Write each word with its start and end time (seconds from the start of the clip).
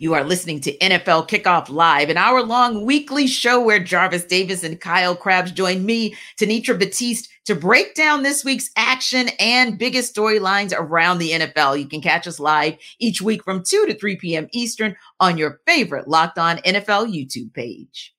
You 0.00 0.14
are 0.14 0.24
listening 0.24 0.60
to 0.60 0.78
NFL 0.78 1.28
Kickoff 1.28 1.68
Live, 1.68 2.08
an 2.08 2.16
hour 2.16 2.42
long 2.42 2.86
weekly 2.86 3.26
show 3.26 3.60
where 3.60 3.78
Jarvis 3.78 4.24
Davis 4.24 4.64
and 4.64 4.80
Kyle 4.80 5.14
Crabbs 5.14 5.52
join 5.52 5.84
me, 5.84 6.14
Tanitra 6.38 6.78
Batiste, 6.78 7.28
to 7.44 7.54
break 7.54 7.94
down 7.94 8.22
this 8.22 8.42
week's 8.42 8.70
action 8.76 9.28
and 9.38 9.76
biggest 9.76 10.16
storylines 10.16 10.72
around 10.74 11.18
the 11.18 11.32
NFL. 11.32 11.78
You 11.78 11.86
can 11.86 12.00
catch 12.00 12.26
us 12.26 12.40
live 12.40 12.78
each 12.98 13.20
week 13.20 13.44
from 13.44 13.62
2 13.62 13.88
to 13.88 13.94
3 13.94 14.16
p.m. 14.16 14.48
Eastern 14.54 14.96
on 15.20 15.36
your 15.36 15.60
favorite 15.66 16.08
Locked 16.08 16.38
On 16.38 16.56
NFL 16.56 17.14
YouTube 17.14 17.52
page. 17.52 18.14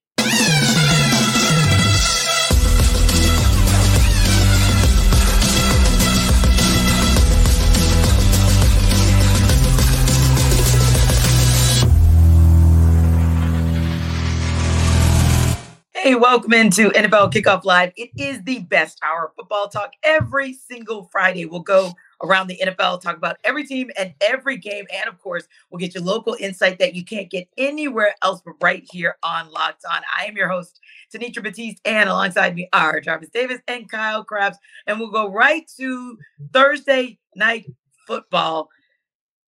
Hey, 16.01 16.15
welcome 16.15 16.51
into 16.53 16.89
NFL 16.89 17.31
Kickoff 17.31 17.63
Live. 17.63 17.91
It 17.95 18.09
is 18.17 18.41
the 18.41 18.57
best 18.63 18.99
hour 19.03 19.27
of 19.27 19.35
football 19.35 19.67
talk 19.67 19.91
every 20.01 20.51
single 20.51 21.03
Friday. 21.11 21.45
We'll 21.45 21.59
go 21.59 21.93
around 22.23 22.47
the 22.47 22.59
NFL, 22.59 23.01
talk 23.01 23.17
about 23.17 23.37
every 23.43 23.67
team 23.67 23.91
and 23.95 24.11
every 24.19 24.57
game. 24.57 24.87
And 24.91 25.07
of 25.07 25.19
course, 25.19 25.43
we'll 25.69 25.77
get 25.77 25.93
you 25.93 26.01
local 26.01 26.35
insight 26.39 26.79
that 26.79 26.95
you 26.95 27.05
can't 27.05 27.29
get 27.29 27.47
anywhere 27.55 28.15
else 28.23 28.41
but 28.43 28.55
right 28.63 28.83
here 28.91 29.17
on 29.21 29.51
Locked 29.51 29.85
On. 29.93 30.01
I 30.17 30.25
am 30.25 30.35
your 30.35 30.49
host, 30.49 30.79
Tanitra 31.13 31.43
Batiste, 31.43 31.79
and 31.85 32.09
alongside 32.09 32.55
me 32.55 32.67
are 32.73 32.99
Jarvis 32.99 33.29
Davis 33.29 33.59
and 33.67 33.87
Kyle 33.87 34.23
Crabbs. 34.23 34.57
And 34.87 34.99
we'll 34.99 35.11
go 35.11 35.29
right 35.29 35.69
to 35.77 36.17
Thursday 36.51 37.19
night 37.35 37.67
football. 38.07 38.71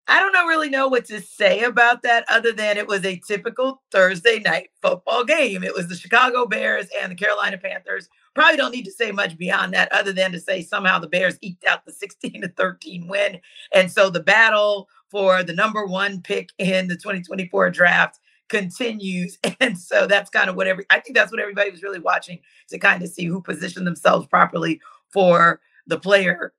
I 0.07 0.19
don't 0.19 0.33
know, 0.33 0.47
really 0.47 0.69
know 0.69 0.89
what 0.89 1.05
to 1.05 1.21
say 1.21 1.63
about 1.63 2.01
that 2.03 2.25
other 2.29 2.51
than 2.51 2.77
it 2.77 2.87
was 2.87 3.05
a 3.05 3.21
typical 3.25 3.81
Thursday 3.89 4.39
night 4.39 4.69
football 4.81 5.23
game. 5.23 5.63
It 5.63 5.73
was 5.73 5.87
the 5.87 5.95
Chicago 5.95 6.45
Bears 6.45 6.87
and 7.01 7.11
the 7.11 7.15
Carolina 7.15 7.57
Panthers. 7.57 8.09
Probably 8.35 8.57
don't 8.57 8.73
need 8.73 8.83
to 8.83 8.91
say 8.91 9.11
much 9.11 9.37
beyond 9.37 9.73
that 9.73 9.91
other 9.93 10.11
than 10.11 10.33
to 10.33 10.41
say 10.41 10.61
somehow 10.61 10.99
the 10.99 11.07
Bears 11.07 11.37
eked 11.41 11.65
out 11.65 11.85
the 11.85 11.93
16 11.93 12.41
to 12.41 12.49
13 12.49 13.07
win. 13.07 13.39
And 13.73 13.89
so 13.89 14.09
the 14.09 14.19
battle 14.19 14.89
for 15.09 15.41
the 15.41 15.53
number 15.53 15.85
one 15.85 16.21
pick 16.21 16.49
in 16.57 16.89
the 16.89 16.95
2024 16.95 17.69
draft 17.69 18.19
continues. 18.49 19.37
And 19.61 19.79
so 19.79 20.05
that's 20.07 20.29
kind 20.29 20.49
of 20.49 20.57
what 20.57 20.67
every 20.67 20.85
I 20.89 20.99
think 20.99 21.15
that's 21.15 21.31
what 21.31 21.39
everybody 21.39 21.71
was 21.71 21.83
really 21.83 21.99
watching 21.99 22.39
to 22.69 22.77
kind 22.77 23.01
of 23.01 23.09
see 23.09 23.25
who 23.25 23.41
positioned 23.41 23.87
themselves 23.87 24.27
properly 24.27 24.81
for 25.13 25.61
the 25.87 25.97
player 25.97 26.51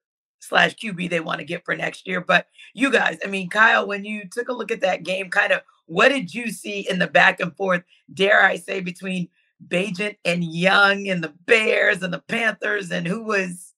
slash 0.44 0.74
QB 0.76 1.10
they 1.10 1.20
want 1.20 1.38
to 1.40 1.44
get 1.44 1.64
for 1.64 1.76
next 1.76 2.06
year. 2.06 2.20
But 2.20 2.46
you 2.74 2.90
guys, 2.90 3.18
I 3.24 3.28
mean, 3.28 3.48
Kyle, 3.48 3.86
when 3.86 4.04
you 4.04 4.28
took 4.30 4.48
a 4.48 4.52
look 4.52 4.70
at 4.70 4.80
that 4.82 5.02
game, 5.02 5.30
kind 5.30 5.52
of 5.52 5.62
what 5.86 6.08
did 6.08 6.34
you 6.34 6.50
see 6.50 6.88
in 6.88 6.98
the 6.98 7.06
back 7.06 7.40
and 7.40 7.56
forth, 7.56 7.82
dare 8.12 8.42
I 8.42 8.56
say, 8.56 8.80
between 8.80 9.28
Bagent 9.66 10.16
and 10.24 10.44
Young 10.44 11.08
and 11.08 11.22
the 11.22 11.32
Bears 11.46 12.02
and 12.02 12.12
the 12.12 12.20
Panthers, 12.20 12.90
and 12.90 13.06
who 13.06 13.22
was 13.22 13.74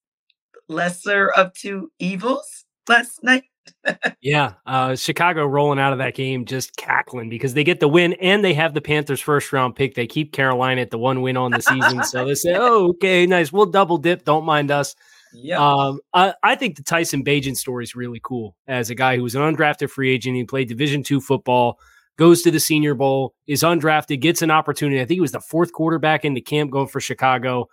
lesser 0.68 1.30
of 1.30 1.52
two 1.52 1.90
evils 1.98 2.64
last 2.88 3.22
night? 3.22 3.44
yeah, 4.20 4.54
uh, 4.66 4.94
Chicago 4.94 5.44
rolling 5.44 5.78
out 5.78 5.92
of 5.92 5.98
that 5.98 6.14
game 6.14 6.44
just 6.44 6.76
cackling 6.76 7.28
because 7.28 7.54
they 7.54 7.64
get 7.64 7.80
the 7.80 7.88
win 7.88 8.12
and 8.14 8.44
they 8.44 8.54
have 8.54 8.74
the 8.74 8.80
Panthers 8.80 9.20
first 9.20 9.52
round 9.52 9.74
pick. 9.74 9.94
They 9.94 10.06
keep 10.06 10.32
Carolina 10.32 10.82
at 10.82 10.90
the 10.90 10.98
one 10.98 11.22
win 11.22 11.36
on 11.36 11.50
the 11.50 11.60
season. 11.60 12.04
so 12.04 12.24
they 12.24 12.34
say, 12.34 12.54
oh, 12.58 12.90
okay, 12.90 13.26
nice. 13.26 13.52
We'll 13.52 13.66
double 13.66 13.98
dip. 13.98 14.24
Don't 14.24 14.44
mind 14.44 14.70
us. 14.70 14.94
Yeah. 15.32 15.58
Um, 15.58 16.00
I, 16.12 16.34
I, 16.42 16.54
think 16.54 16.76
the 16.76 16.82
Tyson 16.82 17.24
Bagent 17.24 17.56
story 17.56 17.84
is 17.84 17.94
really 17.94 18.20
cool 18.22 18.56
as 18.66 18.90
a 18.90 18.94
guy 18.94 19.16
who 19.16 19.22
was 19.22 19.34
an 19.34 19.42
undrafted 19.42 19.90
free 19.90 20.12
agent. 20.12 20.36
He 20.36 20.44
played 20.44 20.68
Division 20.68 21.02
two 21.02 21.20
football, 21.20 21.78
goes 22.16 22.42
to 22.42 22.50
the 22.50 22.60
Senior 22.60 22.94
Bowl, 22.94 23.34
is 23.46 23.62
undrafted, 23.62 24.20
gets 24.20 24.42
an 24.42 24.50
opportunity. 24.50 25.00
I 25.00 25.04
think 25.04 25.16
he 25.16 25.20
was 25.20 25.32
the 25.32 25.40
fourth 25.40 25.72
quarterback 25.72 26.24
into 26.24 26.40
camp 26.40 26.70
going 26.70 26.88
for 26.88 27.00
Chicago. 27.00 27.68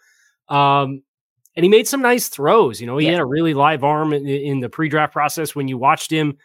Um, 0.50 1.04
and 1.56 1.64
he 1.64 1.70
made 1.70 1.88
some 1.88 2.02
nice 2.02 2.30
throws. 2.30 2.82
You 2.82 2.88
know, 2.88 2.98
he 2.98 3.06
yeah. 3.06 3.14
had 3.14 3.22
a 3.22 3.26
really 3.26 3.54
live 3.54 3.84
arm 3.84 4.14
in, 4.14 4.28
in, 4.28 4.60
the 4.60 4.70
pre-draft 4.70 5.14
process 5.14 5.56
when 5.56 5.68
you 5.68 5.78
watched 5.78 6.12
him. 6.12 6.38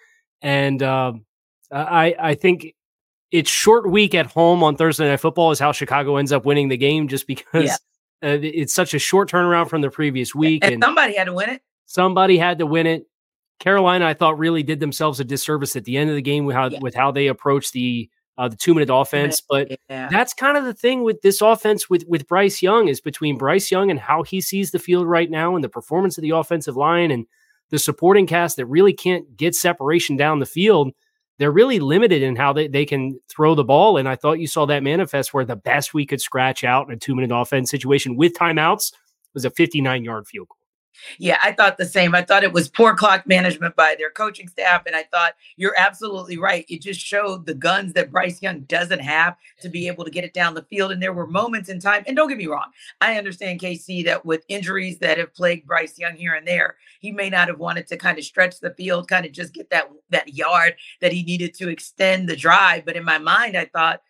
And 0.42 0.82
um, 0.82 1.24
I, 1.72 2.14
I 2.18 2.34
think 2.34 2.74
it's 3.30 3.50
short 3.50 3.90
week 3.90 4.14
at 4.14 4.26
home 4.26 4.62
on 4.62 4.76
Thursday 4.76 5.08
Night 5.08 5.20
Football 5.20 5.50
is 5.50 5.58
how 5.58 5.72
Chicago 5.72 6.16
ends 6.16 6.32
up 6.32 6.44
winning 6.44 6.68
the 6.68 6.76
game, 6.76 7.08
just 7.08 7.26
because 7.26 7.46
yeah. 7.54 7.76
Uh, 8.22 8.38
it's 8.42 8.74
such 8.74 8.94
a 8.94 8.98
short 8.98 9.30
turnaround 9.30 9.68
from 9.68 9.80
the 9.80 9.90
previous 9.90 10.34
week, 10.34 10.64
and, 10.64 10.74
and 10.74 10.82
somebody 10.82 11.16
had 11.16 11.24
to 11.24 11.32
win 11.32 11.50
it. 11.50 11.62
Somebody 11.86 12.36
had 12.36 12.58
to 12.58 12.66
win 12.66 12.86
it. 12.86 13.06
Carolina, 13.60 14.06
I 14.06 14.14
thought, 14.14 14.38
really 14.38 14.62
did 14.62 14.80
themselves 14.80 15.20
a 15.20 15.24
disservice 15.24 15.76
at 15.76 15.84
the 15.84 15.96
end 15.96 16.10
of 16.10 16.16
the 16.16 16.22
game 16.22 16.44
with 16.44 16.54
how 16.54 16.68
yeah. 16.68 16.78
with 16.80 16.94
how 16.94 17.10
they 17.10 17.28
approached 17.28 17.72
the 17.72 18.10
uh, 18.36 18.48
the 18.48 18.56
two 18.56 18.74
minute 18.74 18.90
offense. 18.92 19.40
But 19.40 19.78
yeah. 19.88 20.08
that's 20.08 20.32
kind 20.32 20.56
of 20.56 20.64
the 20.64 20.74
thing 20.74 21.02
with 21.02 21.22
this 21.22 21.40
offense 21.40 21.90
with 21.90 22.04
with 22.06 22.26
Bryce 22.26 22.62
Young 22.62 22.88
is 22.88 23.00
between 23.00 23.38
Bryce 23.38 23.70
Young 23.70 23.90
and 23.90 23.98
how 23.98 24.22
he 24.22 24.40
sees 24.40 24.70
the 24.70 24.78
field 24.78 25.06
right 25.06 25.30
now, 25.30 25.54
and 25.54 25.62
the 25.62 25.68
performance 25.68 26.18
of 26.18 26.22
the 26.22 26.30
offensive 26.30 26.76
line 26.76 27.10
and 27.10 27.26
the 27.70 27.78
supporting 27.78 28.26
cast 28.26 28.56
that 28.56 28.66
really 28.66 28.92
can't 28.92 29.36
get 29.36 29.54
separation 29.54 30.16
down 30.16 30.38
the 30.38 30.46
field 30.46 30.92
they're 31.38 31.52
really 31.52 31.78
limited 31.78 32.22
in 32.22 32.36
how 32.36 32.52
they, 32.52 32.68
they 32.68 32.84
can 32.84 33.18
throw 33.28 33.54
the 33.54 33.64
ball. 33.64 33.96
And 33.96 34.08
I 34.08 34.16
thought 34.16 34.40
you 34.40 34.46
saw 34.46 34.66
that 34.66 34.82
manifest 34.82 35.32
where 35.32 35.44
the 35.44 35.56
best 35.56 35.94
we 35.94 36.04
could 36.04 36.20
scratch 36.20 36.64
out 36.64 36.88
in 36.88 36.94
a 36.94 36.98
two 36.98 37.14
minute 37.14 37.34
offense 37.34 37.70
situation 37.70 38.16
with 38.16 38.34
timeouts 38.34 38.92
was 39.34 39.44
a 39.44 39.50
59 39.50 40.04
yard 40.04 40.26
field 40.26 40.48
goal. 40.48 40.57
Yeah, 41.18 41.38
I 41.42 41.52
thought 41.52 41.78
the 41.78 41.84
same. 41.84 42.14
I 42.14 42.22
thought 42.22 42.44
it 42.44 42.52
was 42.52 42.68
poor 42.68 42.94
clock 42.94 43.26
management 43.26 43.76
by 43.76 43.94
their 43.98 44.10
coaching 44.10 44.48
staff. 44.48 44.82
And 44.86 44.94
I 44.94 45.04
thought 45.04 45.34
you're 45.56 45.74
absolutely 45.76 46.38
right. 46.38 46.64
It 46.68 46.82
just 46.82 47.00
showed 47.00 47.46
the 47.46 47.54
guns 47.54 47.92
that 47.94 48.10
Bryce 48.10 48.42
Young 48.42 48.60
doesn't 48.60 49.00
have 49.00 49.36
to 49.60 49.68
be 49.68 49.86
able 49.88 50.04
to 50.04 50.10
get 50.10 50.24
it 50.24 50.34
down 50.34 50.54
the 50.54 50.62
field. 50.62 50.92
And 50.92 51.02
there 51.02 51.12
were 51.12 51.26
moments 51.26 51.68
in 51.68 51.80
time, 51.80 52.04
and 52.06 52.16
don't 52.16 52.28
get 52.28 52.38
me 52.38 52.46
wrong, 52.46 52.70
I 53.00 53.16
understand 53.16 53.60
KC 53.60 54.04
that 54.06 54.24
with 54.24 54.44
injuries 54.48 54.98
that 54.98 55.18
have 55.18 55.34
plagued 55.34 55.66
Bryce 55.66 55.98
Young 55.98 56.14
here 56.16 56.34
and 56.34 56.46
there, 56.46 56.76
he 57.00 57.12
may 57.12 57.30
not 57.30 57.48
have 57.48 57.58
wanted 57.58 57.86
to 57.88 57.96
kind 57.96 58.18
of 58.18 58.24
stretch 58.24 58.60
the 58.60 58.74
field, 58.74 59.08
kind 59.08 59.26
of 59.26 59.32
just 59.32 59.54
get 59.54 59.70
that 59.70 59.90
that 60.10 60.34
yard 60.34 60.74
that 61.00 61.12
he 61.12 61.22
needed 61.22 61.54
to 61.54 61.68
extend 61.68 62.28
the 62.28 62.36
drive. 62.36 62.84
But 62.84 62.96
in 62.96 63.04
my 63.04 63.18
mind, 63.18 63.56
I 63.56 63.66
thought 63.66 64.02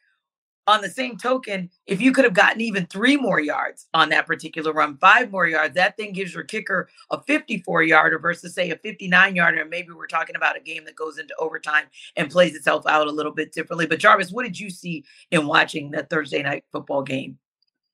on 0.69 0.83
the 0.83 0.91
same 0.91 1.17
token, 1.17 1.71
if 1.87 2.01
you 2.01 2.13
could 2.13 2.27
have 2.27 2.35
gotten 2.35 2.61
even 2.61 2.87
three 2.87 3.17
more 3.17 3.41
yards 3.41 3.87
on 3.95 4.11
that 4.11 4.27
particular 4.27 4.73
run, 4.73 4.99
five 4.99 5.31
more 5.31 5.47
yards, 5.47 5.75
that 5.75 5.97
thing 5.97 6.13
gives 6.13 6.35
your 6.35 6.45
kicker 6.45 6.89
a 7.11 7.21
54 7.23 7.83
yarder 7.85 8.19
versus, 8.19 8.55
say, 8.55 8.71
a 8.71 8.77
59 8.77 9.35
yarder. 9.35 9.63
And 9.63 9.71
maybe 9.71 9.93
we're 9.93 10.07
talking 10.07 10.37
about 10.37 10.59
a 10.59 10.61
game 10.61 10.85
that 10.85 10.95
goes 10.95 11.19
into 11.19 11.35
overtime 11.39 11.87
and 12.17 12.31
plays 12.31 12.55
itself 12.55 12.87
out 12.87 13.07
a 13.07 13.11
little 13.11 13.33
bit 13.33 13.51
differently. 13.51 13.87
But 13.87 13.99
Jarvis, 13.99 14.31
what 14.31 14.45
did 14.45 14.61
you 14.61 14.69
see 14.69 15.05
in 15.31 15.47
watching 15.47 15.91
that 15.93 16.11
Thursday 16.11 16.43
night 16.43 16.65
football 16.71 17.03
game? 17.03 17.39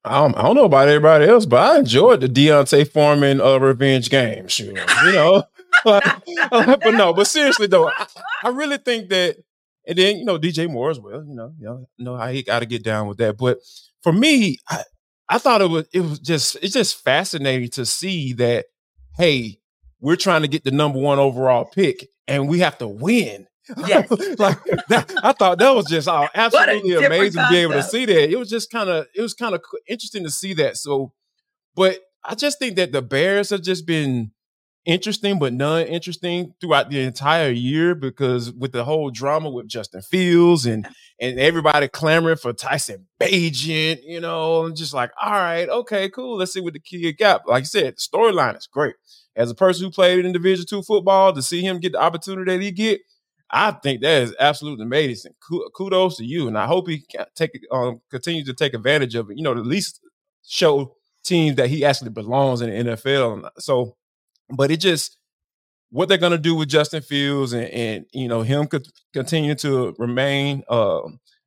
Um, 0.05 0.35
I 0.37 0.43
don't 0.43 0.57
know 0.57 0.67
about 0.67 0.89
everybody 0.89 1.27
else, 1.27 1.47
but 1.47 1.63
I 1.63 1.79
enjoyed 1.79 2.21
the 2.21 2.29
D'Onta 2.29 2.91
Foreman 2.91 3.41
uh, 3.41 3.57
revenge 3.59 4.11
game. 4.11 4.49
You 4.59 4.73
know, 4.75 5.45
but 5.85 6.23
no, 6.93 7.13
but 7.13 7.27
seriously 7.27 7.69
though, 7.69 7.89
I, 7.89 8.07
I 8.43 8.49
really 8.49 8.79
think 8.79 9.09
that 9.11 9.37
and 9.87 9.99
then, 9.99 10.19
you 10.19 10.25
know, 10.25 10.39
DJ 10.39 10.71
Moore 10.71 10.91
as 10.91 11.01
well, 11.01 11.25
you 11.27 11.35
know, 11.35 11.53
you 11.59 11.67
know, 11.67 11.87
know 11.99 12.17
how 12.17 12.29
he 12.29 12.43
got 12.43 12.61
to 12.61 12.67
get 12.67 12.83
down 12.83 13.07
with 13.07 13.19
that. 13.19 13.37
But 13.37 13.59
for 14.03 14.13
me, 14.13 14.59
I, 14.69 14.83
I 15.29 15.39
thought 15.39 15.63
it 15.63 15.71
was 15.71 15.87
it 15.93 16.01
was 16.01 16.19
just 16.19 16.57
it's 16.63 16.75
just 16.75 17.03
fascinating 17.03 17.71
to 17.71 17.87
see 17.87 18.33
that, 18.35 18.67
hey, 19.17 19.59
we're 20.01 20.17
trying 20.17 20.43
to 20.43 20.49
get 20.49 20.65
the 20.65 20.71
number 20.71 20.99
one 20.99 21.19
overall 21.19 21.65
pick 21.65 22.07
and 22.29 22.49
we 22.49 22.61
have 22.61 22.79
to 22.79 22.89
win. 22.89 23.47
Yes. 23.87 24.11
like 24.39 24.63
that, 24.89 25.13
I 25.23 25.33
thought 25.33 25.59
that 25.59 25.75
was 25.75 25.87
just 25.87 26.09
uh, 26.09 26.29
absolutely 26.35 27.05
amazing 27.05 27.43
to 27.43 27.49
be 27.49 27.59
able 27.59 27.75
to 27.75 27.83
see 27.83 28.05
that. 28.05 28.31
It 28.31 28.39
was 28.39 28.51
just 28.51 28.71
kind 28.71 28.91
of 28.91 29.07
it 29.15 29.23
was 29.23 29.35
kind 29.35 29.55
of 29.55 29.63
interesting 29.89 30.25
to 30.25 30.31
see 30.31 30.55
that. 30.55 30.77
So, 30.77 31.13
but 31.75 32.01
I 32.23 32.35
just 32.35 32.59
think 32.59 32.77
that 32.77 32.93
the 32.93 33.03
Bears 33.03 33.51
have 33.51 33.63
just 33.63 33.87
been 33.87 34.33
interesting 34.85 35.39
but 35.39 35.53
none 35.53 35.87
interesting 35.87 36.55
throughout 36.61 36.91
the 36.91 37.01
entire 37.01 37.51
year 37.51 37.95
because 37.95 38.53
with 38.53 38.73
the 38.73 38.85
whole 38.85 39.11
drama 39.11 39.51
with 39.51 39.69
Justin 39.69 40.03
Fields 40.03 40.67
and 40.67 40.87
and 41.21 41.39
everybody 41.39 41.89
clamoring 41.89 42.37
for 42.37 42.53
Tyson 42.53 43.07
Bagent, 43.21 44.01
you 44.05 44.21
know, 44.21 44.65
I'm 44.65 44.75
just 44.75 44.93
like, 44.93 45.11
all 45.23 45.33
right, 45.33 45.69
okay, 45.69 46.09
cool. 46.09 46.37
Let's 46.37 46.53
see 46.53 46.61
what 46.61 46.73
the 46.73 46.81
kid 46.81 47.17
got. 47.19 47.49
Like 47.49 47.63
I 47.63 47.65
said, 47.65 47.95
the 47.97 48.01
storyline 48.01 48.57
is 48.57 48.67
great. 48.67 48.95
As 49.37 49.51
a 49.51 49.55
person 49.55 49.85
who 49.85 49.91
played 49.91 50.25
in 50.25 50.33
Division 50.33 50.67
two 50.67 50.83
football, 50.83 51.33
to 51.33 51.43
see 51.43 51.63
him 51.63 51.81
get 51.81 51.93
the 51.93 52.01
opportunity 52.01 52.53
that 52.53 52.63
he 52.63 52.71
get, 52.71 53.01
I 53.51 53.73
think 53.73 54.01
that 54.03 54.23
is 54.23 54.35
absolutely 54.39 54.85
amazing. 54.85 55.33
Kudos 55.77 56.17
to 56.17 56.25
you, 56.25 56.49
and 56.49 56.59
I 56.59 56.67
hope 56.67 56.89
he 56.89 57.05
take 57.35 57.51
um, 57.71 58.01
continue 58.11 58.45
to 58.45 58.53
take 58.53 58.75
advantage 58.75 59.15
of 59.15 59.31
it. 59.31 59.37
You 59.37 59.45
know, 59.45 59.53
at 59.53 59.67
least 59.67 60.01
show 60.47 60.97
teams 61.25 61.57
that 61.57 61.69
he 61.69 61.85
actually 61.85 62.11
belongs 62.11 62.61
in 62.61 62.71
the 62.71 62.93
NFL. 62.93 63.49
So, 63.59 63.97
but 64.57 64.71
it 64.71 64.79
just 64.79 65.17
what 65.91 66.09
they're 66.09 66.19
going 66.19 66.33
to 66.33 66.39
do 66.39 66.55
with 66.55 66.69
Justin 66.69 67.03
Fields 67.03 67.53
and, 67.53 67.67
and 67.69 68.07
you 68.13 68.29
know 68.29 68.43
him 68.43 68.67
could 68.67 68.87
continue 69.13 69.55
to 69.57 69.95
remain 69.99 70.65
uh, 70.69 71.03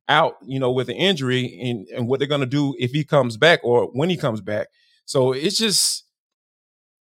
out, 0.08 0.36
you 0.46 0.58
know, 0.58 0.70
with 0.70 0.88
an 0.88 0.96
injury, 0.96 1.58
and, 1.62 1.86
and 1.88 2.08
what 2.08 2.18
they're 2.18 2.28
going 2.28 2.40
to 2.40 2.46
do 2.46 2.74
if 2.78 2.92
he 2.92 3.04
comes 3.04 3.36
back 3.36 3.60
or 3.62 3.86
when 3.92 4.08
he 4.08 4.16
comes 4.16 4.40
back. 4.40 4.68
So 5.04 5.32
it's 5.32 5.58
just, 5.58 6.04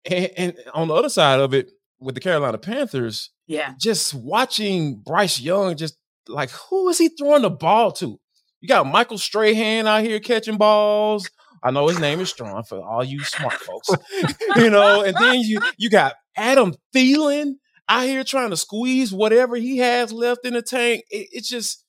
and, 0.09 0.30
and 0.38 0.57
on 0.74 0.89
the 0.89 0.94
other 0.94 1.09
side 1.09 1.39
of 1.39 1.54
it, 1.54 1.71
with 2.00 2.15
the 2.15 2.21
Carolina 2.21 2.57
Panthers, 2.57 3.31
yeah, 3.48 3.74
just 3.80 4.13
watching 4.13 4.98
Bryce 4.98 5.39
Young, 5.39 5.75
just 5.75 5.98
like 6.27 6.51
who 6.51 6.89
is 6.89 6.98
he 6.98 7.09
throwing 7.09 7.42
the 7.42 7.50
ball 7.50 7.92
to? 7.94 8.19
You 8.59 8.68
got 8.68 8.86
Michael 8.86 9.18
Strahan 9.18 9.88
out 9.88 10.04
here 10.04 10.19
catching 10.19 10.57
balls. 10.57 11.30
I 11.63 11.71
know 11.71 11.88
his 11.88 12.00
name 12.00 12.19
is 12.19 12.30
Strong 12.30 12.63
for 12.63 12.80
all 12.80 13.04
you 13.04 13.24
smart 13.24 13.54
folks, 13.54 13.89
you 14.56 14.69
know. 14.69 15.04
And 15.04 15.15
then 15.15 15.39
you 15.42 15.59
you 15.77 15.89
got 15.89 16.15
Adam 16.36 16.74
Thielen 16.95 17.56
out 17.89 18.06
here 18.06 18.24
trying 18.24 18.50
to 18.50 18.57
squeeze 18.57 19.13
whatever 19.13 19.56
he 19.56 19.77
has 19.77 20.12
left 20.12 20.45
in 20.45 20.54
the 20.54 20.62
tank. 20.62 21.04
It, 21.09 21.30
it's 21.31 21.50
just 21.50 21.83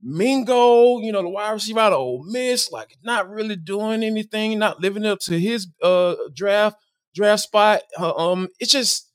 Mingo, 0.00 1.00
you 1.00 1.12
know, 1.12 1.22
the 1.22 1.28
wide 1.28 1.52
receiver 1.52 1.80
out 1.80 1.92
of 1.92 1.98
Ole 1.98 2.24
Miss, 2.24 2.70
like 2.70 2.96
not 3.02 3.28
really 3.28 3.56
doing 3.56 4.02
anything, 4.02 4.58
not 4.58 4.80
living 4.80 5.06
up 5.06 5.18
to 5.20 5.38
his 5.38 5.68
uh 5.82 6.14
draft 6.34 6.76
draft 7.14 7.42
spot. 7.42 7.80
Uh, 7.98 8.14
um, 8.14 8.48
it's 8.60 8.72
just 8.72 9.10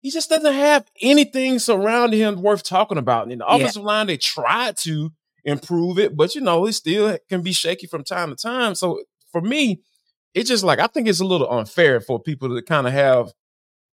he 0.00 0.10
just 0.10 0.30
doesn't 0.30 0.52
have 0.52 0.86
anything 1.00 1.58
surrounding 1.58 2.18
him 2.18 2.42
worth 2.42 2.64
talking 2.64 2.98
about. 2.98 3.30
In 3.30 3.38
the 3.38 3.46
offensive 3.46 3.82
yeah. 3.82 3.86
line, 3.86 4.06
they 4.08 4.16
tried 4.16 4.76
to 4.78 5.10
improve 5.44 5.98
it, 5.98 6.16
but 6.16 6.34
you 6.34 6.40
know, 6.40 6.66
it 6.66 6.72
still 6.72 7.18
can 7.28 7.42
be 7.42 7.52
shaky 7.52 7.86
from 7.86 8.04
time 8.04 8.30
to 8.30 8.36
time. 8.36 8.74
So 8.74 9.02
for 9.32 9.40
me, 9.40 9.80
it's 10.34 10.48
just 10.48 10.64
like 10.64 10.78
I 10.78 10.86
think 10.86 11.08
it's 11.08 11.20
a 11.20 11.26
little 11.26 11.50
unfair 11.50 12.00
for 12.00 12.20
people 12.20 12.54
to 12.54 12.62
kind 12.62 12.86
of 12.86 12.92
have 12.92 13.32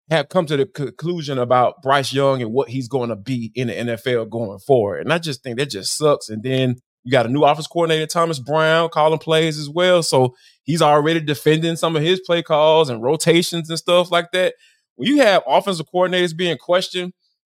have 0.10 0.30
come 0.30 0.46
to 0.46 0.58
the 0.58 0.66
conclusion 0.66 1.38
about 1.38 1.82
Bryce 1.82 2.14
Young 2.14 2.42
and 2.42 2.54
what 2.54 2.70
he's 2.70 2.88
going 2.88 3.10
to 3.10 3.16
be 3.16 3.52
in 3.56 3.68
the 3.68 3.74
NFL 3.74 4.30
going 4.30 4.60
forward. 4.60 5.02
And 5.02 5.12
I 5.12 5.18
just 5.18 5.44
think 5.44 5.58
that 5.58 5.70
just 5.70 5.98
sucks. 5.98 6.30
And 6.30 6.44
then 6.44 6.78
you 7.04 7.12
got 7.12 7.26
a 7.26 7.30
new 7.30 7.44
office 7.44 7.68
coordinator, 7.68 8.06
Thomas 8.06 8.40
Brown, 8.40 8.90
calling 8.90 9.20
plays 9.20 9.58
as 9.58 9.70
well. 9.70 10.04
So 10.04 10.36
he's 10.64 10.82
already 10.82 11.20
defending 11.20 11.76
some 11.76 11.96
of 11.96 12.02
his 12.02 12.22
play 12.26 12.42
calls 12.42 12.90
and 12.90 13.04
rotations 13.04 13.70
and 13.70 13.78
stuff 13.78 14.12
like 14.12 14.32
that. 14.32 14.56
When 14.96 15.10
you 15.10 15.18
have 15.22 15.44
offensive 15.46 15.86
coordinators 15.94 16.36
being 16.36 16.58
questioned 16.58 17.14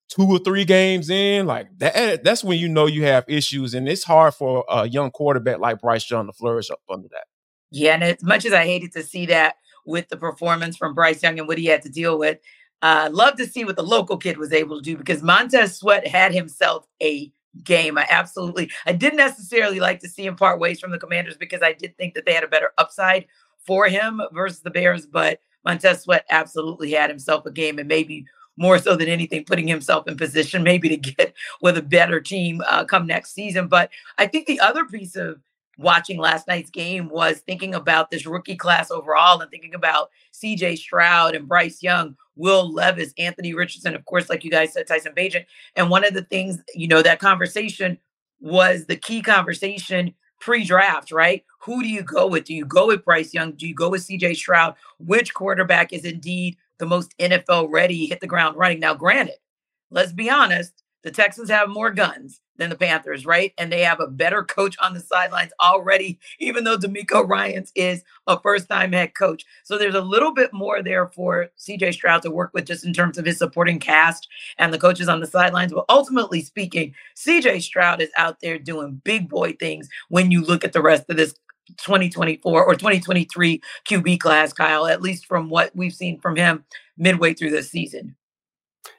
two 0.10 0.26
or 0.26 0.40
three 0.40 0.66
games 0.66 1.10
in, 1.10 1.46
like 1.46 1.68
that, 1.80 2.24
that's 2.24 2.44
when 2.44 2.60
you 2.60 2.70
know 2.70 2.86
you 2.86 3.04
have 3.06 3.26
issues. 3.28 3.74
And 3.74 3.90
it's 3.90 4.04
hard 4.04 4.34
for 4.36 4.64
a 4.70 4.88
young 4.88 5.12
quarterback 5.12 5.60
like 5.60 5.82
Bryce 5.82 6.10
Young 6.10 6.28
to 6.28 6.34
flourish 6.34 6.70
up 6.70 6.80
under 6.90 7.08
that. 7.10 7.26
Yeah. 7.74 7.96
And 7.96 8.04
as 8.04 8.24
much 8.24 8.46
as 8.46 8.54
I 8.54 8.66
hated 8.66 8.94
to 8.94 9.04
see 9.04 9.26
that, 9.26 9.56
with 9.86 10.10
the 10.10 10.18
performance 10.18 10.78
from 10.78 10.94
Bryce 10.94 11.24
Young 11.24 11.40
and 11.40 11.48
what 11.48 11.58
he 11.58 11.66
had 11.66 11.82
to 11.84 11.90
deal 11.90 12.18
with. 12.18 12.40
Uh, 12.82 13.10
love 13.12 13.38
to 13.38 13.46
see 13.46 13.64
what 13.64 13.76
the 13.76 13.84
local 13.84 14.18
kid 14.18 14.38
was 14.38 14.52
able 14.52 14.78
to 14.78 14.84
do 14.84 14.98
because 14.98 15.24
Montez 15.24 15.78
Sweat 15.78 16.06
had 16.06 16.34
himself 16.34 16.86
a 17.02 17.32
game. 17.64 17.98
I 17.98 18.06
absolutely, 18.10 18.72
I 18.86 18.92
didn't 18.92 19.18
necessarily 19.18 19.80
like 19.80 20.00
to 20.02 20.10
see 20.10 20.26
him 20.26 20.36
part 20.36 20.60
ways 20.60 20.80
from 20.80 20.92
the 20.92 20.98
Commanders 20.98 21.38
because 21.38 21.62
I 21.62 21.74
did 21.74 21.98
think 21.98 22.14
that 22.14 22.26
they 22.26 22.34
had 22.34 22.44
a 22.44 22.50
better 22.50 22.72
upside 22.78 23.26
for 23.66 23.88
him 23.88 24.22
versus 24.34 24.60
the 24.62 24.72
Bears. 24.72 25.06
But 25.06 25.40
Montez 25.64 26.02
Sweat 26.02 26.26
absolutely 26.30 26.92
had 26.92 27.10
himself 27.10 27.46
a 27.46 27.52
game 27.52 27.80
and 27.80 27.88
maybe 27.88 28.26
more 28.58 28.78
so 28.78 28.98
than 28.98 29.08
anything, 29.08 29.46
putting 29.46 29.68
himself 29.68 30.08
in 30.08 30.18
position 30.18 30.62
maybe 30.62 30.90
to 30.90 30.98
get 30.98 31.34
with 31.62 31.78
a 31.78 31.82
better 31.82 32.20
team 32.20 32.62
uh, 32.68 32.84
come 32.84 33.08
next 33.08 33.34
season. 33.34 33.68
But 33.68 33.92
I 34.18 34.28
think 34.28 34.46
the 34.46 34.60
other 34.60 34.84
piece 34.86 35.16
of 35.16 35.40
watching 35.78 36.20
last 36.20 36.48
night's 36.48 36.70
game 36.70 37.10
was 37.10 37.40
thinking 37.40 37.74
about 37.74 38.12
this 38.12 38.26
rookie 38.26 38.56
class 38.56 38.92
overall 38.92 39.42
and 39.42 39.50
thinking 39.50 39.74
about 39.74 40.10
CJ 40.34 40.78
Stroud 40.78 41.36
and 41.36 41.48
Bryce 41.48 41.82
Young, 41.82 42.16
Will 42.36 42.72
Levis, 42.72 43.14
Anthony 43.18 43.54
Richardson, 43.54 43.96
of 43.96 44.06
course, 44.06 44.30
like 44.30 44.44
you 44.44 44.52
guys 44.52 44.74
said, 44.74 44.88
Tyson 44.88 45.14
Bagent. 45.16 45.46
And 45.76 45.90
one 45.90 46.06
of 46.06 46.14
the 46.14 46.24
things, 46.24 46.60
you 46.74 46.88
know, 46.88 47.02
that 47.02 47.20
conversation 47.20 47.98
was 48.40 48.86
the 48.86 48.96
key 48.96 49.22
conversation 49.22 50.14
pre-draft, 50.40 51.12
right? 51.12 51.44
Who 51.62 51.82
do 51.82 51.88
you 51.88 52.04
go 52.04 52.28
with? 52.28 52.46
Do 52.46 52.54
you 52.54 52.66
go 52.66 52.88
with 52.88 53.06
Bryce 53.06 53.34
Young? 53.34 53.54
Do 53.54 53.68
you 53.68 53.74
go 53.74 53.90
with 53.90 54.06
CJ 54.06 54.36
Stroud? 54.36 54.76
Which 55.00 55.34
quarterback 55.34 55.94
is 55.94 56.04
indeed 56.04 56.58
the 56.80 56.86
most 56.86 57.18
NFL 57.18 57.70
ready, 57.72 58.08
hit 58.08 58.20
the 58.20 58.28
ground 58.28 58.58
running? 58.58 58.80
Now, 58.80 58.94
granted, 58.94 59.38
let's 59.90 60.12
be 60.12 60.30
honest, 60.30 60.84
the 61.04 61.12
Texans 61.12 61.50
have 61.50 61.70
more 61.70 61.92
guns 61.92 62.42
than 62.58 62.70
the 62.70 62.76
Panthers, 62.76 63.26
right? 63.26 63.54
And 63.58 63.72
they 63.72 63.82
have 63.82 64.00
a 64.00 64.08
better 64.08 64.44
coach 64.44 64.76
on 64.82 64.94
the 64.94 65.00
sidelines 65.00 65.52
already, 65.62 66.20
even 66.40 66.64
though 66.64 66.78
DeMeco 66.78 67.28
Ryans 67.28 67.72
is 67.76 68.04
a 68.28 68.40
first 68.40 68.70
time 68.70 68.92
head 68.92 69.16
coach. 69.16 69.46
So 69.64 69.78
there's 69.78 69.96
a 69.96 70.02
little 70.02 70.34
bit 70.34 70.54
more 70.54 70.82
there 70.82 71.08
for 71.08 71.50
CJ 71.58 71.94
Stroud 71.94 72.22
to 72.24 72.32
work 72.32 72.52
with 72.54 72.66
just 72.66 72.86
in 72.86 72.94
terms 72.94 73.18
of 73.18 73.26
his 73.26 73.38
supporting 73.38 73.80
cast 73.80 74.28
and 74.58 74.74
the 74.74 74.80
coaches 74.80 75.10
on 75.10 75.20
the 75.20 75.28
sidelines. 75.28 75.74
But 75.74 75.86
ultimately 75.90 76.42
speaking, 76.42 76.94
CJ 77.16 77.62
Stroud 77.62 78.02
is 78.02 78.12
out 78.18 78.40
there 78.42 78.60
doing 78.60 79.02
big 79.04 79.30
boy 79.30 79.54
things 79.54 79.90
when 80.10 80.32
you 80.32 80.42
look 80.42 80.64
at 80.64 80.74
the 80.74 80.82
rest 80.82 81.10
of 81.10 81.18
this 81.18 81.34
2024 81.78 82.64
or 82.64 82.74
2023 82.76 83.62
QB 83.86 84.20
class, 84.20 84.54
Kyle, 84.54 84.86
at 84.86 85.02
least 85.02 85.26
from 85.26 85.50
what 85.50 85.72
we've 85.76 85.94
seen 85.94 86.20
from 86.20 86.36
him 86.36 86.66
midway 86.98 87.34
through 87.34 87.52
this 87.52 87.72
season. 87.72 88.16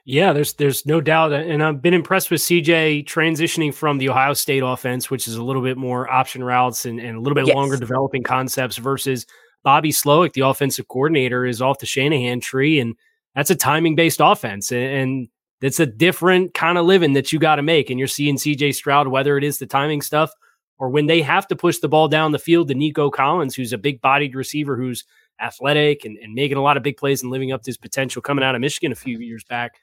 Yeah, 0.05 0.33
there's 0.33 0.53
there's 0.53 0.85
no 0.85 1.01
doubt, 1.01 1.33
and 1.33 1.63
I've 1.63 1.81
been 1.81 1.93
impressed 1.93 2.31
with 2.31 2.41
CJ 2.41 3.05
transitioning 3.05 3.73
from 3.73 3.97
the 3.97 4.09
Ohio 4.09 4.33
State 4.33 4.63
offense, 4.63 5.09
which 5.09 5.27
is 5.27 5.35
a 5.35 5.43
little 5.43 5.61
bit 5.61 5.77
more 5.77 6.11
option 6.11 6.43
routes 6.43 6.85
and, 6.85 6.99
and 6.99 7.17
a 7.17 7.19
little 7.19 7.35
bit 7.35 7.47
yes. 7.47 7.55
longer 7.55 7.77
developing 7.77 8.23
concepts, 8.23 8.77
versus 8.77 9.25
Bobby 9.63 9.91
Slowik, 9.91 10.33
the 10.33 10.41
offensive 10.41 10.87
coordinator, 10.87 11.45
is 11.45 11.61
off 11.61 11.79
the 11.79 11.85
Shanahan 11.85 12.39
tree, 12.39 12.79
and 12.79 12.95
that's 13.35 13.49
a 13.49 13.55
timing 13.55 13.95
based 13.95 14.21
offense, 14.23 14.71
and, 14.71 14.83
and 14.83 15.27
that's 15.61 15.79
a 15.79 15.85
different 15.85 16.53
kind 16.53 16.77
of 16.77 16.85
living 16.85 17.13
that 17.13 17.31
you 17.31 17.39
got 17.39 17.55
to 17.55 17.63
make. 17.63 17.89
And 17.89 17.97
you're 17.97 18.07
seeing 18.07 18.37
CJ 18.37 18.75
Stroud, 18.75 19.07
whether 19.07 19.37
it 19.37 19.43
is 19.43 19.57
the 19.57 19.65
timing 19.65 20.01
stuff 20.01 20.31
or 20.77 20.89
when 20.89 21.05
they 21.05 21.21
have 21.21 21.47
to 21.47 21.55
push 21.55 21.79
the 21.79 21.87
ball 21.87 22.07
down 22.07 22.31
the 22.31 22.39
field 22.39 22.67
to 22.67 22.75
Nico 22.75 23.09
Collins, 23.09 23.55
who's 23.55 23.73
a 23.73 23.77
big 23.77 24.01
bodied 24.01 24.35
receiver 24.35 24.75
who's 24.75 25.05
athletic 25.39 26.05
and, 26.05 26.17
and 26.17 26.33
making 26.33 26.57
a 26.57 26.61
lot 26.61 26.77
of 26.77 26.83
big 26.83 26.97
plays 26.97 27.21
and 27.21 27.31
living 27.31 27.51
up 27.51 27.61
to 27.63 27.69
his 27.69 27.77
potential 27.77 28.21
coming 28.21 28.43
out 28.43 28.55
of 28.55 28.61
Michigan 28.61 28.91
a 28.91 28.95
few 28.95 29.19
years 29.19 29.43
back. 29.43 29.75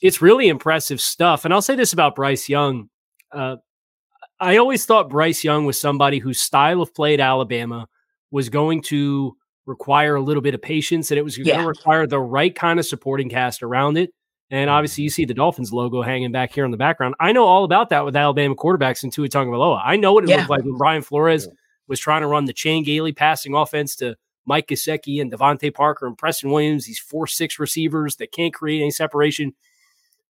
It's 0.00 0.22
really 0.22 0.48
impressive 0.48 1.00
stuff. 1.00 1.44
And 1.44 1.52
I'll 1.52 1.62
say 1.62 1.74
this 1.74 1.92
about 1.92 2.14
Bryce 2.14 2.48
Young. 2.48 2.88
Uh, 3.32 3.56
I 4.40 4.56
always 4.56 4.86
thought 4.86 5.10
Bryce 5.10 5.42
Young 5.42 5.64
was 5.64 5.80
somebody 5.80 6.18
whose 6.18 6.40
style 6.40 6.80
of 6.80 6.94
play 6.94 7.14
at 7.14 7.20
Alabama 7.20 7.88
was 8.30 8.48
going 8.48 8.82
to 8.82 9.36
require 9.66 10.14
a 10.14 10.20
little 10.20 10.42
bit 10.42 10.54
of 10.54 10.62
patience 10.62 11.10
and 11.10 11.18
it 11.18 11.22
was 11.22 11.36
yeah. 11.36 11.44
going 11.44 11.60
to 11.60 11.66
require 11.66 12.06
the 12.06 12.20
right 12.20 12.54
kind 12.54 12.78
of 12.78 12.86
supporting 12.86 13.28
cast 13.28 13.62
around 13.62 13.98
it. 13.98 14.10
And 14.50 14.70
obviously, 14.70 15.04
you 15.04 15.10
see 15.10 15.26
the 15.26 15.34
Dolphins 15.34 15.74
logo 15.74 16.00
hanging 16.00 16.32
back 16.32 16.54
here 16.54 16.64
in 16.64 16.70
the 16.70 16.78
background. 16.78 17.14
I 17.20 17.32
know 17.32 17.44
all 17.44 17.64
about 17.64 17.90
that 17.90 18.06
with 18.06 18.16
Alabama 18.16 18.54
quarterbacks 18.54 19.02
and 19.02 19.12
Tua 19.12 19.28
Tagovailoa. 19.28 19.82
I 19.84 19.96
know 19.96 20.14
what 20.14 20.24
it 20.24 20.30
yeah. 20.30 20.38
looked 20.38 20.50
like 20.50 20.64
when 20.64 20.78
Brian 20.78 21.02
Flores 21.02 21.46
was 21.86 22.00
trying 22.00 22.22
to 22.22 22.28
run 22.28 22.46
the 22.46 22.54
Chan 22.54 22.84
Gailey 22.84 23.12
passing 23.12 23.54
offense 23.54 23.94
to 23.96 24.16
Mike 24.48 24.66
Gesicki 24.66 25.20
and 25.20 25.30
DeVante 25.30 25.72
Parker 25.72 26.06
and 26.06 26.18
Preston 26.18 26.50
Williams, 26.50 26.86
these 26.86 26.98
four 26.98 27.26
six 27.26 27.58
receivers 27.58 28.16
that 28.16 28.32
can't 28.32 28.52
create 28.54 28.80
any 28.80 28.90
separation. 28.90 29.54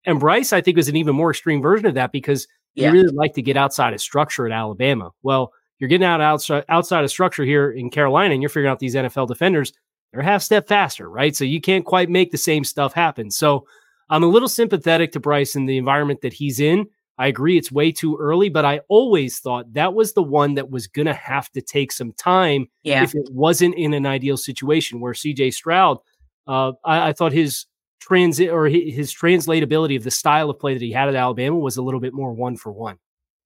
And 0.06 0.20
Bryce, 0.20 0.54
I 0.54 0.62
think, 0.62 0.78
was 0.78 0.88
an 0.88 0.96
even 0.96 1.16
more 1.16 1.32
extreme 1.32 1.62
version 1.62 1.88
of 1.88 1.96
that 1.96 2.12
because 2.12 2.48
yeah. 2.76 2.92
he 2.92 2.98
really 2.98 3.14
like 3.14 3.34
to 3.34 3.42
get 3.42 3.58
outside 3.58 3.94
of 3.94 4.02
structure 4.02 4.46
at 4.46 4.52
Alabama. 4.52 5.12
Well, 5.24 5.52
you're 5.80 5.90
getting 5.90 6.06
out 6.06 6.22
outside 6.22 6.64
outside 6.70 7.04
of 7.04 7.10
structure 7.10 7.44
here 7.44 7.72
in 7.72 7.90
Carolina, 7.90 8.34
and 8.34 8.42
you're 8.42 8.50
figuring 8.50 8.72
out 8.72 8.80
these 8.80 8.96
NFL 8.96 9.28
defenders 9.28 9.74
they're 10.14 10.22
half 10.22 10.44
step 10.44 10.68
faster, 10.68 11.10
right? 11.10 11.36
So 11.36 11.44
you 11.44 11.60
can't 11.60 11.84
quite 11.84 12.10
make 12.10 12.32
the 12.32 12.38
same 12.38 12.64
stuff 12.64 12.94
happen. 12.94 13.32
So 13.32 13.66
I'm 14.10 14.24
a 14.24 14.28
little 14.28 14.48
sympathetic 14.48 15.12
to 15.14 15.20
Bryce 15.20 15.56
in 15.56 15.66
the 15.66 15.78
environment 15.78 16.22
that 16.22 16.34
he's 16.34 16.60
in. 16.60 16.88
I 17.18 17.28
agree 17.28 17.58
it's 17.58 17.72
way 17.72 17.92
too 17.92 18.18
early, 18.20 18.50
but 18.50 18.66
I 18.66 18.82
always 18.88 19.40
thought 19.40 19.74
that 19.74 19.94
was 19.94 20.14
the 20.14 20.24
one 20.24 20.56
that 20.56 20.72
was 20.72 20.88
going 20.88 21.06
to 21.06 21.14
have 21.14 21.52
to 21.52 21.62
take 21.62 21.92
some 21.92 22.12
time 22.14 22.68
yeah. 22.84 23.04
if 23.04 23.14
it 23.14 23.30
wasn't 23.32 23.76
in 23.76 23.94
an 23.94 24.06
ideal 24.06 24.38
situation. 24.38 25.00
Where 25.00 25.14
CJ 25.14 25.54
Stroud, 25.54 26.00
uh, 26.48 26.72
I, 26.84 27.10
I, 27.10 27.14
thought 27.14 27.32
his 27.32 27.68
transit 28.00 28.50
or 28.50 28.68
his 28.68 29.14
translatability 29.14 29.96
of 29.96 30.04
the 30.04 30.12
style 30.12 30.50
of 30.50 30.60
play 30.60 30.74
that 30.74 30.82
he 30.82 30.92
had 30.92 31.08
at 31.08 31.16
Alabama 31.16 31.58
was 31.58 31.78
a 31.78 31.84
little 31.84 32.00
bit 32.00 32.14
more 32.14 32.34
one 32.34 32.58
for 32.58 32.72
one. 32.72 32.98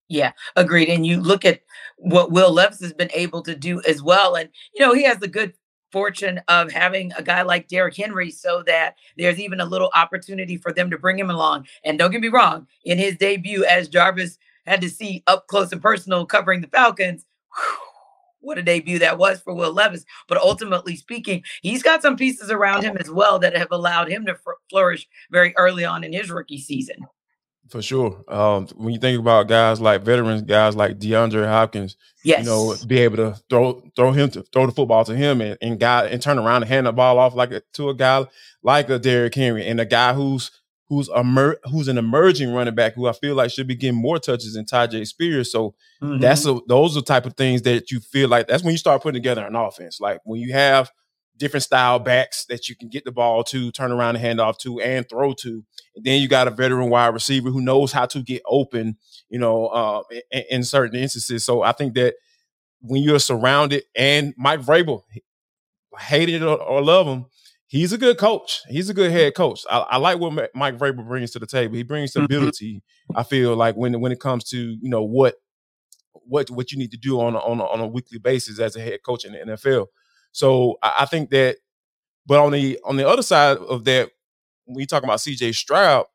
Yeah, 0.09 0.31
agreed. 0.55 0.89
And 0.89 1.05
you 1.05 1.19
look 1.19 1.43
at 1.43 1.62
what 1.97 2.31
Will 2.31 2.51
Levis 2.51 2.79
has 2.79 2.93
been 2.93 3.12
able 3.13 3.41
to 3.43 3.55
do 3.55 3.81
as 3.88 4.01
well. 4.01 4.36
And, 4.36 4.50
you 4.74 4.86
know, 4.86 4.93
he 4.93 5.03
has 5.03 5.17
the 5.17 5.27
good 5.27 5.53
fortune 5.91 6.41
of 6.48 6.72
having 6.72 7.12
a 7.17 7.24
guy 7.24 7.41
like 7.41 7.67
Derrick 7.67 7.96
Henry 7.96 8.32
so 8.32 8.63
that 8.63 8.96
there's 9.17 9.39
even 9.39 9.60
a 9.60 9.65
little 9.65 9.91
opportunity 9.96 10.58
for 10.58 10.74
them 10.74 10.89
to 10.91 10.98
bring 10.98 11.17
him 11.17 11.29
along. 11.29 11.67
And 11.84 11.98
don't 11.98 12.12
get 12.12 12.22
me 12.22 12.27
wrong, 12.27 12.67
in 12.84 12.98
his 12.98 13.15
debut, 13.15 13.63
as 13.65 13.88
Jarvis 13.88 14.38
had 14.65 14.82
to 14.82 14.89
see 14.89 15.24
up 15.27 15.48
close 15.48 15.72
and 15.72 15.82
personal 15.82 16.25
covering 16.25 16.62
the 16.62 16.67
Falcons, 16.67 17.25
whew, 17.56 17.77
what 18.39 18.58
a 18.58 18.63
debut 18.63 19.00
that 19.00 19.17
was 19.17 19.41
for 19.41 19.53
Will 19.53 19.74
Levis. 19.74 20.06
But 20.27 20.38
ultimately 20.38 20.96
speaking, 20.96 21.44
he's 21.62 21.84
got 21.84 22.01
some 22.01 22.15
pieces 22.15 22.51
around 22.51 22.84
him 22.84 22.98
as 22.98 23.10
well 23.10 23.39
that 23.39 23.56
have 23.56 23.72
allowed 23.72 24.10
him 24.10 24.25
to 24.25 24.38
flourish 24.70 25.08
very 25.32 25.56
early 25.58 25.86
on 25.86 26.03
in 26.03 26.13
his 26.13 26.29
rookie 26.29 26.60
season. 26.60 26.98
For 27.69 27.81
sure. 27.81 28.24
Um, 28.27 28.67
when 28.75 28.93
you 28.93 29.00
think 29.00 29.19
about 29.19 29.47
guys 29.47 29.81
like 29.81 30.01
veterans, 30.03 30.41
guys 30.43 30.75
like 30.75 31.00
DeAndre 31.00 31.47
Hopkins, 31.47 31.97
Yes. 32.24 32.39
you 32.39 32.45
know, 32.45 32.75
be 32.88 33.00
able 33.00 33.17
to 33.17 33.36
throw 33.50 33.81
throw 33.95 34.12
him 34.12 34.29
to 34.31 34.43
throw 34.53 34.65
the 34.65 34.71
football 34.71 35.03
to 35.05 35.15
him 35.15 35.41
and, 35.41 35.57
and 35.62 35.79
guy 35.79 36.05
and 36.07 36.21
turn 36.21 36.39
around 36.39 36.63
and 36.63 36.69
hand 36.69 36.88
the 36.88 36.91
ball 36.93 37.19
off 37.19 37.36
like 37.36 37.51
a, 37.51 37.62
to 37.74 37.89
a 37.89 37.93
guy 37.93 38.25
like 38.63 38.89
a 38.89 38.97
Derrick 39.00 39.36
Henry 39.36 39.65
and 39.67 39.79
a 39.81 39.86
guy 39.86 40.13
who's 40.13 40.51
who's 40.89 41.09
emer- 41.09 41.59
who's 41.65 41.89
an 41.89 41.97
emerging 41.97 42.53
running 42.53 42.74
back 42.75 42.93
who 42.93 43.07
I 43.07 43.12
feel 43.12 43.36
like 43.36 43.51
should 43.51 43.67
be 43.67 43.75
getting 43.75 44.00
more 44.00 44.19
touches 44.19 44.53
than 44.53 44.63
Tyjae 44.65 45.05
Spears. 45.05 45.51
So 45.51 45.75
Mhm. 46.01 46.21
that's 46.21 46.45
a, 46.45 46.59
those 46.67 46.95
are 46.95 47.01
the 47.01 47.05
type 47.05 47.25
of 47.25 47.33
things 47.36 47.63
that 47.63 47.91
you 47.91 48.00
feel 48.00 48.29
like 48.29 48.47
that's 48.47 48.63
when 48.63 48.71
you 48.71 48.77
start 48.77 49.01
putting 49.01 49.21
together 49.21 49.45
an 49.45 49.55
offense. 49.55 50.00
Like 50.00 50.21
when 50.24 50.39
you 50.39 50.53
have 50.53 50.89
different 51.38 51.63
style 51.63 52.00
backs 52.00 52.46
that 52.46 52.67
you 52.67 52.75
can 52.75 52.89
get 52.89 53.06
the 53.06 53.12
ball 53.12 53.44
to, 53.46 53.72
turn 53.72 53.91
around 53.91 54.15
and 54.15 54.24
hand 54.25 54.41
off 54.41 54.58
to, 54.60 54.79
and 54.79 55.08
throw 55.08 55.34
to. 55.34 55.63
And 55.96 56.06
then 56.06 56.22
you 56.22 56.27
got 56.27 56.48
a 56.48 56.51
veteran 56.51 56.89
wide 56.89 57.13
receiver 57.13 57.50
who 57.50 57.62
knows 57.62 57.91
how 57.91 58.06
to 58.08 58.22
get 58.22 58.41
open, 58.46 58.98
you 59.29 59.39
know, 59.39 59.67
uh, 59.67 60.01
in, 60.32 60.44
in 60.50 60.63
certain 60.63 61.00
instances. 61.00 61.46
So 61.46 61.62
I 61.62 61.72
think 61.72 61.94
that 61.96 62.15
when 62.82 63.01
you're 63.03 63.20
surrounded, 63.20 63.84
and 63.96 64.34
Mike 64.38 64.62
Vrabel, 64.62 65.01
hate 66.00 66.29
it 66.29 66.44
or, 66.44 66.58
or 66.62 66.82
love 66.82 67.08
him, 67.08 67.25
he's 67.67 67.91
a 67.94 67.98
good 67.98 68.17
coach. 68.17 68.62
He's 68.70 68.89
a 68.89 68.94
good 68.94 69.12
head 69.12 69.36
coach. 69.36 69.62
I, 69.70 69.79
I 69.79 69.98
like 69.98 70.20
what 70.20 70.50
Mike 70.56 70.77
Vrabel 70.77 71.08
brings 71.08 71.32
to 71.32 71.39
the 71.39 71.48
table. 71.48 71.75
He 71.75 71.84
brings 71.84 72.12
Mhm. 72.12 72.25
stability. 72.25 72.84
I 73.15 73.24
feel 73.24 73.56
like 73.56 73.75
when 73.75 74.00
when 74.00 74.12
it 74.12 74.20
comes 74.20 74.44
to 74.50 74.58
you 74.58 74.89
know 74.89 75.03
what 75.03 75.36
what 76.13 76.50
what 76.50 76.72
you 76.72 76.77
need 76.77 76.91
to 76.91 76.98
do 76.98 77.20
on 77.22 77.36
a, 77.36 77.39
on 77.39 77.60
a, 77.60 77.65
on 77.65 77.79
a 77.79 77.88
weekly 77.88 78.20
basis 78.20 78.60
as 78.60 78.75
a 78.75 78.82
head 78.82 79.00
coach 79.03 79.25
in 79.25 79.32
the 79.34 79.39
NFL. 79.39 79.88
So 80.31 80.77
I, 80.84 80.93
I 81.01 81.05
think 81.05 81.29
that, 81.31 81.57
but 82.25 82.39
on 82.39 82.51
the 82.51 82.79
on 82.86 82.98
the 82.98 83.07
other 83.07 83.22
side 83.24 83.57
of 83.57 83.86
that, 83.86 84.10
when 84.65 84.79
you 84.79 84.86
talk 84.86 85.03
about 85.03 85.22
C.J. 85.22 85.53
Stroud, 85.53 86.05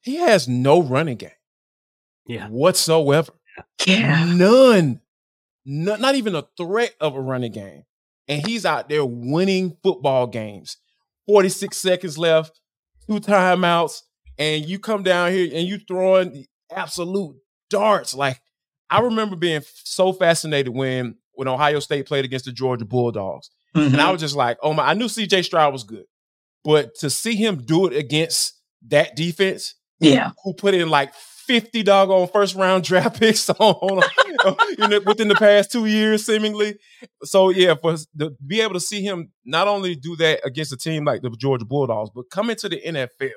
he 0.00 0.16
has 0.16 0.46
no 0.48 0.82
running 0.82 1.16
game 1.16 1.30
Yeah. 2.26 2.48
whatsoever. 2.48 3.32
yeah. 3.86 4.24
None. 4.24 5.00
No- 5.64 5.96
not 5.96 6.14
even 6.14 6.34
a 6.34 6.46
threat 6.56 6.94
of 7.00 7.14
a 7.16 7.20
running 7.20 7.52
game. 7.52 7.84
And 8.28 8.46
he's 8.46 8.66
out 8.66 8.88
there 8.88 9.04
winning 9.04 9.76
football 9.82 10.26
games. 10.26 10.78
46 11.26 11.76
seconds 11.76 12.18
left, 12.18 12.60
two 13.08 13.20
timeouts, 13.20 14.02
and 14.38 14.64
you 14.64 14.78
come 14.78 15.02
down 15.02 15.32
here 15.32 15.48
and 15.52 15.66
you 15.66 15.78
throwing 15.78 16.46
absolute 16.70 17.36
darts. 17.70 18.14
Like 18.14 18.40
I 18.90 19.00
remember 19.00 19.34
being 19.36 19.62
so 19.84 20.12
fascinated 20.12 20.72
when 20.74 21.16
when 21.36 21.48
Ohio 21.48 21.78
State 21.80 22.06
played 22.06 22.24
against 22.24 22.44
the 22.46 22.52
Georgia 22.52 22.84
Bulldogs. 22.84 23.50
And 23.74 23.94
Mhm. 23.94 23.98
I 23.98 24.10
was 24.10 24.20
just 24.20 24.34
like, 24.36 24.58
oh 24.62 24.72
my, 24.72 24.84
I 24.88 24.94
knew 24.94 25.06
CJ 25.06 25.44
Stroud 25.44 25.72
was 25.72 25.84
good. 25.84 26.04
But 26.64 26.94
to 26.96 27.10
see 27.10 27.36
him 27.36 27.62
do 27.64 27.86
it 27.86 27.96
against 27.96 28.54
that 28.88 29.14
defense, 29.14 29.74
yeah. 30.00 30.30
who 30.42 30.52
put 30.54 30.74
in 30.74 30.88
like 30.88 31.14
50 31.14 31.82
doggone 31.84 32.26
first 32.28 32.54
round 32.56 32.82
draft 32.84 33.20
picks 33.20 33.48
on, 33.50 33.56
on 33.60 34.02
you 34.78 34.88
know, 34.88 35.00
within 35.06 35.28
the 35.28 35.34
past 35.36 35.70
two 35.70 35.86
years, 35.86 36.26
seemingly. 36.26 36.76
So 37.22 37.50
yeah, 37.50 37.74
for 37.80 37.96
to 38.18 38.32
be 38.44 38.60
able 38.62 38.74
to 38.74 38.80
see 38.80 39.02
him 39.02 39.30
not 39.44 39.68
only 39.68 39.94
do 39.94 40.16
that 40.16 40.40
against 40.44 40.72
a 40.72 40.76
team 40.76 41.04
like 41.04 41.22
the 41.22 41.30
Georgia 41.30 41.64
Bulldogs, 41.64 42.10
but 42.14 42.24
come 42.30 42.50
into 42.50 42.68
the 42.68 42.80
NFL, 42.84 43.30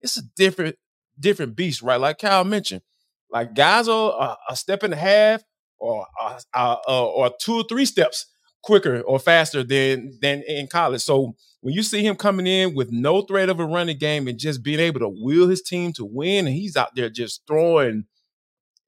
it's 0.00 0.16
a 0.16 0.22
different, 0.36 0.76
different 1.18 1.56
beast, 1.56 1.82
right? 1.82 1.98
Like 2.00 2.18
Kyle 2.18 2.44
mentioned, 2.44 2.82
like 3.30 3.54
guys 3.54 3.88
are 3.88 4.12
a, 4.12 4.52
a 4.52 4.56
step 4.56 4.82
and 4.84 4.92
a 4.92 4.96
half 4.96 5.42
or 5.78 6.06
uh, 6.22 6.38
uh, 6.54 6.76
uh, 6.88 7.06
or 7.06 7.30
two 7.40 7.54
or 7.54 7.64
three 7.68 7.84
steps 7.86 8.26
quicker 8.62 9.00
or 9.02 9.18
faster 9.18 9.62
than 9.62 10.18
than 10.20 10.42
in 10.48 10.66
college. 10.66 11.02
So 11.02 11.34
when 11.60 11.74
you 11.74 11.82
see 11.82 12.04
him 12.06 12.16
coming 12.16 12.46
in 12.46 12.74
with 12.74 12.90
no 12.92 13.22
threat 13.22 13.48
of 13.48 13.60
a 13.60 13.66
running 13.66 13.98
game 13.98 14.28
and 14.28 14.38
just 14.38 14.62
being 14.62 14.80
able 14.80 15.00
to 15.00 15.08
wheel 15.08 15.48
his 15.48 15.62
team 15.62 15.92
to 15.94 16.04
win, 16.04 16.46
and 16.46 16.54
he's 16.54 16.76
out 16.76 16.94
there 16.94 17.10
just 17.10 17.42
throwing 17.46 18.04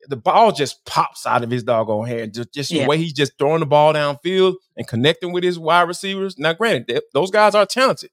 the 0.07 0.17
ball 0.17 0.53
just 0.53 0.85
pops 0.87 1.27
out 1.27 1.43
of 1.43 1.51
his 1.51 1.65
doggone 1.65 2.07
hand. 2.07 2.33
Just, 2.35 2.55
just 2.55 2.71
Yeah. 2.71 2.83
the 2.85 2.89
way 2.89 2.99
he's 2.99 3.13
just 3.13 3.33
throwing 3.37 3.61
the 3.61 3.67
ball 3.67 3.93
downfield 3.93 4.55
and 4.77 4.87
connecting 4.87 5.33
with 5.33 5.43
his 5.45 5.59
wide 5.59 5.83
receivers. 5.89 6.39
Now, 6.39 6.53
granted, 6.55 6.87
th- 6.89 7.03
those 7.13 7.31
guys 7.33 7.55
are 7.55 7.67
talented, 7.67 8.11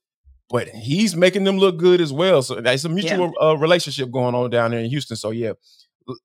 but 0.50 0.67
he's 0.67 1.15
making 1.15 1.44
them 1.44 1.58
look 1.58 1.77
good 1.77 2.01
as 2.01 2.12
well. 2.12 2.41
So 2.41 2.55
that's 2.60 2.84
a 2.86 2.89
mutual 2.89 3.32
uh, 3.41 3.55
relationship 3.58 4.12
going 4.12 4.34
on 4.36 4.50
down 4.50 4.72
there 4.72 4.79
in 4.82 4.89
Houston. 4.89 5.15
So 5.15 5.29
yeah, 5.29 5.53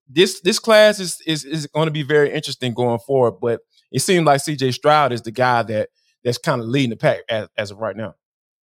this 0.09 0.41
this 0.41 0.59
class 0.59 1.01
is 1.01 1.21
is 1.27 1.45
is 1.45 1.67
going 1.69 1.87
to 1.87 1.93
be 1.93 2.03
very 2.03 2.33
interesting 2.33 2.75
going 2.75 2.99
forward. 3.01 3.41
But 3.41 3.61
it 3.93 4.01
seems 4.01 4.25
like 4.25 4.41
C.J. 4.41 4.73
Stroud 4.73 5.13
is 5.13 5.23
the 5.23 5.31
guy 5.31 5.63
that 5.65 5.89
that's 6.25 6.39
kind 6.39 6.61
of 6.61 6.69
leading 6.69 6.91
the 6.91 6.97
pack 6.97 7.21
as, 7.29 7.49
as 7.57 7.71
of 7.71 7.79
right 7.79 7.97
now. 7.97 8.15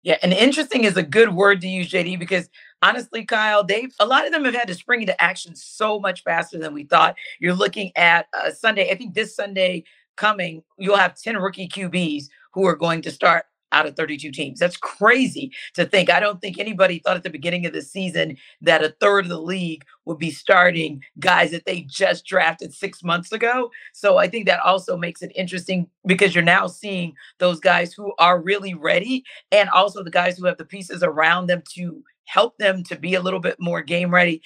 Yeah, 0.03 0.17
and 0.21 0.31
interesting 0.31 0.83
is 0.83 0.95
a 0.95 1.03
good 1.03 1.33
word 1.33 1.59
to 1.61 1.67
use, 1.67 1.89
JD, 1.89 2.19
because 2.19 2.49
honestly, 2.81 3.25
Kyle, 3.25 3.63
they 3.63 3.87
a 3.99 4.05
lot 4.05 4.25
of 4.25 4.31
them 4.31 4.45
have 4.45 4.53
had 4.53 4.67
to 4.67 4.73
spring 4.73 5.01
into 5.01 5.21
action 5.21 5.55
so 5.55 5.99
much 5.99 6.23
faster 6.23 6.57
than 6.57 6.73
we 6.73 6.85
thought. 6.85 7.15
You're 7.39 7.53
looking 7.53 7.91
at 7.95 8.27
uh, 8.37 8.51
Sunday. 8.51 8.89
I 8.91 8.95
think 8.95 9.15
this 9.15 9.35
Sunday 9.35 9.83
coming, 10.15 10.63
you'll 10.77 10.97
have 10.97 11.19
ten 11.19 11.35
rookie 11.37 11.67
QBs 11.67 12.25
who 12.53 12.65
are 12.65 12.75
going 12.75 13.01
to 13.01 13.11
start 13.11 13.45
out 13.71 13.85
of 13.85 13.95
32 13.95 14.31
teams. 14.31 14.59
That's 14.59 14.77
crazy 14.77 15.51
to 15.73 15.85
think. 15.85 16.09
I 16.09 16.19
don't 16.19 16.41
think 16.41 16.59
anybody 16.59 16.99
thought 16.99 17.17
at 17.17 17.23
the 17.23 17.29
beginning 17.29 17.65
of 17.65 17.73
the 17.73 17.81
season 17.81 18.37
that 18.61 18.83
a 18.83 18.95
third 18.99 19.25
of 19.25 19.29
the 19.29 19.41
league 19.41 19.83
would 20.05 20.17
be 20.17 20.31
starting 20.31 21.03
guys 21.19 21.51
that 21.51 21.65
they 21.65 21.81
just 21.81 22.25
drafted 22.25 22.73
six 22.73 23.03
months 23.03 23.31
ago. 23.31 23.69
So 23.93 24.17
I 24.17 24.27
think 24.27 24.45
that 24.45 24.61
also 24.61 24.97
makes 24.97 25.21
it 25.21 25.31
interesting 25.35 25.87
because 26.05 26.33
you're 26.33 26.43
now 26.43 26.67
seeing 26.67 27.13
those 27.39 27.59
guys 27.59 27.93
who 27.93 28.13
are 28.19 28.41
really 28.41 28.73
ready 28.73 29.23
and 29.51 29.69
also 29.69 30.03
the 30.03 30.11
guys 30.11 30.37
who 30.37 30.45
have 30.45 30.57
the 30.57 30.65
pieces 30.65 31.03
around 31.03 31.47
them 31.47 31.61
to 31.75 32.03
help 32.25 32.57
them 32.57 32.83
to 32.83 32.95
be 32.97 33.15
a 33.15 33.21
little 33.21 33.39
bit 33.39 33.55
more 33.59 33.81
game 33.81 34.13
ready 34.13 34.41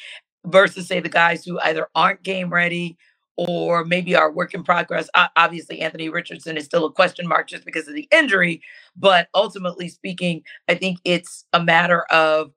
versus 0.46 0.88
say 0.88 1.00
the 1.00 1.10
guys 1.10 1.46
who 1.46 1.60
either 1.60 1.88
aren't 1.94 2.24
game 2.24 2.52
ready 2.52 2.98
or 3.38 3.86
maybe 3.86 4.16
our 4.16 4.32
work 4.32 4.54
in 4.54 4.64
progress. 4.64 5.10
Obviously, 5.36 5.82
Anthony 5.82 6.10
Richardson 6.10 6.58
is 6.58 6.66
still 6.66 6.86
a 6.86 6.92
question 6.92 7.28
mark 7.28 7.48
just 7.48 7.66
because 7.66 7.88
of 7.88 7.96
the 7.96 8.08
injury. 8.12 8.62
But 8.96 9.30
ultimately 9.34 9.90
speaking, 9.90 10.44
I 10.68 10.76
think 10.76 11.00
it's 11.04 11.46
a 11.54 11.64
matter 11.64 12.04
of 12.12 12.52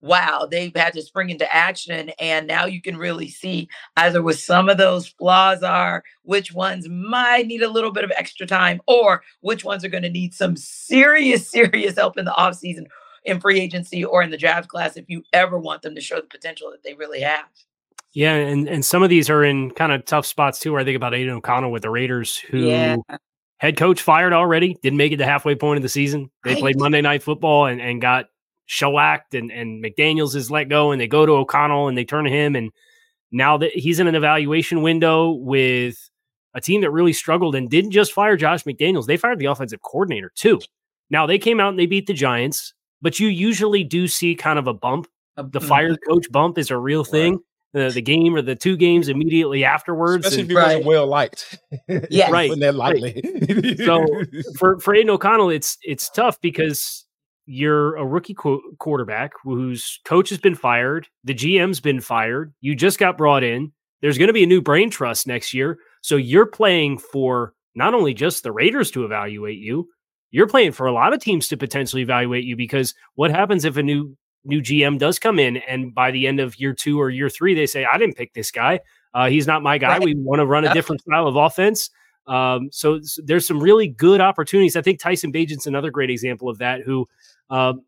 wow, 0.00 0.46
they've 0.48 0.74
had 0.76 0.92
to 0.92 1.02
spring 1.02 1.30
into 1.30 1.52
action. 1.54 2.10
And 2.20 2.46
now 2.46 2.66
you 2.66 2.80
can 2.80 2.96
really 2.96 3.28
see 3.28 3.68
either 3.96 4.22
what 4.22 4.36
some 4.36 4.68
of 4.68 4.78
those 4.78 5.08
flaws 5.08 5.62
are, 5.62 6.04
which 6.22 6.52
ones 6.52 6.88
might 6.88 7.46
need 7.46 7.62
a 7.62 7.70
little 7.70 7.92
bit 7.92 8.04
of 8.04 8.12
extra 8.16 8.46
time, 8.46 8.80
or 8.86 9.22
which 9.40 9.64
ones 9.64 9.84
are 9.84 9.88
going 9.88 10.02
to 10.02 10.10
need 10.10 10.34
some 10.34 10.56
serious, 10.56 11.50
serious 11.50 11.96
help 11.96 12.18
in 12.18 12.24
the 12.24 12.32
offseason, 12.32 12.86
in 13.24 13.40
free 13.40 13.60
agency, 13.60 14.04
or 14.04 14.22
in 14.22 14.30
the 14.30 14.36
draft 14.36 14.68
class 14.68 14.96
if 14.96 15.06
you 15.08 15.22
ever 15.32 15.58
want 15.58 15.82
them 15.82 15.94
to 15.94 16.00
show 16.00 16.16
the 16.16 16.22
potential 16.22 16.70
that 16.70 16.82
they 16.82 16.94
really 16.94 17.20
have. 17.20 17.46
Yeah, 18.14 18.34
and 18.34 18.68
and 18.68 18.84
some 18.84 19.02
of 19.02 19.10
these 19.10 19.28
are 19.30 19.44
in 19.44 19.70
kind 19.72 19.92
of 19.92 20.04
tough 20.04 20.26
spots 20.26 20.58
too. 20.58 20.72
Where 20.72 20.80
I 20.80 20.84
think 20.84 20.96
about 20.96 21.14
Aidan 21.14 21.34
O'Connell 21.36 21.70
with 21.70 21.82
the 21.82 21.90
Raiders, 21.90 22.36
who 22.38 22.58
Yeah. 22.68 22.96
head 23.58 23.76
coach 23.76 24.00
fired 24.00 24.32
already, 24.32 24.76
didn't 24.82 24.96
make 24.96 25.12
it 25.12 25.16
the 25.18 25.26
halfway 25.26 25.54
point 25.54 25.76
of 25.76 25.82
the 25.82 25.88
season. 25.88 26.30
They 26.44 26.52
Right. 26.54 26.60
played 26.60 26.78
Monday 26.78 27.00
Night 27.02 27.22
Football 27.22 27.66
and, 27.66 27.80
and 27.80 28.00
got 28.00 28.26
shellacked, 28.66 29.34
and 29.34 29.52
and 29.52 29.82
McDaniels 29.84 30.34
is 30.34 30.50
let 30.50 30.68
go, 30.68 30.90
and 30.90 31.00
they 31.00 31.06
go 31.06 31.26
to 31.26 31.32
O'Connell 31.32 31.88
and 31.88 31.96
they 31.98 32.04
turn 32.04 32.24
to 32.24 32.30
him, 32.30 32.56
and 32.56 32.70
now 33.30 33.58
that 33.58 33.72
he's 33.74 34.00
in 34.00 34.06
an 34.06 34.14
evaluation 34.14 34.80
window 34.82 35.30
with 35.32 35.96
a 36.54 36.60
team 36.62 36.80
that 36.80 36.90
really 36.90 37.12
struggled 37.12 37.54
and 37.54 37.68
didn't 37.68 37.90
just 37.90 38.12
fire 38.12 38.36
Josh 38.38 38.64
McDaniels, 38.64 39.06
they 39.06 39.18
fired 39.18 39.38
the 39.38 39.44
offensive 39.46 39.82
coordinator 39.82 40.32
too. 40.34 40.60
Now 41.10 41.26
they 41.26 41.38
came 41.38 41.60
out 41.60 41.68
and 41.70 41.78
they 41.78 41.84
beat 41.86 42.06
the 42.06 42.14
Giants, 42.14 42.72
but 43.02 43.20
you 43.20 43.28
usually 43.28 43.84
do 43.84 44.08
see 44.08 44.34
kind 44.34 44.58
of 44.58 44.66
a 44.66 44.72
bump 44.74 45.08
the 45.36 45.60
Mhm. 45.60 45.68
fired 45.68 45.98
coach 46.08 46.26
bump 46.32 46.56
is 46.58 46.70
a 46.70 46.76
real 46.78 47.04
thing. 47.04 47.38
The, 47.74 47.90
the 47.90 48.00
game 48.00 48.34
or 48.34 48.40
the 48.40 48.56
two 48.56 48.76
games 48.78 49.08
immediately 49.08 49.62
afterwards. 49.62 50.26
Especially 50.26 50.44
if 50.44 50.48
And 50.48 50.58
he 50.58 50.64
wasn't 50.64 50.84
well 50.86 51.06
liked. 51.06 51.58
Yeah. 52.10 52.30
Right. 52.32 52.48
Putting 52.48 52.62
that 52.62 52.74
lightly. 52.74 53.76
So 53.84 54.06
for 54.56 54.78
for 54.80 54.94
Aidan 54.94 55.10
O'Connell, 55.10 55.50
it's 55.50 55.76
it's 55.82 56.08
tough 56.08 56.40
because 56.40 57.04
you're 57.46 57.96
a 57.96 58.06
rookie 58.06 58.34
qu- 58.34 58.76
quarterback 58.78 59.32
whose 59.42 60.00
coach 60.04 60.28
has 60.30 60.38
been 60.38 60.54
fired, 60.54 61.08
the 61.24 61.34
GM's 61.34 61.80
been 61.80 62.00
fired, 62.00 62.52
you 62.60 62.74
just 62.74 62.98
got 62.98 63.16
brought 63.16 63.42
in. 63.42 63.72
There's 64.00 64.18
going 64.18 64.28
to 64.28 64.34
be 64.34 64.44
a 64.44 64.46
new 64.46 64.60
brain 64.62 64.90
trust 64.90 65.26
next 65.26 65.52
year, 65.54 65.78
so 66.02 66.16
you're 66.16 66.46
playing 66.46 66.98
for 66.98 67.54
not 67.74 67.94
only 67.94 68.14
just 68.14 68.42
the 68.42 68.52
Raiders 68.52 68.90
to 68.92 69.04
evaluate 69.04 69.58
you, 69.58 69.88
you're 70.30 70.46
playing 70.46 70.72
for 70.72 70.86
a 70.86 70.92
lot 70.92 71.12
of 71.14 71.20
teams 71.20 71.48
to 71.48 71.56
potentially 71.56 72.02
evaluate 72.02 72.44
you 72.44 72.54
because 72.56 72.94
what 73.14 73.30
happens 73.30 73.64
if 73.64 73.76
a 73.76 73.82
new 73.82 74.16
new 74.44 74.60
GM 74.62 74.98
does 74.98 75.18
come 75.18 75.38
in 75.38 75.56
and 75.58 75.94
by 75.94 76.10
the 76.10 76.26
end 76.26 76.40
of 76.40 76.58
year 76.58 76.72
two 76.72 77.00
or 77.00 77.10
year 77.10 77.28
three 77.28 77.54
they 77.54 77.66
say 77.66 77.84
I 77.84 77.98
didn't 77.98 78.16
pick 78.16 78.32
this 78.34 78.50
guy, 78.50 78.80
uh, 79.14 79.28
he's 79.28 79.46
not 79.46 79.62
my 79.62 79.78
guy. 79.78 79.98
Right. 79.98 80.02
We 80.04 80.14
want 80.16 80.40
to 80.40 80.46
run 80.46 80.64
a 80.64 80.72
different 80.74 81.02
style 81.02 81.26
of 81.26 81.36
offense. 81.36 81.90
Um, 82.26 82.68
so, 82.70 82.96
s- 82.96 83.18
there's 83.24 83.46
some 83.46 83.58
really 83.58 83.88
good 83.88 84.20
opportunities. 84.20 84.76
I 84.76 84.82
think 84.82 85.00
Tyson 85.00 85.32
Bagent's 85.32 85.66
another 85.66 85.90
great 85.90 86.10
example 86.10 86.50
of 86.50 86.58
that, 86.58 86.82
who 86.82 87.08
um, 87.48 87.80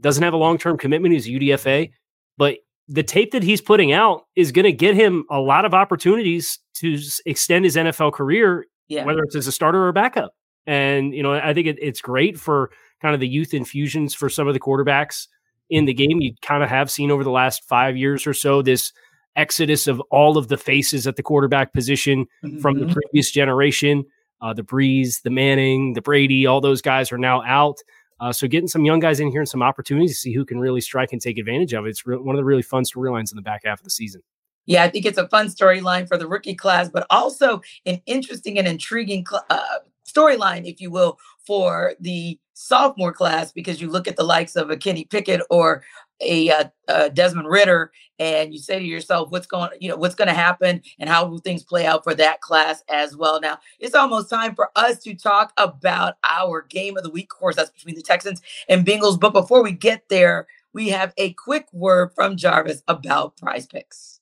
doesn't 0.00 0.22
have 0.24 0.32
a 0.32 0.36
long 0.36 0.58
term 0.58 0.76
commitment. 0.76 1.14
He's 1.14 1.28
UDFA, 1.28 1.92
but 2.36 2.56
the 2.88 3.04
tape 3.04 3.30
that 3.30 3.44
he's 3.44 3.60
putting 3.60 3.92
out 3.92 4.22
is 4.34 4.50
going 4.50 4.64
to 4.64 4.72
get 4.72 4.96
him 4.96 5.24
a 5.30 5.38
lot 5.38 5.64
of 5.64 5.72
opportunities 5.72 6.58
to 6.74 6.98
extend 7.26 7.64
his 7.64 7.76
NFL 7.76 8.12
career, 8.12 8.66
Yeah. 8.88 9.04
whether 9.04 9.22
it's 9.22 9.36
as 9.36 9.46
a 9.46 9.52
starter 9.52 9.78
or 9.84 9.88
a 9.88 9.92
backup. 9.92 10.34
And 10.66 11.14
you 11.14 11.22
know, 11.22 11.34
I 11.34 11.54
think 11.54 11.68
it, 11.68 11.78
it's 11.80 12.00
great 12.00 12.38
for 12.40 12.72
kind 13.00 13.14
of 13.14 13.20
the 13.20 13.28
youth 13.28 13.54
infusions 13.54 14.14
for 14.14 14.28
some 14.28 14.48
of 14.48 14.54
the 14.54 14.60
quarterbacks 14.60 15.28
in 15.70 15.84
the 15.84 15.94
game. 15.94 16.20
You 16.20 16.34
kind 16.42 16.62
of 16.62 16.68
have 16.68 16.90
seen 16.90 17.10
over 17.10 17.24
the 17.24 17.30
last 17.30 17.64
five 17.68 17.96
years 17.96 18.26
or 18.26 18.34
so 18.34 18.62
this 18.62 18.92
exodus 19.36 19.86
of 19.86 20.00
all 20.10 20.36
of 20.36 20.48
the 20.48 20.56
faces 20.56 21.06
at 21.06 21.16
the 21.16 21.22
quarterback 21.22 21.72
position 21.72 22.26
mm-hmm. 22.44 22.58
from 22.58 22.78
the 22.78 22.86
mm-hmm. 22.86 22.94
previous 22.94 23.30
generation. 23.30 24.04
Uh, 24.42 24.52
the 24.52 24.62
Brees, 24.62 25.22
the 25.22 25.30
Manning, 25.30 25.92
the 25.94 26.02
Brady, 26.02 26.46
all 26.46 26.60
those 26.60 26.82
guys 26.82 27.12
are 27.12 27.18
now 27.18 27.42
out. 27.42 27.76
Uh, 28.20 28.32
so 28.32 28.46
getting 28.46 28.68
some 28.68 28.84
young 28.84 29.00
guys 29.00 29.20
in 29.20 29.30
here 29.30 29.40
and 29.40 29.48
some 29.48 29.62
opportunities 29.62 30.12
to 30.12 30.16
see 30.16 30.34
who 30.34 30.44
can 30.44 30.58
really 30.58 30.80
strike 30.80 31.12
and 31.12 31.22
take 31.22 31.38
advantage 31.38 31.72
of 31.72 31.86
it. 31.86 31.90
It's 31.90 32.06
re- 32.06 32.18
one 32.18 32.34
of 32.34 32.38
the 32.38 32.44
really 32.44 32.62
fun 32.62 32.84
storylines 32.84 33.32
in 33.32 33.36
the 33.36 33.42
back 33.42 33.62
half 33.64 33.80
of 33.80 33.84
the 33.84 33.90
season. 33.90 34.22
Yeah, 34.66 34.82
I 34.82 34.90
think 34.90 35.06
it's 35.06 35.18
a 35.18 35.28
fun 35.28 35.48
storyline 35.48 36.06
for 36.06 36.18
the 36.18 36.28
rookie 36.28 36.54
class, 36.54 36.90
but 36.90 37.06
also 37.08 37.62
an 37.86 38.00
interesting 38.06 38.58
and 38.58 38.68
intriguing 38.68 39.24
cl- 39.26 39.44
uh, 39.48 39.78
storyline, 40.06 40.70
if 40.70 40.80
you 40.80 40.90
will, 40.90 41.18
for 41.46 41.94
the 41.98 42.38
sophomore 42.60 43.12
class 43.12 43.52
because 43.52 43.80
you 43.80 43.88
look 43.88 44.06
at 44.06 44.16
the 44.16 44.22
likes 44.22 44.54
of 44.54 44.70
a 44.70 44.76
Kenny 44.76 45.04
Pickett 45.04 45.40
or 45.50 45.82
a, 46.20 46.50
uh, 46.50 46.64
uh, 46.88 47.08
Desmond 47.08 47.48
Ridder, 47.48 47.90
and 48.18 48.52
you 48.52 48.58
say 48.58 48.78
to 48.78 48.84
yourself, 48.84 49.30
"What's 49.30 49.46
going? 49.46 49.70
You 49.80 49.88
know, 49.88 49.96
what's 49.96 50.14
going 50.14 50.28
to 50.28 50.34
happen, 50.34 50.82
and 50.98 51.08
how 51.08 51.24
will 51.24 51.38
things 51.38 51.64
play 51.64 51.86
out 51.86 52.04
for 52.04 52.14
that 52.14 52.42
class 52.42 52.84
as 52.88 53.16
well?" 53.16 53.40
Now, 53.40 53.58
it's 53.78 53.94
almost 53.94 54.28
time 54.28 54.54
for 54.54 54.70
us 54.76 54.98
to 55.04 55.14
talk 55.14 55.52
about 55.56 56.14
our 56.24 56.62
game 56.68 56.98
of 56.98 57.04
the 57.04 57.10
week. 57.10 57.32
Of 57.32 57.38
course, 57.38 57.56
that's 57.56 57.70
between 57.70 57.94
the 57.94 58.02
Texans 58.02 58.42
and 58.68 58.86
Bengals. 58.86 59.18
But 59.18 59.32
before 59.32 59.62
we 59.62 59.72
get 59.72 60.08
there, 60.10 60.46
we 60.74 60.90
have 60.90 61.14
a 61.16 61.32
quick 61.32 61.66
word 61.72 62.10
from 62.14 62.36
Jarvis 62.36 62.82
about 62.86 63.36
PrizePicks. 63.38 64.19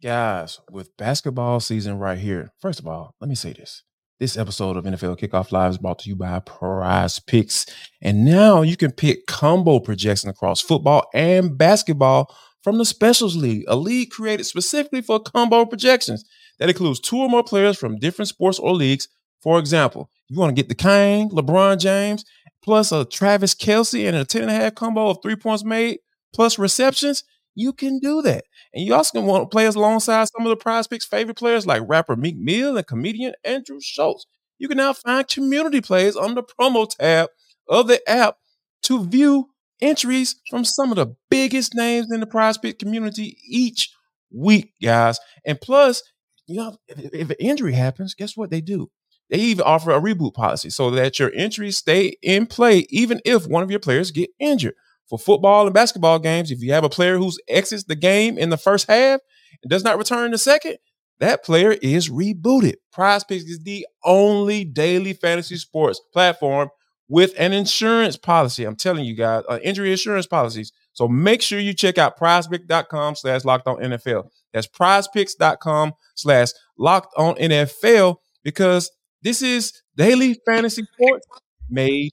Guys, 0.00 0.60
with 0.70 0.96
basketball 0.96 1.58
season 1.58 1.98
right 1.98 2.18
here, 2.18 2.52
first 2.60 2.78
of 2.78 2.86
all, 2.86 3.16
let 3.20 3.28
me 3.28 3.34
say 3.34 3.52
this. 3.52 3.82
This 4.20 4.36
episode 4.36 4.76
of 4.76 4.84
NFL 4.84 5.18
Kickoff 5.18 5.50
Live 5.50 5.72
is 5.72 5.78
brought 5.78 5.98
to 6.00 6.08
you 6.08 6.14
by 6.14 6.38
PrizePicks. 6.38 7.68
And 8.00 8.24
now 8.24 8.62
you 8.62 8.76
can 8.76 8.92
pick 8.92 9.26
combo 9.26 9.80
projections 9.80 10.30
across 10.30 10.60
football 10.60 11.08
and 11.14 11.58
basketball 11.58 12.32
from 12.62 12.78
the 12.78 12.84
Specials 12.84 13.34
League, 13.34 13.64
a 13.66 13.74
league 13.74 14.10
created 14.10 14.44
specifically 14.44 15.00
for 15.00 15.18
combo 15.18 15.64
projections 15.64 16.24
that 16.60 16.68
includes 16.68 17.00
two 17.00 17.18
or 17.18 17.28
more 17.28 17.42
players 17.42 17.76
from 17.76 17.98
different 17.98 18.28
sports 18.28 18.60
or 18.60 18.74
leagues. 18.74 19.08
For 19.42 19.58
example, 19.58 20.10
you 20.28 20.38
want 20.38 20.54
to 20.54 20.62
get 20.62 20.68
the 20.68 20.76
Kane, 20.76 21.28
LeBron 21.30 21.80
James, 21.80 22.24
plus 22.62 22.92
a 22.92 23.04
Travis 23.04 23.52
Kelce 23.52 24.06
and 24.06 24.16
a 24.16 24.24
10 24.24 24.42
and 24.42 24.50
a 24.52 24.54
half 24.54 24.76
combo 24.76 25.08
of 25.08 25.18
three 25.24 25.34
points 25.34 25.64
made 25.64 25.98
plus 26.32 26.56
receptions, 26.56 27.24
you 27.56 27.72
can 27.72 27.98
do 27.98 28.22
that. 28.22 28.44
And 28.74 28.84
you 28.84 28.94
also 28.94 29.18
can 29.18 29.26
want 29.26 29.42
to 29.44 29.54
play 29.54 29.66
alongside 29.66 30.28
some 30.28 30.46
of 30.46 30.50
the 30.50 30.56
prize 30.56 30.86
picks 30.86 31.06
favorite 31.06 31.38
players 31.38 31.66
like 31.66 31.82
rapper 31.86 32.16
Meek 32.16 32.36
Mill 32.36 32.76
and 32.76 32.86
comedian 32.86 33.34
Andrew 33.44 33.78
Schulz. 33.80 34.26
You 34.58 34.68
can 34.68 34.76
now 34.76 34.92
find 34.92 35.26
community 35.26 35.80
plays 35.80 36.16
on 36.16 36.34
the 36.34 36.42
promo 36.42 36.88
tab 36.88 37.28
of 37.68 37.88
the 37.88 38.06
app 38.08 38.36
to 38.82 39.04
view 39.04 39.50
entries 39.80 40.36
from 40.50 40.64
some 40.64 40.90
of 40.90 40.96
the 40.96 41.14
biggest 41.30 41.74
names 41.74 42.10
in 42.10 42.20
the 42.20 42.26
prize 42.26 42.58
pick 42.58 42.78
community 42.78 43.38
each 43.48 43.90
week, 44.30 44.72
guys. 44.82 45.18
And 45.46 45.60
plus, 45.60 46.02
you 46.46 46.56
know, 46.56 46.76
if, 46.88 47.14
if 47.14 47.30
an 47.30 47.36
injury 47.38 47.74
happens, 47.74 48.14
guess 48.14 48.36
what 48.36 48.50
they 48.50 48.60
do? 48.60 48.90
They 49.30 49.38
even 49.38 49.64
offer 49.64 49.90
a 49.90 50.00
reboot 50.00 50.34
policy 50.34 50.70
so 50.70 50.90
that 50.90 51.18
your 51.18 51.30
entries 51.34 51.76
stay 51.76 52.16
in 52.22 52.46
play 52.46 52.86
even 52.88 53.20
if 53.24 53.46
one 53.46 53.62
of 53.62 53.70
your 53.70 53.80
players 53.80 54.10
get 54.10 54.30
injured 54.38 54.74
for 55.08 55.18
football 55.18 55.66
and 55.66 55.74
basketball 55.74 56.18
games, 56.18 56.50
if 56.50 56.62
you 56.62 56.72
have 56.72 56.84
a 56.84 56.88
player 56.88 57.16
who 57.16 57.32
exits 57.48 57.84
the 57.84 57.96
game 57.96 58.38
in 58.38 58.50
the 58.50 58.56
first 58.56 58.88
half 58.88 59.20
and 59.62 59.70
does 59.70 59.84
not 59.84 59.98
return 59.98 60.26
in 60.26 60.32
the 60.32 60.38
second, 60.38 60.76
that 61.20 61.44
player 61.44 61.72
is 61.82 62.08
rebooted. 62.08 62.74
PrizePicks 62.94 63.48
is 63.48 63.60
the 63.64 63.86
only 64.04 64.64
daily 64.64 65.12
fantasy 65.12 65.56
sports 65.56 66.00
platform 66.12 66.68
with 67.08 67.32
an 67.38 67.52
insurance 67.52 68.16
policy. 68.16 68.64
I'm 68.64 68.76
telling 68.76 69.04
you 69.04 69.16
guys, 69.16 69.42
uh, 69.48 69.58
injury 69.62 69.90
insurance 69.90 70.26
policies. 70.26 70.72
So 70.92 71.08
make 71.08 71.42
sure 71.42 71.58
you 71.58 71.72
check 71.74 71.96
out 71.98 72.18
prizepicks.com 72.18 73.16
slash 73.16 73.44
locked 73.44 73.66
on 73.66 73.76
NFL. 73.76 74.28
That's 74.52 74.66
prizepicks.com 74.66 75.94
slash 76.14 76.48
locked 76.78 77.14
on 77.16 77.34
NFL 77.36 78.16
because 78.44 78.90
this 79.22 79.42
is 79.42 79.72
daily 79.96 80.38
fantasy 80.46 80.84
sports 80.84 81.26
made 81.70 82.12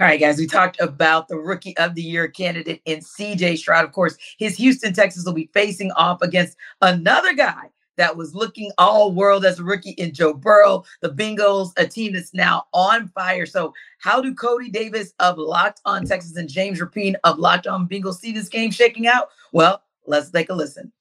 All 0.00 0.06
right, 0.06 0.20
guys, 0.20 0.38
we 0.38 0.46
talked 0.46 0.80
about 0.80 1.28
the 1.28 1.38
rookie 1.38 1.76
of 1.78 1.94
the 1.94 2.02
year 2.02 2.28
candidate 2.28 2.80
in 2.84 3.00
CJ 3.00 3.58
Stroud. 3.58 3.84
Of 3.84 3.92
course, 3.92 4.16
his 4.38 4.56
Houston 4.56 4.92
Texans 4.92 5.26
will 5.26 5.32
be 5.32 5.50
facing 5.52 5.92
off 5.92 6.22
against 6.22 6.56
another 6.80 7.34
guy 7.34 7.70
that 7.96 8.16
was 8.16 8.34
looking 8.34 8.70
all 8.78 9.12
world 9.12 9.44
as 9.44 9.58
a 9.58 9.64
rookie 9.64 9.90
in 9.90 10.14
Joe 10.14 10.32
Burrow, 10.32 10.84
the 11.00 11.10
Bengals, 11.10 11.72
a 11.76 11.86
team 11.86 12.12
that's 12.12 12.32
now 12.32 12.66
on 12.72 13.08
fire. 13.08 13.44
So, 13.44 13.74
how 13.98 14.20
do 14.20 14.34
Cody 14.34 14.70
Davis 14.70 15.12
of 15.18 15.36
Locked 15.36 15.80
On 15.84 16.04
Texans 16.04 16.36
and 16.36 16.48
James 16.48 16.80
Rapien 16.80 17.16
of 17.24 17.38
Locked 17.38 17.66
On 17.66 17.88
Bengals 17.88 18.18
see 18.18 18.32
this 18.32 18.48
game 18.48 18.70
shaking 18.70 19.06
out? 19.06 19.30
Well, 19.52 19.82
let's 20.06 20.30
take 20.30 20.48
a 20.48 20.54
listen. 20.54 20.92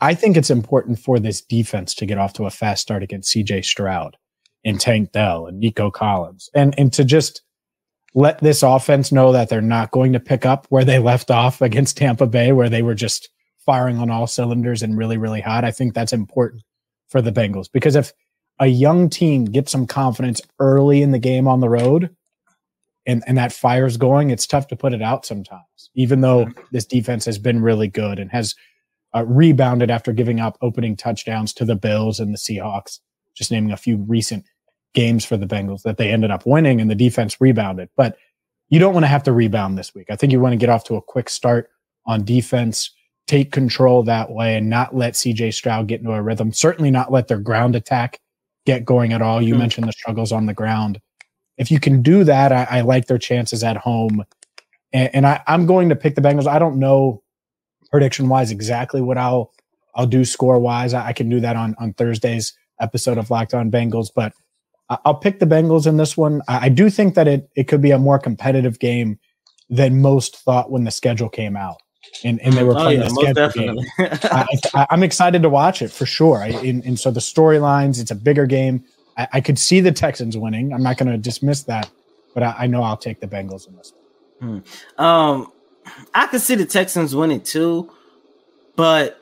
I 0.00 0.14
think 0.14 0.36
it's 0.36 0.50
important 0.50 0.98
for 0.98 1.18
this 1.18 1.40
defense 1.40 1.94
to 1.96 2.06
get 2.06 2.18
off 2.18 2.32
to 2.34 2.46
a 2.46 2.50
fast 2.50 2.82
start 2.82 3.02
against 3.02 3.34
CJ 3.34 3.64
Stroud 3.64 4.16
and 4.64 4.80
Tank 4.80 5.12
Dell 5.12 5.46
and 5.46 5.58
Nico 5.58 5.90
Collins 5.90 6.50
and, 6.54 6.74
and 6.78 6.92
to 6.92 7.04
just 7.04 7.42
let 8.14 8.38
this 8.40 8.62
offense 8.62 9.12
know 9.12 9.32
that 9.32 9.48
they're 9.48 9.60
not 9.60 9.90
going 9.90 10.12
to 10.12 10.20
pick 10.20 10.46
up 10.46 10.66
where 10.70 10.84
they 10.84 10.98
left 10.98 11.30
off 11.30 11.60
against 11.60 11.96
Tampa 11.96 12.26
Bay, 12.26 12.52
where 12.52 12.68
they 12.68 12.82
were 12.82 12.94
just 12.94 13.28
firing 13.58 13.98
on 13.98 14.10
all 14.10 14.26
cylinders 14.26 14.82
and 14.82 14.96
really, 14.96 15.16
really 15.16 15.40
hot. 15.40 15.64
I 15.64 15.70
think 15.70 15.94
that's 15.94 16.12
important 16.12 16.62
for 17.08 17.20
the 17.20 17.32
Bengals 17.32 17.70
because 17.70 17.96
if 17.96 18.12
a 18.58 18.66
young 18.66 19.08
team 19.08 19.44
gets 19.44 19.70
some 19.70 19.86
confidence 19.86 20.40
early 20.58 21.02
in 21.02 21.10
the 21.10 21.18
game 21.18 21.46
on 21.46 21.60
the 21.60 21.68
road 21.68 22.14
and, 23.06 23.22
and 23.26 23.38
that 23.38 23.52
fire's 23.52 23.96
going, 23.96 24.30
it's 24.30 24.46
tough 24.46 24.68
to 24.68 24.76
put 24.76 24.92
it 24.92 25.02
out 25.02 25.24
sometimes, 25.24 25.90
even 25.94 26.20
though 26.20 26.48
this 26.72 26.86
defense 26.86 27.24
has 27.24 27.38
been 27.38 27.62
really 27.62 27.88
good 27.88 28.18
and 28.18 28.30
has 28.30 28.54
uh, 29.14 29.24
rebounded 29.26 29.90
after 29.90 30.12
giving 30.12 30.40
up 30.40 30.58
opening 30.60 30.96
touchdowns 30.96 31.52
to 31.54 31.64
the 31.64 31.76
Bills 31.76 32.20
and 32.20 32.32
the 32.32 32.38
Seahawks, 32.38 33.00
just 33.34 33.50
naming 33.50 33.72
a 33.72 33.76
few 33.76 33.96
recent 33.96 34.44
games 34.94 35.24
for 35.24 35.36
the 35.36 35.46
Bengals 35.46 35.82
that 35.82 35.96
they 35.96 36.10
ended 36.10 36.30
up 36.30 36.46
winning 36.46 36.80
and 36.80 36.90
the 36.90 36.94
defense 36.94 37.40
rebounded. 37.40 37.88
But 37.96 38.16
you 38.68 38.78
don't 38.78 38.92
want 38.92 39.04
to 39.04 39.08
have 39.08 39.22
to 39.24 39.32
rebound 39.32 39.78
this 39.78 39.94
week. 39.94 40.08
I 40.10 40.16
think 40.16 40.32
you 40.32 40.40
want 40.40 40.52
to 40.52 40.58
get 40.58 40.68
off 40.68 40.84
to 40.84 40.96
a 40.96 41.02
quick 41.02 41.30
start 41.30 41.70
on 42.06 42.24
defense, 42.24 42.90
take 43.26 43.52
control 43.52 44.02
that 44.04 44.30
way, 44.30 44.56
and 44.56 44.68
not 44.68 44.94
let 44.94 45.14
CJ 45.14 45.54
Stroud 45.54 45.88
get 45.88 46.00
into 46.00 46.12
a 46.12 46.22
rhythm. 46.22 46.52
Certainly 46.52 46.90
not 46.90 47.12
let 47.12 47.28
their 47.28 47.38
ground 47.38 47.76
attack 47.76 48.20
get 48.66 48.84
going 48.84 49.12
at 49.12 49.22
all. 49.22 49.40
You 49.40 49.54
mm-hmm. 49.54 49.60
mentioned 49.60 49.88
the 49.88 49.92
struggles 49.92 50.32
on 50.32 50.46
the 50.46 50.54
ground. 50.54 51.00
If 51.56 51.70
you 51.70 51.80
can 51.80 52.02
do 52.02 52.24
that, 52.24 52.52
I, 52.52 52.66
I 52.70 52.80
like 52.82 53.06
their 53.06 53.18
chances 53.18 53.64
at 53.64 53.76
home. 53.76 54.24
And, 54.92 55.14
and 55.14 55.26
I, 55.26 55.42
I'm 55.46 55.66
going 55.66 55.88
to 55.88 55.96
pick 55.96 56.14
the 56.14 56.20
Bengals. 56.20 56.46
I 56.46 56.58
don't 56.58 56.78
know 56.78 57.22
prediction 57.90 58.28
wise 58.28 58.50
exactly 58.50 59.00
what 59.00 59.18
I'll 59.18 59.52
I'll 59.94 60.06
do 60.06 60.24
score 60.24 60.58
wise. 60.58 60.94
I, 60.94 61.08
I, 61.08 61.12
can 61.12 61.28
do 61.28 61.40
that 61.40 61.56
on 61.56 61.74
on 61.78 61.92
Thursday's 61.94 62.56
episode 62.80 63.18
of 63.18 63.30
Locked 63.30 63.54
On 63.54 63.70
Bengals, 63.70 64.10
but 64.14 64.32
I'll 64.88 65.14
pick 65.14 65.38
the 65.38 65.46
Bengals 65.46 65.86
in 65.86 65.96
this 65.96 66.16
one. 66.16 66.42
I, 66.48 66.66
I 66.66 66.68
do 66.68 66.90
think 66.90 67.14
that 67.14 67.28
it 67.28 67.50
it 67.56 67.64
could 67.64 67.82
be 67.82 67.90
a 67.90 67.98
more 67.98 68.18
competitive 68.18 68.78
game 68.78 69.18
than 69.68 70.00
most 70.00 70.36
thought 70.36 70.70
when 70.70 70.84
the 70.84 70.90
schedule 70.90 71.28
came 71.28 71.56
out. 71.56 71.76
And, 72.24 72.40
and 72.40 72.54
they 72.54 72.64
were 72.64 72.72
oh, 72.72 72.82
playing 72.82 73.02
oh, 73.02 73.22
yeah, 73.22 73.32
the 73.32 73.50
schedule 73.50 73.74
game. 73.74 74.58
I, 74.74 74.86
am 74.90 75.02
excited 75.02 75.42
to 75.42 75.48
watch 75.48 75.82
it 75.82 75.92
for 75.92 76.06
sure. 76.06 76.38
I, 76.38 76.48
and, 76.48 76.82
and 76.84 76.98
so 76.98 77.10
the 77.10 77.20
storylines, 77.20 78.00
it's 78.00 78.10
a 78.10 78.14
bigger 78.14 78.46
game. 78.46 78.84
I, 79.18 79.28
I, 79.34 79.40
could 79.40 79.58
see 79.58 79.80
the 79.80 79.92
Texans 79.92 80.36
winning. 80.36 80.72
I'm 80.72 80.82
not 80.82 80.96
going 80.96 81.10
to 81.10 81.18
dismiss 81.18 81.64
that, 81.64 81.90
but 82.34 82.42
I, 82.42 82.66
know 82.66 82.82
I'll 82.82 82.96
take 82.96 83.20
the 83.20 83.26
Bengals 83.26 83.68
in 83.68 83.76
this 83.76 83.92
one. 84.38 84.62
Hmm. 84.96 85.02
Um, 85.02 85.52
I 86.14 86.26
could 86.26 86.40
see 86.40 86.54
the 86.54 86.66
Texans 86.66 87.14
winning 87.14 87.40
too, 87.42 87.90
But 88.76 89.20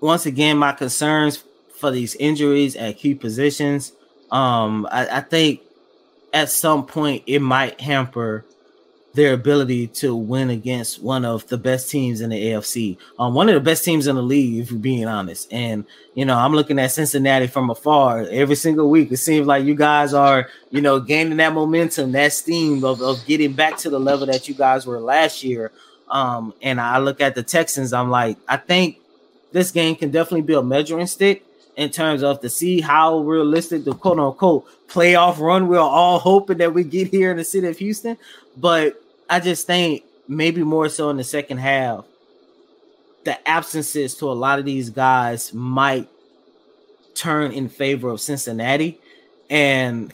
once 0.00 0.26
again, 0.26 0.58
my 0.58 0.72
concerns 0.72 1.42
for 1.78 1.90
these 1.90 2.14
injuries 2.16 2.76
at 2.76 2.98
key 2.98 3.14
positions, 3.14 3.92
um, 4.30 4.86
I, 4.90 5.18
I 5.18 5.20
think 5.20 5.62
at 6.32 6.50
some 6.50 6.86
point 6.86 7.24
it 7.26 7.40
might 7.40 7.80
hamper 7.80 8.44
their 9.14 9.32
ability 9.32 9.86
to 9.88 10.14
win 10.14 10.50
against 10.50 11.02
one 11.02 11.24
of 11.24 11.46
the 11.48 11.58
best 11.58 11.90
teams 11.90 12.20
in 12.20 12.30
the 12.30 12.40
AFC, 12.40 12.98
um, 13.18 13.34
one 13.34 13.48
of 13.48 13.54
the 13.54 13.60
best 13.60 13.84
teams 13.84 14.06
in 14.06 14.16
the 14.16 14.22
league, 14.22 14.60
if 14.60 14.70
you're 14.70 14.78
being 14.78 15.06
honest. 15.06 15.52
And 15.52 15.84
you 16.14 16.24
know, 16.24 16.36
I'm 16.36 16.52
looking 16.52 16.78
at 16.78 16.92
Cincinnati 16.92 17.46
from 17.46 17.70
afar 17.70 18.26
every 18.30 18.56
single 18.56 18.90
week. 18.90 19.10
It 19.10 19.16
seems 19.16 19.46
like 19.46 19.64
you 19.64 19.74
guys 19.74 20.14
are, 20.14 20.48
you 20.70 20.80
know, 20.80 21.00
gaining 21.00 21.38
that 21.38 21.52
momentum, 21.52 22.12
that 22.12 22.32
steam 22.32 22.84
of, 22.84 23.00
of 23.00 23.24
getting 23.26 23.52
back 23.54 23.76
to 23.78 23.90
the 23.90 24.00
level 24.00 24.26
that 24.26 24.48
you 24.48 24.54
guys 24.54 24.86
were 24.86 25.00
last 25.00 25.42
year. 25.42 25.72
Um, 26.10 26.54
and 26.62 26.80
I 26.80 26.98
look 26.98 27.20
at 27.20 27.34
the 27.34 27.42
Texans, 27.42 27.92
I'm 27.92 28.10
like, 28.10 28.38
I 28.48 28.56
think 28.56 28.98
this 29.52 29.70
game 29.70 29.96
can 29.96 30.10
definitely 30.10 30.42
be 30.42 30.54
a 30.54 30.62
measuring 30.62 31.06
stick 31.06 31.44
in 31.76 31.90
terms 31.90 32.22
of 32.22 32.40
to 32.40 32.50
see 32.50 32.80
how 32.80 33.20
realistic 33.20 33.84
the 33.84 33.94
quote 33.94 34.18
unquote 34.18 34.66
playoff 34.88 35.38
run 35.38 35.68
we're 35.68 35.78
all 35.78 36.18
hoping 36.18 36.58
that 36.58 36.74
we 36.74 36.82
get 36.82 37.08
here 37.08 37.30
in 37.30 37.36
the 37.36 37.44
city 37.44 37.66
of 37.68 37.78
Houston. 37.78 38.16
But 38.58 39.00
I 39.28 39.40
just 39.40 39.66
think 39.66 40.04
maybe 40.26 40.62
more 40.62 40.88
so 40.88 41.10
in 41.10 41.16
the 41.16 41.24
second 41.24 41.58
half, 41.58 42.04
the 43.24 43.48
absences 43.48 44.14
to 44.16 44.26
a 44.26 44.32
lot 44.32 44.58
of 44.58 44.64
these 44.64 44.90
guys 44.90 45.52
might 45.52 46.08
turn 47.14 47.52
in 47.52 47.68
favor 47.68 48.08
of 48.10 48.20
Cincinnati. 48.20 48.98
And 49.50 50.12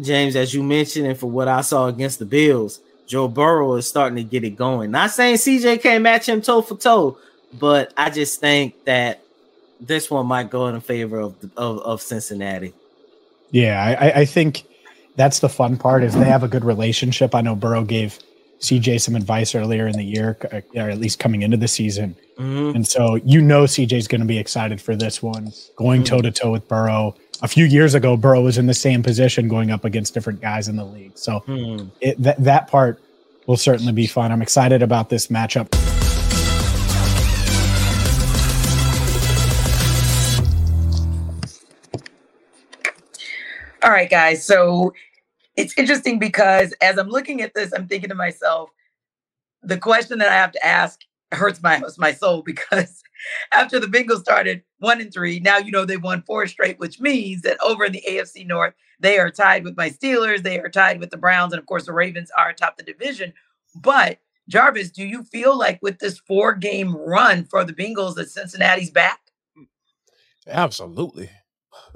James, 0.00 0.36
as 0.36 0.54
you 0.54 0.62
mentioned, 0.62 1.06
and 1.06 1.18
for 1.18 1.30
what 1.30 1.48
I 1.48 1.60
saw 1.60 1.86
against 1.86 2.18
the 2.18 2.24
Bills, 2.24 2.80
Joe 3.06 3.28
Burrow 3.28 3.74
is 3.74 3.88
starting 3.88 4.16
to 4.16 4.22
get 4.22 4.44
it 4.44 4.50
going. 4.50 4.90
Not 4.90 5.10
saying 5.10 5.36
CJ 5.36 5.82
can't 5.82 6.02
match 6.02 6.28
him 6.28 6.40
toe 6.40 6.62
for 6.62 6.76
toe, 6.76 7.18
but 7.58 7.92
I 7.96 8.10
just 8.10 8.40
think 8.40 8.84
that 8.84 9.22
this 9.80 10.10
one 10.10 10.26
might 10.26 10.50
go 10.50 10.68
in 10.68 10.80
favor 10.80 11.18
of 11.18 11.34
of, 11.56 11.78
of 11.80 12.02
Cincinnati. 12.02 12.72
Yeah, 13.50 13.82
I, 13.82 14.20
I 14.20 14.24
think 14.26 14.64
that's 15.20 15.40
the 15.40 15.50
fun 15.50 15.76
part 15.76 16.02
is 16.02 16.14
they 16.14 16.24
have 16.24 16.42
a 16.42 16.48
good 16.48 16.64
relationship. 16.64 17.34
I 17.34 17.42
know 17.42 17.54
Burrow 17.54 17.84
gave 17.84 18.18
CJ 18.60 19.02
some 19.02 19.14
advice 19.14 19.54
earlier 19.54 19.86
in 19.86 19.92
the 19.92 20.02
year, 20.02 20.38
uh, 20.50 20.62
or 20.74 20.88
at 20.88 20.98
least 20.98 21.18
coming 21.18 21.42
into 21.42 21.58
the 21.58 21.68
season. 21.68 22.16
Mm-hmm. 22.38 22.76
And 22.76 22.88
so 22.88 23.16
you 23.16 23.42
know 23.42 23.64
CJ's 23.64 24.08
going 24.08 24.22
to 24.22 24.26
be 24.26 24.38
excited 24.38 24.80
for 24.80 24.96
this 24.96 25.22
one, 25.22 25.52
going 25.76 26.04
toe 26.04 26.22
to 26.22 26.30
toe 26.30 26.50
with 26.50 26.66
Burrow. 26.68 27.14
A 27.42 27.48
few 27.48 27.66
years 27.66 27.92
ago, 27.92 28.16
Burrow 28.16 28.40
was 28.40 28.56
in 28.56 28.64
the 28.64 28.72
same 28.72 29.02
position 29.02 29.46
going 29.46 29.70
up 29.70 29.84
against 29.84 30.14
different 30.14 30.40
guys 30.40 30.68
in 30.68 30.76
the 30.76 30.86
league. 30.86 31.18
So 31.18 31.40
mm-hmm. 31.40 31.88
it, 32.00 32.16
that, 32.22 32.42
that 32.42 32.68
part 32.68 33.02
will 33.46 33.58
certainly 33.58 33.92
be 33.92 34.06
fun. 34.06 34.32
I'm 34.32 34.40
excited 34.40 34.80
about 34.82 35.10
this 35.10 35.26
matchup. 35.26 35.68
All 43.82 43.90
right, 43.90 44.10
guys. 44.10 44.44
So 44.44 44.94
it's 45.60 45.76
interesting 45.76 46.18
because 46.18 46.72
as 46.80 46.96
I'm 46.96 47.08
looking 47.08 47.42
at 47.42 47.54
this, 47.54 47.72
I'm 47.72 47.86
thinking 47.86 48.08
to 48.08 48.14
myself, 48.14 48.70
the 49.62 49.76
question 49.76 50.18
that 50.18 50.28
I 50.28 50.36
have 50.36 50.52
to 50.52 50.66
ask 50.66 51.00
hurts 51.32 51.62
my 51.62 51.80
my 51.98 52.12
soul 52.12 52.42
because 52.46 53.02
after 53.52 53.78
the 53.78 53.86
Bengals 53.86 54.20
started 54.20 54.62
one 54.78 55.00
and 55.00 55.12
three, 55.12 55.38
now 55.38 55.58
you 55.58 55.70
know 55.70 55.84
they 55.84 55.98
won 55.98 56.22
four 56.22 56.46
straight, 56.46 56.78
which 56.78 56.98
means 56.98 57.42
that 57.42 57.58
over 57.62 57.84
in 57.84 57.92
the 57.92 58.02
AFC 58.08 58.46
North, 58.46 58.72
they 58.98 59.18
are 59.18 59.30
tied 59.30 59.64
with 59.64 59.76
my 59.76 59.90
Steelers, 59.90 60.42
they 60.42 60.58
are 60.58 60.70
tied 60.70 60.98
with 60.98 61.10
the 61.10 61.18
Browns, 61.18 61.52
and 61.52 61.60
of 61.60 61.66
course 61.66 61.84
the 61.84 61.92
Ravens 61.92 62.30
are 62.36 62.48
atop 62.48 62.78
the 62.78 62.82
division. 62.82 63.34
But 63.74 64.18
Jarvis, 64.48 64.90
do 64.90 65.04
you 65.04 65.24
feel 65.24 65.56
like 65.56 65.78
with 65.82 65.98
this 65.98 66.18
four 66.18 66.54
game 66.54 66.96
run 66.96 67.44
for 67.44 67.64
the 67.64 67.74
Bengals 67.74 68.14
that 68.14 68.30
Cincinnati's 68.30 68.90
back? 68.90 69.20
Absolutely. 70.48 71.30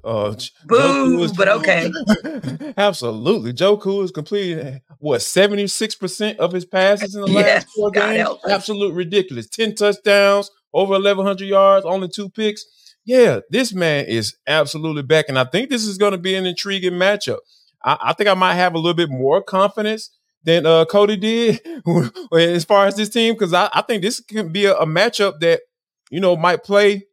Uh, 0.04 0.34
Boo, 0.66 1.32
but 1.34 1.48
okay. 1.48 1.90
Absolutely. 2.76 3.52
Joe 3.52 3.76
Cool 3.76 4.02
has 4.02 4.10
completed 4.10 4.82
what 4.98 5.20
76% 5.20 6.36
of 6.36 6.52
his 6.52 6.66
passes 6.66 7.14
in 7.14 7.22
the 7.22 7.26
last 7.32 7.46
yes, 7.46 7.64
four 7.74 7.90
games. 7.90 8.28
Absolute 8.48 8.92
ridiculous. 8.92 9.48
10 9.48 9.74
touchdowns, 9.74 10.50
over 10.72 10.92
1,100 10.92 11.44
yards, 11.46 11.86
only 11.86 12.08
two 12.08 12.28
picks. 12.28 12.64
Yeah, 13.06 13.40
this 13.50 13.72
man 13.72 14.06
is 14.06 14.36
absolutely 14.46 15.02
back. 15.02 15.26
And 15.28 15.38
I 15.38 15.44
think 15.44 15.70
this 15.70 15.84
is 15.84 15.98
going 15.98 16.12
to 16.12 16.18
be 16.18 16.34
an 16.34 16.46
intriguing 16.46 16.92
matchup. 16.92 17.38
I, 17.82 17.96
I, 18.00 18.12
think 18.12 18.28
I 18.28 18.34
might 18.34 18.54
have 18.54 18.74
a 18.74 18.78
little 18.78 18.94
bit 18.94 19.10
more 19.10 19.42
confidence 19.42 20.10
than 20.42 20.66
uh, 20.66 20.84
Cody 20.84 21.16
did 21.16 21.60
as 22.32 22.64
far 22.64 22.86
as 22.86 22.96
this 22.96 23.08
team, 23.08 23.34
because 23.34 23.54
I, 23.54 23.70
I, 23.72 23.82
think 23.82 24.02
this 24.02 24.20
can 24.20 24.52
be 24.52 24.66
a, 24.66 24.74
a 24.74 24.86
matchup 24.86 25.40
that, 25.40 25.62
you 26.10 26.20
know, 26.20 26.36
might 26.36 26.62
play 26.62 27.06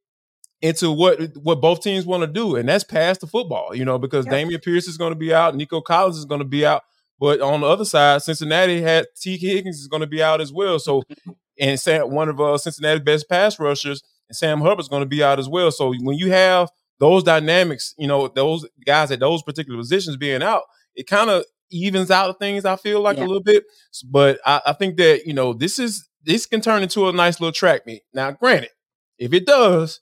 into 0.61 0.91
what 0.91 1.35
what 1.37 1.61
both 1.61 1.81
teams 1.81 2.05
want 2.05 2.21
to 2.21 2.27
do, 2.27 2.55
and 2.55 2.69
that's 2.69 2.83
pass 2.83 3.17
the 3.17 3.27
football. 3.27 3.75
You 3.75 3.85
know, 3.85 3.97
because 3.97 4.25
yeah. 4.25 4.33
Dameon 4.33 4.63
Pierce 4.63 4.87
is 4.87 4.97
going 4.97 5.11
to 5.11 5.19
be 5.19 5.33
out, 5.33 5.55
Nico 5.55 5.81
Collins 5.81 6.17
is 6.17 6.25
going 6.25 6.39
to 6.39 6.45
be 6.45 6.65
out, 6.65 6.83
but 7.19 7.41
on 7.41 7.61
the 7.61 7.67
other 7.67 7.85
side, 7.85 8.21
Cincinnati 8.21 8.81
had 8.81 9.05
Tee 9.15 9.37
Higgins 9.37 9.79
is 9.79 9.87
going 9.87 10.01
to 10.01 10.07
be 10.07 10.23
out 10.23 10.41
as 10.41 10.51
well. 10.51 10.79
So, 10.79 11.03
and 11.59 11.79
Sam, 11.79 12.11
one 12.11 12.29
of 12.29 12.39
uh, 12.39 12.57
Cincinnati's 12.57 13.03
best 13.03 13.29
pass 13.29 13.59
rushers, 13.59 14.03
and 14.27 14.35
Sam 14.35 14.61
Hubbard's 14.61 14.89
going 14.89 15.03
to 15.03 15.09
be 15.09 15.23
out 15.23 15.39
as 15.39 15.49
well. 15.49 15.71
So 15.71 15.93
when 16.01 16.17
you 16.17 16.31
have 16.31 16.69
those 16.99 17.23
dynamics, 17.23 17.93
you 17.97 18.07
know, 18.07 18.27
those 18.27 18.67
guys 18.85 19.11
at 19.11 19.19
those 19.19 19.43
particular 19.43 19.77
positions 19.77 20.17
being 20.17 20.43
out, 20.43 20.63
it 20.95 21.07
kind 21.07 21.29
of 21.29 21.45
evens 21.71 22.11
out 22.11 22.37
things. 22.39 22.65
I 22.65 22.75
feel 22.75 23.01
like 23.01 23.17
yeah. 23.17 23.23
a 23.23 23.27
little 23.27 23.43
bit, 23.43 23.63
but 24.09 24.39
I, 24.45 24.61
I 24.67 24.73
think 24.73 24.97
that 24.97 25.25
you 25.25 25.33
know 25.33 25.53
this 25.53 25.79
is 25.79 26.07
this 26.23 26.45
can 26.45 26.61
turn 26.61 26.83
into 26.83 27.07
a 27.07 27.13
nice 27.13 27.39
little 27.39 27.53
track 27.53 27.85
meet. 27.85 28.03
Now, 28.13 28.31
granted, 28.31 28.69
if 29.17 29.33
it 29.33 29.45
does, 29.45 30.01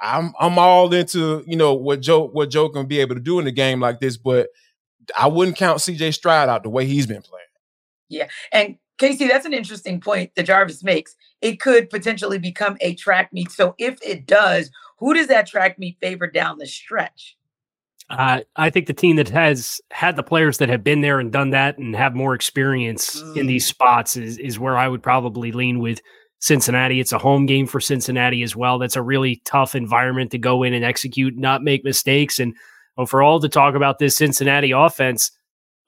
I'm 0.00 0.32
I'm 0.38 0.58
all 0.58 0.92
into 0.92 1.42
you 1.46 1.56
know 1.56 1.74
what 1.74 2.00
Joe 2.00 2.26
what 2.26 2.50
Joe 2.50 2.68
can 2.68 2.86
be 2.86 3.00
able 3.00 3.14
to 3.14 3.20
do 3.20 3.38
in 3.38 3.46
a 3.46 3.52
game 3.52 3.80
like 3.80 4.00
this, 4.00 4.16
but 4.16 4.48
I 5.18 5.28
wouldn't 5.28 5.56
count 5.56 5.78
CJ 5.78 6.14
Stroud 6.14 6.48
out 6.48 6.62
the 6.62 6.70
way 6.70 6.86
he's 6.86 7.06
been 7.06 7.22
playing. 7.22 7.44
Yeah, 8.08 8.28
and 8.52 8.76
Casey, 8.98 9.28
that's 9.28 9.46
an 9.46 9.52
interesting 9.52 10.00
point 10.00 10.32
that 10.36 10.44
Jarvis 10.46 10.82
makes. 10.82 11.16
It 11.40 11.60
could 11.60 11.90
potentially 11.90 12.38
become 12.38 12.76
a 12.80 12.94
track 12.94 13.32
meet. 13.32 13.50
So 13.50 13.74
if 13.78 13.98
it 14.02 14.26
does, 14.26 14.70
who 14.98 15.14
does 15.14 15.26
that 15.28 15.46
track 15.46 15.78
meet 15.78 15.98
favor 16.00 16.26
down 16.26 16.58
the 16.58 16.66
stretch? 16.66 17.36
Uh, 18.08 18.40
I 18.54 18.70
think 18.70 18.86
the 18.86 18.94
team 18.94 19.16
that 19.16 19.28
has 19.30 19.80
had 19.90 20.14
the 20.14 20.22
players 20.22 20.58
that 20.58 20.68
have 20.68 20.84
been 20.84 21.00
there 21.00 21.18
and 21.18 21.32
done 21.32 21.50
that 21.50 21.76
and 21.76 21.94
have 21.96 22.14
more 22.14 22.34
experience 22.34 23.20
mm. 23.20 23.36
in 23.36 23.46
these 23.46 23.66
spots 23.66 24.16
is 24.16 24.38
is 24.38 24.58
where 24.58 24.78
I 24.78 24.86
would 24.86 25.02
probably 25.02 25.50
lean 25.50 25.80
with 25.80 26.00
Cincinnati. 26.46 27.00
It's 27.00 27.12
a 27.12 27.18
home 27.18 27.44
game 27.44 27.66
for 27.66 27.80
Cincinnati 27.80 28.42
as 28.42 28.54
well. 28.54 28.78
That's 28.78 28.96
a 28.96 29.02
really 29.02 29.42
tough 29.44 29.74
environment 29.74 30.30
to 30.30 30.38
go 30.38 30.62
in 30.62 30.74
and 30.74 30.84
execute, 30.84 31.36
not 31.36 31.62
make 31.62 31.84
mistakes. 31.84 32.38
And 32.38 32.54
for 33.08 33.20
all 33.20 33.40
to 33.40 33.48
talk 33.48 33.74
about 33.74 33.98
this 33.98 34.16
Cincinnati 34.16 34.70
offense, 34.70 35.32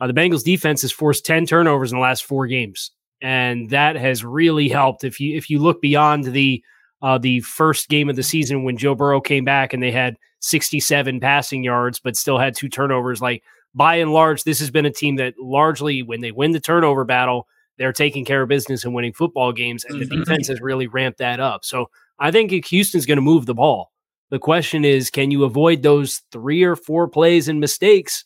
uh, 0.00 0.08
the 0.08 0.12
Bengals 0.12 0.44
defense 0.44 0.82
has 0.82 0.92
forced 0.92 1.24
10 1.24 1.46
turnovers 1.46 1.92
in 1.92 1.98
the 1.98 2.02
last 2.02 2.24
four 2.24 2.46
games. 2.48 2.90
And 3.22 3.70
that 3.70 3.96
has 3.96 4.24
really 4.24 4.68
helped. 4.68 5.04
If 5.04 5.20
you 5.20 5.36
if 5.36 5.48
you 5.48 5.60
look 5.60 5.80
beyond 5.80 6.24
the 6.24 6.62
uh, 7.02 7.18
the 7.18 7.40
first 7.40 7.88
game 7.88 8.08
of 8.08 8.16
the 8.16 8.22
season 8.22 8.64
when 8.64 8.76
Joe 8.76 8.94
Burrow 8.94 9.20
came 9.20 9.44
back 9.44 9.72
and 9.72 9.82
they 9.82 9.92
had 9.92 10.16
67 10.40 11.20
passing 11.20 11.62
yards, 11.62 12.00
but 12.00 12.16
still 12.16 12.38
had 12.38 12.56
two 12.56 12.68
turnovers. 12.68 13.20
Like 13.20 13.42
by 13.74 13.96
and 13.96 14.12
large, 14.12 14.42
this 14.42 14.58
has 14.58 14.70
been 14.70 14.86
a 14.86 14.90
team 14.90 15.16
that 15.16 15.34
largely, 15.40 16.02
when 16.02 16.20
they 16.20 16.32
win 16.32 16.52
the 16.52 16.60
turnover 16.60 17.04
battle, 17.04 17.46
they're 17.78 17.92
taking 17.92 18.24
care 18.24 18.42
of 18.42 18.48
business 18.48 18.84
and 18.84 18.94
winning 18.94 19.12
football 19.12 19.52
games, 19.52 19.84
and 19.84 20.00
mm-hmm. 20.00 20.08
the 20.08 20.16
defense 20.24 20.48
has 20.48 20.60
really 20.60 20.86
ramped 20.86 21.18
that 21.18 21.40
up. 21.40 21.64
So 21.64 21.90
I 22.18 22.30
think 22.30 22.52
Houston's 22.66 23.06
going 23.06 23.16
to 23.16 23.22
move 23.22 23.46
the 23.46 23.54
ball. 23.54 23.92
The 24.30 24.38
question 24.38 24.84
is, 24.84 25.10
can 25.10 25.30
you 25.30 25.44
avoid 25.44 25.82
those 25.82 26.22
three 26.32 26.62
or 26.62 26.76
four 26.76 27.08
plays 27.08 27.48
and 27.48 27.60
mistakes 27.60 28.24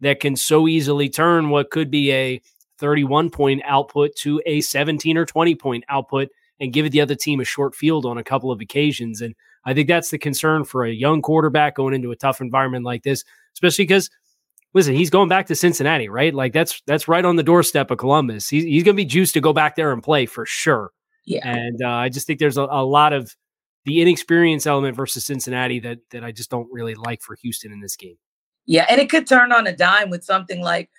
that 0.00 0.20
can 0.20 0.36
so 0.36 0.66
easily 0.66 1.08
turn 1.08 1.50
what 1.50 1.70
could 1.70 1.90
be 1.90 2.10
a 2.12 2.40
31 2.78 3.30
point 3.30 3.62
output 3.66 4.16
to 4.16 4.40
a 4.46 4.60
17 4.60 5.16
or 5.16 5.26
20 5.26 5.54
point 5.56 5.84
output 5.88 6.28
and 6.58 6.72
give 6.72 6.90
the 6.90 7.00
other 7.00 7.14
team 7.14 7.40
a 7.40 7.44
short 7.44 7.74
field 7.74 8.06
on 8.06 8.16
a 8.16 8.24
couple 8.24 8.50
of 8.50 8.60
occasions? 8.60 9.20
And 9.20 9.34
I 9.64 9.74
think 9.74 9.88
that's 9.88 10.10
the 10.10 10.18
concern 10.18 10.64
for 10.64 10.84
a 10.84 10.92
young 10.92 11.20
quarterback 11.20 11.76
going 11.76 11.94
into 11.94 12.12
a 12.12 12.16
tough 12.16 12.40
environment 12.40 12.84
like 12.84 13.02
this, 13.02 13.24
especially 13.54 13.84
because 13.84 14.08
listen, 14.74 14.94
he's 14.94 15.10
going 15.10 15.28
back 15.28 15.46
to 15.46 15.54
Cincinnati, 15.54 16.08
right? 16.08 16.34
Like 16.34 16.52
that's 16.52 16.82
that's 16.86 17.08
right 17.08 17.24
on 17.24 17.36
the 17.36 17.42
doorstep 17.42 17.90
of 17.90 17.98
Columbus. 17.98 18.48
He's 18.48 18.64
he's 18.64 18.82
going 18.82 18.96
to 18.96 19.02
be 19.02 19.04
juiced 19.04 19.34
to 19.34 19.40
go 19.40 19.52
back 19.52 19.76
there 19.76 19.92
and 19.92 20.02
play 20.02 20.26
for 20.26 20.46
sure. 20.46 20.92
Yeah, 21.24 21.46
and 21.48 21.80
uh, 21.82 21.88
I 21.88 22.08
just 22.08 22.26
think 22.26 22.40
there's 22.40 22.56
a, 22.56 22.62
a, 22.62 22.84
lot 22.84 23.12
of 23.12 23.36
the 23.84 24.02
inexperience 24.02 24.66
element 24.66 24.96
versus 24.96 25.24
Cincinnati 25.24 25.78
that 25.80 25.98
that 26.10 26.24
I 26.24 26.32
just 26.32 26.50
don't 26.50 26.68
really 26.72 26.94
like 26.94 27.22
for 27.22 27.36
Houston 27.36 27.72
in 27.72 27.80
this 27.80 27.96
game. 27.96 28.16
Yeah, 28.66 28.86
and 28.88 29.00
it 29.00 29.08
could 29.08 29.26
turn 29.26 29.52
on 29.52 29.66
a 29.66 29.76
dime 29.76 30.10
with 30.10 30.24
something 30.24 30.60
like 30.60 30.90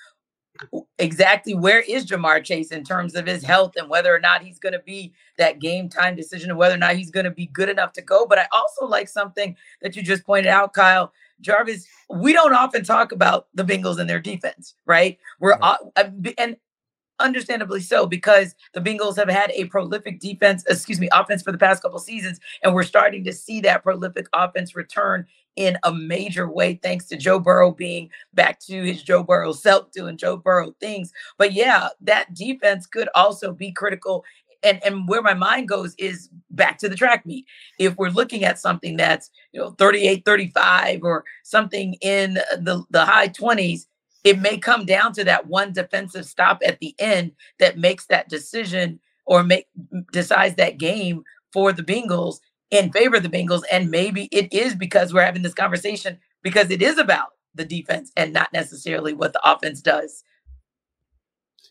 exactly 0.99 1.55
where 1.55 1.79
is 1.81 2.05
Ja'Marr 2.05 2.43
Chase 2.43 2.71
in 2.71 2.83
terms 2.83 3.15
of 3.15 3.25
his 3.25 3.43
health 3.43 3.73
and 3.75 3.89
whether 3.89 4.15
or 4.15 4.19
not 4.19 4.43
he's 4.43 4.59
going 4.59 4.73
to 4.73 4.79
be 4.79 5.13
that 5.37 5.59
game 5.59 5.89
time 5.89 6.15
decision 6.15 6.51
and 6.51 6.59
whether 6.59 6.75
or 6.75 6.79
not 6.79 6.95
he's 6.95 7.09
going 7.09 7.23
to 7.23 7.31
be 7.31 7.47
good 7.47 7.69
enough 7.69 7.91
to 7.93 8.01
go. 8.01 8.25
But 8.25 8.39
I 8.39 8.47
also 8.51 8.85
like 8.85 9.09
something 9.09 9.55
that 9.81 9.95
you 9.95 10.03
just 10.03 10.25
pointed 10.25 10.49
out, 10.49 10.73
Kyle. 10.73 11.11
Jarvis, 11.43 11.85
we 12.09 12.33
don't 12.33 12.53
often 12.53 12.83
talk 12.83 13.11
about 13.11 13.47
the 13.53 13.63
Bengals 13.63 13.99
and 13.99 14.09
their 14.09 14.19
defense, 14.19 14.75
right? 14.85 15.19
We're 15.39 15.57
right. 15.57 15.77
And 16.37 16.57
understandably 17.19 17.79
so, 17.79 18.07
because 18.07 18.55
the 18.73 18.81
Bengals 18.81 19.15
have 19.17 19.29
had 19.29 19.51
a 19.51 19.65
prolific 19.65 20.19
defense, 20.19 20.65
excuse 20.67 20.99
me, 20.99 21.09
offense 21.11 21.43
for 21.43 21.51
the 21.51 21.57
past 21.57 21.83
couple 21.83 21.99
seasons, 21.99 22.39
and 22.63 22.73
we're 22.73 22.83
starting 22.83 23.23
to 23.25 23.33
see 23.33 23.61
that 23.61 23.83
prolific 23.83 24.27
offense 24.33 24.75
return 24.75 25.27
in 25.55 25.77
a 25.83 25.93
major 25.93 26.49
way, 26.49 26.79
thanks 26.81 27.05
to 27.05 27.15
Joe 27.15 27.39
Burrow 27.39 27.71
being 27.71 28.09
back 28.33 28.59
to 28.61 28.83
his 28.83 29.03
Joe 29.03 29.23
Burrow 29.23 29.53
self, 29.53 29.91
doing 29.91 30.17
Joe 30.17 30.35
Burrow 30.35 30.73
things. 30.79 31.13
But 31.37 31.53
yeah, 31.53 31.89
that 32.01 32.33
defense 32.33 32.87
could 32.87 33.07
also 33.13 33.53
be 33.53 33.71
critical. 33.71 34.25
And, 34.63 34.83
and 34.83 35.07
where 35.07 35.21
my 35.21 35.33
mind 35.33 35.67
goes 35.67 35.95
is 35.97 36.29
back 36.49 36.77
to 36.79 36.89
the 36.89 36.95
track 36.95 37.25
meet. 37.25 37.45
If 37.79 37.95
we're 37.97 38.09
looking 38.09 38.43
at 38.43 38.59
something 38.59 38.97
that's, 38.97 39.29
you 39.51 39.59
know, 39.59 39.71
38, 39.71 40.23
35 40.25 41.03
or 41.03 41.23
something 41.43 41.95
in 42.01 42.35
the, 42.35 42.83
the 42.89 43.05
high 43.05 43.27
20s, 43.27 43.85
it 44.23 44.39
may 44.39 44.57
come 44.57 44.85
down 44.85 45.13
to 45.13 45.23
that 45.25 45.47
one 45.47 45.73
defensive 45.73 46.25
stop 46.25 46.61
at 46.65 46.79
the 46.79 46.95
end 46.97 47.33
that 47.59 47.77
makes 47.77 48.05
that 48.07 48.29
decision 48.29 48.99
or 49.25 49.43
make 49.43 49.67
decides 50.11 50.55
that 50.55 50.77
game 50.77 51.23
for 51.51 51.71
the 51.73 51.83
Bengals 51.83 52.37
in 52.71 52.91
favor 52.91 53.17
of 53.17 53.23
the 53.23 53.29
Bengals. 53.29 53.63
And 53.71 53.91
maybe 53.91 54.29
it 54.31 54.53
is 54.53 54.75
because 54.75 55.13
we're 55.13 55.25
having 55.25 55.43
this 55.43 55.53
conversation 55.53 56.19
because 56.41 56.71
it 56.71 56.81
is 56.81 56.97
about 56.97 57.29
the 57.55 57.65
defense 57.65 58.11
and 58.15 58.33
not 58.33 58.51
necessarily 58.53 59.13
what 59.13 59.33
the 59.33 59.41
offense 59.43 59.81
does. 59.81 60.23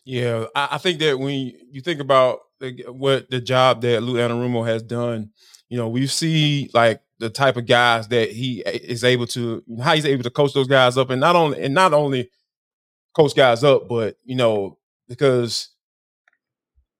Yeah, 0.05 0.45
I, 0.55 0.69
I 0.71 0.77
think 0.77 0.99
that 0.99 1.19
when 1.19 1.53
you 1.71 1.81
think 1.81 1.99
about 1.99 2.41
what 2.87 3.29
the 3.29 3.41
job 3.41 3.81
that 3.81 4.03
Lou 4.03 4.15
Anarumo 4.15 4.65
has 4.65 4.83
done, 4.83 5.31
you 5.69 5.77
know, 5.77 5.87
we 5.87 6.07
see 6.07 6.69
like 6.73 7.01
the 7.19 7.29
type 7.29 7.57
of 7.57 7.65
guys 7.65 8.07
that 8.09 8.31
he 8.31 8.59
is 8.61 9.03
able 9.03 9.27
to, 9.27 9.63
how 9.81 9.95
he's 9.95 10.05
able 10.05 10.23
to 10.23 10.29
coach 10.29 10.53
those 10.53 10.67
guys 10.67 10.97
up, 10.97 11.09
and 11.09 11.21
not 11.21 11.35
only 11.35 11.61
and 11.61 11.73
not 11.73 11.93
only 11.93 12.29
coach 13.13 13.35
guys 13.35 13.63
up, 13.63 13.87
but 13.87 14.17
you 14.23 14.35
know, 14.35 14.77
because 15.07 15.69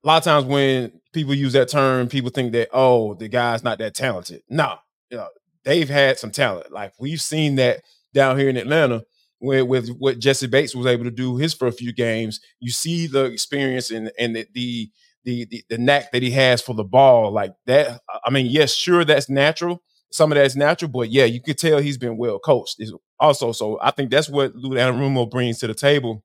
a 0.04 0.08
lot 0.08 0.18
of 0.18 0.24
times 0.24 0.46
when 0.46 1.00
people 1.14 1.34
use 1.34 1.54
that 1.54 1.70
term, 1.70 2.08
people 2.08 2.30
think 2.30 2.52
that 2.54 2.70
oh, 2.74 3.14
the 3.16 3.28
guy's 3.28 3.64
not 3.64 3.80
that 3.80 3.96
talented. 3.96 4.42
No, 4.50 4.78
you 5.10 5.18
know, 5.18 5.28
they've 5.64 5.90
had 5.90 6.20
some 6.20 6.32
talent. 6.32 6.72
Like 6.72 6.94
we've 7.00 7.22
seen 7.22 7.56
that 7.56 7.82
down 8.14 8.38
here 8.38 8.50
in 8.50 8.58
Atlanta 8.58 9.04
with, 9.40 9.68
with 9.68 9.90
what 9.98 10.20
Jessie 10.20 10.48
Bates 10.48 10.76
was 10.76 10.86
able 10.86 11.04
to 11.04 11.12
do 11.12 11.38
his 11.38 11.54
first 11.54 11.80
few 11.80 11.94
games. 11.94 12.40
You 12.60 12.72
see 12.72 13.08
the 13.08 13.26
experience 13.26 13.92
and 13.92 14.12
and 14.18 14.36
the, 14.36 14.48
the 14.54 14.90
the 15.24 15.46
the, 15.46 15.64
the 15.70 15.78
knack 15.78 16.12
that 16.12 16.22
he 16.22 16.32
has 16.32 16.62
for 16.62 16.74
the 16.76 16.84
ball 16.84 17.32
like 17.32 17.54
that. 17.66 18.02
I 18.26 18.30
mean, 18.30 18.48
yes, 18.48 18.74
sure, 18.74 19.06
that's 19.06 19.30
natural. 19.30 19.82
Some 20.12 20.32
of 20.32 20.36
that's 20.36 20.56
natural, 20.56 20.92
but 20.92 21.10
yeah, 21.10 21.26
you 21.26 21.42
could 21.42 21.58
tell 21.58 21.80
he's 21.80 21.98
been 21.98 22.18
well 22.18 22.40
coached. 22.40 22.82
Also, 23.20 23.52
so 23.52 23.80
I 23.82 23.92
think 23.92 24.12
that's 24.12 24.30
what 24.30 24.56
Lou 24.56 24.78
Anarumo 24.78 25.30
brings 25.30 25.60
to 25.60 25.68
the 25.68 25.74
table, 25.74 26.24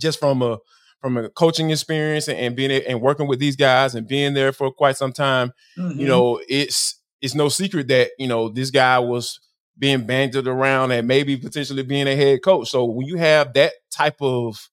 just 0.00 0.18
from 0.18 0.42
a 0.42 0.58
from 1.00 1.16
a 1.16 1.28
coaching 1.28 1.70
experience 1.70 2.28
and, 2.28 2.38
and 2.38 2.56
being 2.56 2.70
and 2.70 3.00
working 3.00 3.26
with 3.26 3.38
these 3.38 3.56
guys 3.56 3.94
and 3.94 4.08
being 4.08 4.34
there 4.34 4.52
for 4.52 4.72
quite 4.72 4.96
some 4.96 5.12
time, 5.12 5.52
mm-hmm. 5.76 6.00
you 6.00 6.06
know, 6.06 6.40
it's 6.48 7.00
it's 7.20 7.34
no 7.34 7.48
secret 7.48 7.88
that 7.88 8.10
you 8.18 8.28
know 8.28 8.48
this 8.48 8.70
guy 8.70 8.98
was 8.98 9.38
being 9.78 10.04
bandied 10.04 10.46
around 10.46 10.92
and 10.92 11.08
maybe 11.08 11.36
potentially 11.36 11.82
being 11.82 12.06
a 12.06 12.16
head 12.16 12.42
coach. 12.42 12.70
So 12.70 12.84
when 12.84 13.06
you 13.06 13.16
have 13.16 13.52
that 13.54 13.72
type 13.90 14.20
of 14.20 14.68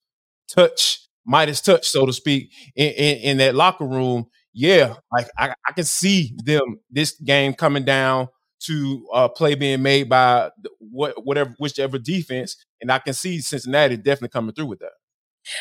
touch, 0.48 1.08
Midas 1.30 1.62
touch, 1.62 1.88
so 1.88 2.08
to 2.08 2.12
speak, 2.12 2.52
in, 2.76 2.90
in, 2.90 3.18
in 3.18 3.38
that 3.38 3.54
locker 3.54 3.86
room, 3.86 4.26
yeah, 4.52 4.96
like 5.14 5.28
I, 5.38 5.54
I, 5.68 5.72
can 5.74 5.84
see 5.84 6.36
them 6.44 6.80
this 6.90 7.12
game 7.12 7.54
coming 7.54 7.86
down 7.86 8.30
to 8.62 9.08
uh, 9.14 9.28
play 9.28 9.54
being 9.54 9.84
made 9.84 10.10
by 10.10 10.50
what 10.80 11.24
whatever 11.24 11.54
whichever 11.60 12.00
defense, 12.00 12.58
and 12.82 12.92
I 12.92 12.98
can 12.98 13.14
see 13.14 13.42
Cincinnati 13.42 13.96
definitely 13.96 14.30
coming 14.30 14.56
through 14.56 14.66
with 14.66 14.80
that. 14.80 14.94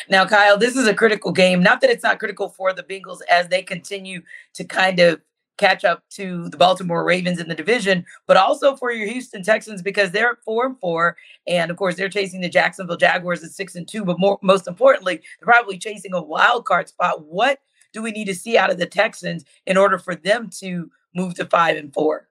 Now, 0.09 0.25
Kyle, 0.25 0.57
this 0.57 0.75
is 0.75 0.87
a 0.87 0.93
critical 0.93 1.31
game. 1.31 1.61
Not 1.61 1.81
that 1.81 1.91
it's 1.91 2.03
not 2.03 2.17
critical 2.17 2.49
for 2.49 2.73
the 2.73 2.83
Bengals 2.83 3.19
as 3.29 3.47
they 3.49 3.61
continue 3.61 4.23
to 4.55 4.63
kind 4.63 4.99
of 4.99 5.21
catch 5.59 5.85
up 5.85 6.03
to 6.09 6.49
the 6.49 6.57
Baltimore 6.57 7.03
Ravens 7.03 7.39
in 7.39 7.49
the 7.49 7.55
division, 7.55 8.05
but 8.25 8.37
also 8.37 8.75
for 8.75 8.91
your 8.91 9.07
Houston 9.07 9.43
Texans 9.43 9.81
because 9.81 10.11
they're 10.11 10.31
at 10.31 10.43
four 10.43 10.65
and 10.65 10.79
four, 10.79 11.17
and 11.45 11.69
of 11.69 11.77
course 11.77 11.95
they're 11.95 12.09
chasing 12.09 12.41
the 12.41 12.49
Jacksonville 12.49 12.97
Jaguars 12.97 13.43
at 13.43 13.51
six 13.51 13.75
and 13.75 13.87
two. 13.87 14.03
But 14.03 14.19
more, 14.19 14.39
most 14.41 14.67
importantly, 14.67 15.17
they're 15.17 15.53
probably 15.53 15.77
chasing 15.77 16.13
a 16.13 16.21
wild 16.21 16.65
card 16.65 16.87
spot. 16.87 17.25
What 17.25 17.59
do 17.93 18.01
we 18.01 18.11
need 18.11 18.25
to 18.25 18.35
see 18.35 18.57
out 18.57 18.71
of 18.71 18.77
the 18.77 18.85
Texans 18.85 19.45
in 19.65 19.77
order 19.77 19.99
for 19.99 20.15
them 20.15 20.49
to 20.59 20.89
move 21.13 21.35
to 21.35 21.45
five 21.45 21.77
and 21.77 21.93
four? 21.93 22.27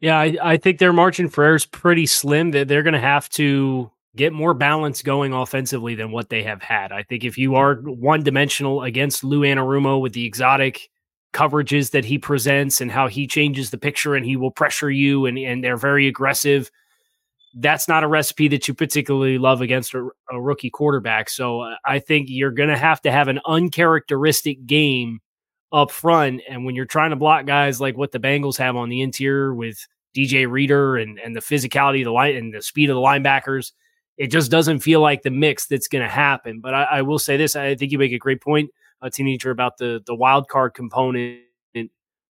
Yeah, 0.00 0.18
I, 0.18 0.36
I 0.42 0.56
think 0.56 0.78
their 0.78 0.92
margin 0.92 1.28
for 1.28 1.44
error 1.44 1.54
is 1.54 1.66
pretty 1.66 2.06
slim. 2.06 2.50
That 2.52 2.66
they're 2.66 2.82
going 2.82 2.94
to 2.94 2.98
have 3.00 3.28
to 3.30 3.90
get 4.16 4.32
more 4.32 4.54
balance 4.54 5.02
going 5.02 5.32
offensively 5.32 5.94
than 5.94 6.10
what 6.10 6.28
they 6.28 6.42
have 6.42 6.62
had. 6.62 6.92
I 6.92 7.02
think 7.02 7.24
if 7.24 7.38
you 7.38 7.54
are 7.54 7.76
one 7.76 8.22
dimensional 8.22 8.82
against 8.82 9.24
Lou 9.24 9.40
Anarumo 9.40 10.00
with 10.00 10.12
the 10.12 10.26
exotic 10.26 10.90
coverages 11.32 11.90
that 11.90 12.04
he 12.04 12.18
presents 12.18 12.80
and 12.80 12.90
how 12.90 13.08
he 13.08 13.26
changes 13.26 13.70
the 13.70 13.78
picture 13.78 14.14
and 14.14 14.24
he 14.24 14.36
will 14.36 14.50
pressure 14.50 14.90
you 14.90 15.26
and, 15.26 15.38
and 15.38 15.64
they're 15.64 15.76
very 15.76 16.06
aggressive, 16.06 16.70
that's 17.54 17.88
not 17.88 18.04
a 18.04 18.08
recipe 18.08 18.48
that 18.48 18.66
you 18.68 18.74
particularly 18.74 19.38
love 19.38 19.60
against 19.60 19.94
a, 19.94 20.08
a 20.30 20.40
rookie 20.40 20.70
quarterback. 20.70 21.28
So 21.28 21.60
uh, 21.60 21.76
I 21.84 21.98
think 21.98 22.26
you're 22.30 22.50
going 22.50 22.68
to 22.68 22.78
have 22.78 23.00
to 23.02 23.12
have 23.12 23.28
an 23.28 23.40
uncharacteristic 23.46 24.66
game 24.66 25.20
up 25.72 25.90
front. 25.90 26.42
And 26.48 26.64
when 26.64 26.74
you're 26.74 26.84
trying 26.84 27.10
to 27.10 27.16
block 27.16 27.46
guys 27.46 27.80
like 27.80 27.96
what 27.96 28.12
the 28.12 28.18
Bengals 28.18 28.58
have 28.58 28.76
on 28.76 28.88
the 28.88 29.00
interior 29.00 29.54
with 29.54 29.86
DJ 30.16 30.48
Reader 30.50 30.96
and, 30.96 31.18
and 31.18 31.34
the 31.34 31.40
physicality 31.40 32.00
of 32.00 32.04
the 32.06 32.12
line 32.12 32.36
and 32.36 32.54
the 32.54 32.62
speed 32.62 32.90
of 32.90 32.94
the 32.94 33.00
linebackers, 33.00 33.72
it 34.18 34.26
just 34.28 34.50
doesn't 34.50 34.80
feel 34.80 35.00
like 35.00 35.22
the 35.22 35.30
mix 35.30 35.66
that's 35.66 35.88
going 35.88 36.04
to 36.04 36.10
happen. 36.10 36.60
But 36.60 36.74
I, 36.74 36.82
I, 36.84 37.02
will 37.02 37.18
say 37.18 37.36
this: 37.36 37.56
I 37.56 37.74
think 37.74 37.92
you 37.92 37.98
make 37.98 38.12
a 38.12 38.18
great 38.18 38.42
point, 38.42 38.70
uh, 39.02 39.10
teenager, 39.10 39.50
about 39.50 39.78
the 39.78 40.02
the 40.06 40.14
wild 40.14 40.48
card 40.48 40.74
component 40.74 41.40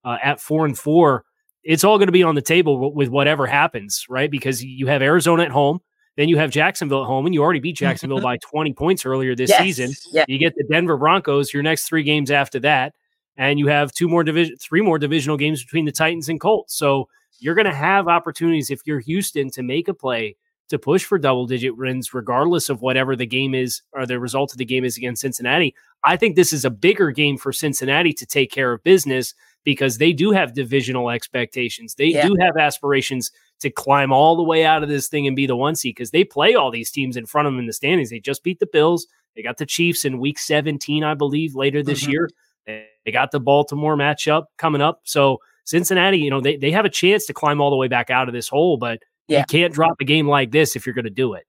uh, 0.05 0.17
at 0.23 0.41
four 0.41 0.65
and 0.65 0.79
four. 0.79 1.25
It's 1.63 1.85
all 1.85 1.99
going 1.99 2.09
to 2.09 2.13
be 2.13 2.25
on 2.25 2.35
the 2.35 2.43
table 2.43 2.93
with 2.93 3.09
whatever 3.09 3.47
happens, 3.47 4.05
right? 4.09 4.31
Because 4.31 4.65
you 4.65 4.89
have 4.89 5.01
Arizona 5.01 5.45
at 5.45 5.53
home, 5.53 5.79
then 6.17 6.29
you 6.29 6.37
have 6.37 6.51
Jacksonville 6.51 7.03
at 7.03 7.07
home, 7.07 7.25
and 7.25 7.35
you 7.35 7.43
already 7.43 7.61
beat 7.61 7.77
Jacksonville 7.77 8.21
by 8.23 8.37
20 8.39 8.73
points 8.73 9.07
earlier 9.07 9.37
this 9.37 9.51
yes. 9.51 9.63
season. 9.63 9.93
Yeah. 10.11 10.25
You 10.27 10.39
get 10.39 10.55
the 10.57 10.65
Denver 10.65 10.97
Broncos 10.97 11.53
your 11.53 11.63
next 11.63 11.85
three 11.85 12.03
games 12.03 12.33
after 12.33 12.59
that, 12.61 12.95
and 13.37 13.61
you 13.61 13.69
have 13.69 13.93
two 13.93 14.09
more 14.09 14.25
division, 14.25 14.57
three 14.57 14.81
more 14.81 14.99
divisional 14.99 15.37
games 15.37 15.63
between 15.63 15.85
the 15.85 15.93
Titans 15.93 16.29
and 16.29 16.41
Colts. 16.41 16.77
So 16.77 17.09
you're 17.39 17.55
going 17.55 17.67
to 17.67 17.75
have 17.75 18.09
opportunities 18.09 18.71
if 18.71 18.81
you're 18.85 19.01
Houston 19.01 19.51
to 19.51 19.63
make 19.63 19.87
a 19.87 19.95
play 19.95 20.37
to 20.73 20.79
push 20.79 21.05
for 21.05 21.19
double 21.19 21.47
digit 21.47 21.77
wins, 21.77 22.15
regardless 22.15 22.69
of 22.69 22.81
whatever 22.81 23.15
the 23.15 23.27
game 23.27 23.55
is 23.55 23.83
or 23.93 24.07
the 24.07 24.19
result 24.19 24.53
of 24.53 24.59
the 24.59 24.65
game 24.65 24.85
is 24.85 24.97
against 24.97 25.21
Cincinnati. 25.21 25.75
I 26.03 26.17
think 26.17 26.35
this 26.35 26.53
is 26.53 26.65
a 26.65 26.71
bigger 26.71 27.11
game 27.11 27.37
for 27.37 27.53
Cincinnati 27.53 28.13
to 28.15 28.27
take 28.27 28.51
care 28.51 28.73
of 28.73 28.83
business 28.83 29.35
because 29.65 29.99
they 29.99 30.15
do 30.15 30.33
have 30.33 30.55
divisional 30.55 31.11
expectations. 31.11 31.95
They 31.95 32.07
yeah. 32.07 32.27
do 32.27 32.37
have 32.41 32.57
aspirations 32.57 33.31
to 33.61 33.71
climb 33.71 34.13
all 34.13 34.35
the 34.35 34.43
way 34.43 34.65
out 34.65 34.83
of 34.83 34.89
this 34.89 35.09
thing 35.09 35.27
and 35.27 35.37
be 35.37 35.47
the 35.47 35.57
one 35.57 35.77
seed 35.77 35.95
because 35.95 36.11
they 36.11 36.25
play 36.25 36.55
all 36.55 36.71
these 36.71 36.91
teams 36.91 37.17
in 37.19 37.27
front 37.27 37.47
of 37.47 37.53
them 37.53 37.61
in 37.61 37.67
the 37.67 37.73
standings. 37.75 38.09
They 38.09 38.19
just 38.19 38.43
beat 38.43 38.59
the 38.59 38.67
Bills. 38.67 39.07
They 39.37 39.43
got 39.43 39.59
the 39.59 39.67
Chiefs 39.67 40.07
in 40.07 40.19
week 40.19 40.39
17, 40.39 41.05
I 41.05 41.13
believe, 41.13 41.55
later 41.55 41.83
this 41.83 42.03
mm-hmm. 42.03 42.13
year. 42.13 42.31
They 42.67 43.13
got 43.13 43.31
the 43.31 43.41
Baltimore 43.41 43.97
matchup 43.97 44.47
coming 44.57 44.81
up. 44.81 45.03
So 45.05 45.39
Cincinnati, 45.65 46.19
you 46.19 46.31
know, 46.31 46.41
they, 46.41 46.57
they 46.57 46.71
have 46.71 46.87
a 46.87 46.91
chance 46.91 47.27
to 47.27 47.35
climb 47.35 47.61
all 47.61 47.71
the 47.71 47.77
way 47.77 47.89
back 47.89 48.09
out 48.09 48.29
of 48.29 48.35
this 48.35 48.49
hole, 48.49 48.79
but 48.79 49.01
yeah. 49.33 49.41
You 49.41 49.45
can't 49.49 49.73
drop 49.73 49.97
a 50.01 50.05
game 50.05 50.29
like 50.29 50.51
this 50.51 50.77
if 50.77 50.87
you're 50.87 50.95
going 50.95 51.05
to 51.05 51.11
do 51.11 51.35
it. 51.35 51.45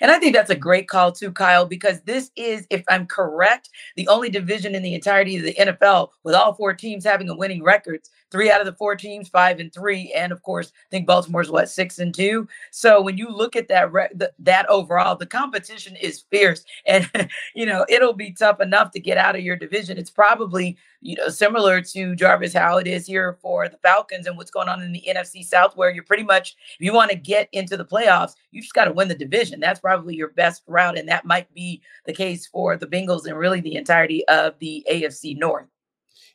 And 0.00 0.10
I 0.10 0.18
think 0.18 0.34
that's 0.34 0.50
a 0.50 0.56
great 0.56 0.88
call 0.88 1.12
too, 1.12 1.32
Kyle, 1.32 1.66
because 1.66 2.00
this 2.02 2.30
is, 2.36 2.66
if 2.70 2.84
I'm 2.88 3.06
correct, 3.06 3.68
the 3.96 4.06
only 4.08 4.30
division 4.30 4.74
in 4.74 4.82
the 4.82 4.94
entirety 4.94 5.36
of 5.36 5.42
the 5.42 5.54
NFL 5.54 6.10
with 6.22 6.34
all 6.34 6.54
four 6.54 6.72
teams 6.74 7.04
having 7.04 7.28
a 7.28 7.36
winning 7.36 7.62
record 7.62 8.00
three 8.32 8.50
out 8.50 8.60
of 8.60 8.66
the 8.66 8.72
four 8.72 8.96
teams, 8.96 9.28
five 9.28 9.60
and 9.60 9.72
three, 9.72 10.12
and 10.16 10.32
of 10.32 10.42
course, 10.42 10.72
I 10.74 10.88
think 10.90 11.06
Baltimore's 11.06 11.50
what 11.50 11.68
six 11.68 11.98
and 11.98 12.14
two. 12.14 12.48
So 12.70 13.00
when 13.00 13.18
you 13.18 13.28
look 13.28 13.54
at 13.54 13.68
that 13.68 13.92
re- 13.92 14.08
th- 14.18 14.32
that 14.40 14.68
overall, 14.68 15.14
the 15.14 15.26
competition 15.26 15.94
is 15.96 16.24
fierce, 16.30 16.64
and 16.86 17.08
you 17.54 17.66
know 17.66 17.84
it'll 17.88 18.14
be 18.14 18.32
tough 18.32 18.60
enough 18.60 18.90
to 18.92 19.00
get 19.00 19.18
out 19.18 19.36
of 19.36 19.42
your 19.42 19.56
division. 19.56 19.98
It's 19.98 20.10
probably 20.10 20.76
you 21.02 21.14
know 21.16 21.28
similar 21.28 21.82
to 21.82 22.16
Jarvis 22.16 22.54
how 22.54 22.78
it 22.78 22.86
is 22.86 23.06
here 23.06 23.38
for 23.42 23.68
the 23.68 23.78
Falcons 23.78 24.26
and 24.26 24.36
what's 24.36 24.50
going 24.50 24.68
on 24.68 24.82
in 24.82 24.92
the 24.92 25.04
NFC 25.06 25.44
South, 25.44 25.76
where 25.76 25.90
you're 25.90 26.02
pretty 26.02 26.24
much 26.24 26.56
if 26.78 26.84
you 26.84 26.94
want 26.94 27.10
to 27.10 27.16
get 27.16 27.48
into 27.52 27.76
the 27.76 27.84
playoffs, 27.84 28.32
you 28.50 28.62
just 28.62 28.74
got 28.74 28.86
to 28.86 28.92
win 28.92 29.08
the 29.08 29.14
division. 29.14 29.60
That's 29.60 29.80
probably 29.80 30.16
your 30.16 30.30
best 30.30 30.62
route, 30.66 30.98
and 30.98 31.08
that 31.08 31.26
might 31.26 31.52
be 31.52 31.82
the 32.06 32.14
case 32.14 32.46
for 32.46 32.76
the 32.76 32.86
Bengals 32.86 33.26
and 33.26 33.36
really 33.36 33.60
the 33.60 33.76
entirety 33.76 34.26
of 34.28 34.58
the 34.58 34.86
AFC 34.90 35.36
North. 35.36 35.71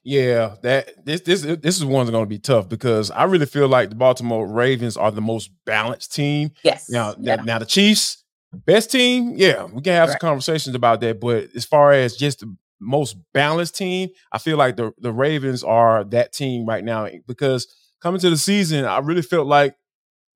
Yeah, 0.09 0.55
that 0.61 1.05
this 1.05 1.19
this 1.19 1.41
this 1.41 1.75
is 1.75 1.83
one's 1.83 2.09
going 2.11 2.23
to 2.23 2.29
be 2.29 2.39
tough 2.39 2.69
because 2.69 3.11
I 3.11 3.25
really 3.25 3.45
feel 3.45 3.67
like 3.67 3.89
the 3.89 3.95
Baltimore 3.95 4.47
Ravens 4.47 4.95
are 4.95 5.11
the 5.11 5.19
most 5.19 5.51
balanced 5.65 6.15
team. 6.15 6.51
Yes. 6.63 6.89
Now, 6.89 7.13
yeah. 7.19 7.35
now 7.35 7.59
the 7.59 7.65
Chiefs, 7.65 8.23
best 8.53 8.89
team. 8.89 9.33
Yeah, 9.35 9.65
we 9.65 9.81
can 9.81 9.91
have 9.91 10.07
right. 10.07 10.13
some 10.13 10.19
conversations 10.19 10.77
about 10.77 11.01
that. 11.01 11.19
But 11.19 11.49
as 11.57 11.65
far 11.65 11.91
as 11.91 12.15
just 12.15 12.39
the 12.39 12.55
most 12.79 13.17
balanced 13.33 13.75
team, 13.75 14.07
I 14.31 14.37
feel 14.37 14.55
like 14.55 14.77
the 14.77 14.93
the 14.97 15.11
Ravens 15.11 15.61
are 15.61 16.05
that 16.05 16.31
team 16.31 16.65
right 16.65 16.85
now 16.85 17.09
because 17.27 17.67
coming 18.01 18.21
to 18.21 18.29
the 18.29 18.37
season, 18.37 18.85
I 18.85 18.99
really 18.99 19.21
felt 19.21 19.45
like 19.45 19.75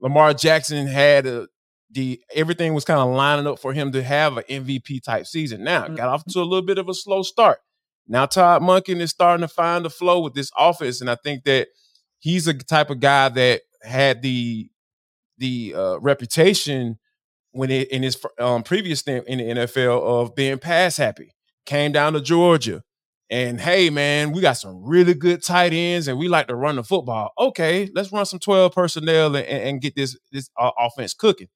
Lamar 0.01 0.33
Jackson 0.33 0.85
had 0.85 1.25
a 1.25 1.47
the 1.91 2.21
everything 2.35 2.73
was 2.73 2.83
kind 2.83 2.99
of 2.99 3.15
lining 3.15 3.47
up 3.47 3.57
for 3.57 3.71
him 3.71 3.93
to 3.93 4.03
have 4.03 4.35
an 4.35 4.43
MVP 4.49 5.01
type 5.01 5.27
season. 5.27 5.63
Now 5.63 5.87
got 5.87 6.09
off 6.09 6.21
mm-hmm. 6.23 6.31
to 6.31 6.39
a 6.39 6.43
little 6.43 6.65
bit 6.65 6.77
of 6.77 6.89
a 6.89 6.93
slow 6.93 7.23
start. 7.23 7.59
Now 8.11 8.25
Todd 8.25 8.61
Monken 8.61 8.99
is 8.99 9.09
starting 9.09 9.47
to 9.47 9.47
find 9.47 9.85
the 9.85 9.89
flow 9.89 10.19
with 10.19 10.33
this 10.33 10.51
offense, 10.57 10.99
and 10.99 11.09
I 11.09 11.15
think 11.15 11.45
that 11.45 11.69
he's 12.19 12.45
a 12.45 12.53
type 12.53 12.89
of 12.89 12.99
guy 12.99 13.29
that 13.29 13.61
had 13.81 14.21
the 14.21 14.69
the 15.37 15.73
uh, 15.73 15.97
reputation 16.01 16.99
when 17.51 17.71
it, 17.71 17.89
in 17.89 18.03
his 18.03 18.17
um, 18.37 18.63
previous 18.63 18.99
stint 18.99 19.27
in 19.27 19.37
the 19.37 19.45
NFL 19.45 20.01
of 20.01 20.35
being 20.35 20.57
pass 20.59 20.97
happy. 20.97 21.33
Came 21.65 21.93
down 21.93 22.11
to 22.11 22.19
Georgia, 22.19 22.83
and 23.29 23.61
hey, 23.61 23.89
man, 23.89 24.33
we 24.33 24.41
got 24.41 24.57
some 24.57 24.83
really 24.83 25.13
good 25.13 25.41
tight 25.41 25.71
ends, 25.71 26.09
and 26.09 26.19
we 26.19 26.27
like 26.27 26.49
to 26.49 26.55
run 26.55 26.75
the 26.75 26.83
football. 26.83 27.31
Okay, 27.39 27.89
let's 27.95 28.11
run 28.11 28.25
some 28.25 28.39
twelve 28.39 28.73
personnel 28.73 29.37
and, 29.37 29.47
and 29.47 29.81
get 29.81 29.95
this 29.95 30.17
this 30.33 30.49
uh, 30.59 30.71
offense 30.77 31.13
cooking. 31.13 31.47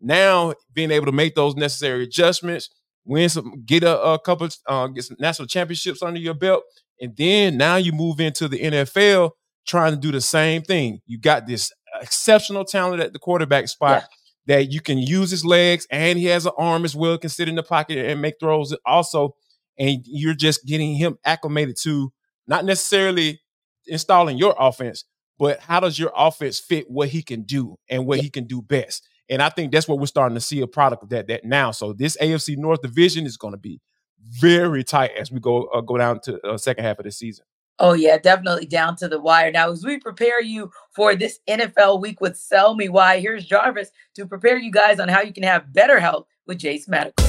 Now, 0.00 0.54
being 0.74 0.90
able 0.90 1.06
to 1.06 1.12
make 1.12 1.36
those 1.36 1.54
necessary 1.54 2.02
adjustments, 2.02 2.68
win 3.04 3.28
some, 3.28 3.62
get 3.64 3.82
a, 3.82 4.00
a 4.00 4.18
couple, 4.18 4.48
uh, 4.66 4.86
get 4.88 5.04
some 5.04 5.16
national 5.20 5.48
championships 5.48 6.02
under 6.02 6.20
your 6.20 6.34
belt, 6.34 6.64
and 7.00 7.16
then 7.16 7.56
now 7.56 7.76
you 7.76 7.92
move 7.92 8.20
into 8.20 8.48
the 8.48 8.58
NFL 8.58 9.30
trying 9.66 9.92
to 9.92 9.98
do 9.98 10.10
the 10.12 10.20
same 10.20 10.62
thing. 10.62 11.00
You 11.06 11.18
got 11.18 11.46
this 11.46 11.72
exceptional 12.00 12.64
talent 12.64 13.02
at 13.02 13.12
the 13.12 13.18
quarterback 13.18 13.68
spot. 13.68 14.02
Yeah 14.02 14.16
that 14.50 14.72
you 14.72 14.80
can 14.80 14.98
use 14.98 15.30
his 15.30 15.44
legs 15.44 15.86
and 15.92 16.18
he 16.18 16.24
has 16.24 16.44
an 16.44 16.52
arm 16.58 16.84
as 16.84 16.96
well, 16.96 17.16
can 17.18 17.30
sit 17.30 17.48
in 17.48 17.54
the 17.54 17.62
pocket 17.62 17.98
and 17.98 18.20
make 18.20 18.34
throws 18.40 18.74
also. 18.84 19.36
And 19.78 20.02
you're 20.04 20.34
just 20.34 20.66
getting 20.66 20.96
him 20.96 21.18
acclimated 21.24 21.76
to 21.82 22.12
not 22.48 22.64
necessarily 22.64 23.40
installing 23.86 24.38
your 24.38 24.54
offense, 24.58 25.04
but 25.38 25.60
how 25.60 25.78
does 25.78 25.98
your 25.98 26.10
offense 26.16 26.58
fit 26.58 26.90
what 26.90 27.10
he 27.10 27.22
can 27.22 27.42
do 27.42 27.76
and 27.88 28.06
what 28.06 28.20
he 28.20 28.28
can 28.28 28.46
do 28.46 28.60
best? 28.60 29.06
And 29.30 29.40
I 29.40 29.48
think 29.48 29.70
that's 29.70 29.86
what 29.86 30.00
we're 30.00 30.06
starting 30.06 30.34
to 30.34 30.40
see 30.40 30.60
a 30.60 30.66
product 30.66 31.04
of 31.04 31.08
that 31.10 31.28
that 31.28 31.44
now. 31.44 31.70
So 31.70 31.92
this 31.92 32.16
AFC 32.16 32.56
North 32.56 32.82
division 32.82 33.24
is 33.26 33.36
going 33.36 33.52
to 33.52 33.58
be 33.58 33.80
very 34.20 34.82
tight 34.82 35.12
as 35.18 35.30
we 35.30 35.38
go 35.38 35.66
uh, 35.66 35.80
go 35.80 35.96
down 35.96 36.20
to 36.24 36.32
the 36.32 36.42
uh, 36.42 36.58
second 36.58 36.84
half 36.84 36.98
of 36.98 37.04
the 37.04 37.12
season. 37.12 37.44
Oh, 37.78 37.94
yeah, 37.94 38.18
definitely 38.18 38.66
down 38.66 38.96
to 38.96 39.08
the 39.08 39.18
wire. 39.18 39.50
Now, 39.50 39.70
as 39.70 39.86
we 39.86 39.98
prepare 39.98 40.42
you 40.42 40.70
for 40.94 41.14
this 41.14 41.38
NFL 41.48 42.02
week 42.02 42.20
with 42.20 42.36
Sell 42.36 42.74
Me 42.74 42.90
Why, 42.90 43.20
here's 43.20 43.46
Jarvis 43.46 43.90
to 44.16 44.26
prepare 44.26 44.58
you 44.58 44.70
guys 44.70 45.00
on 45.00 45.08
how 45.08 45.22
you 45.22 45.32
can 45.32 45.44
have 45.44 45.72
better 45.72 45.98
health 45.98 46.26
with 46.46 46.58
Jase 46.58 46.88
Medical. 46.88 47.24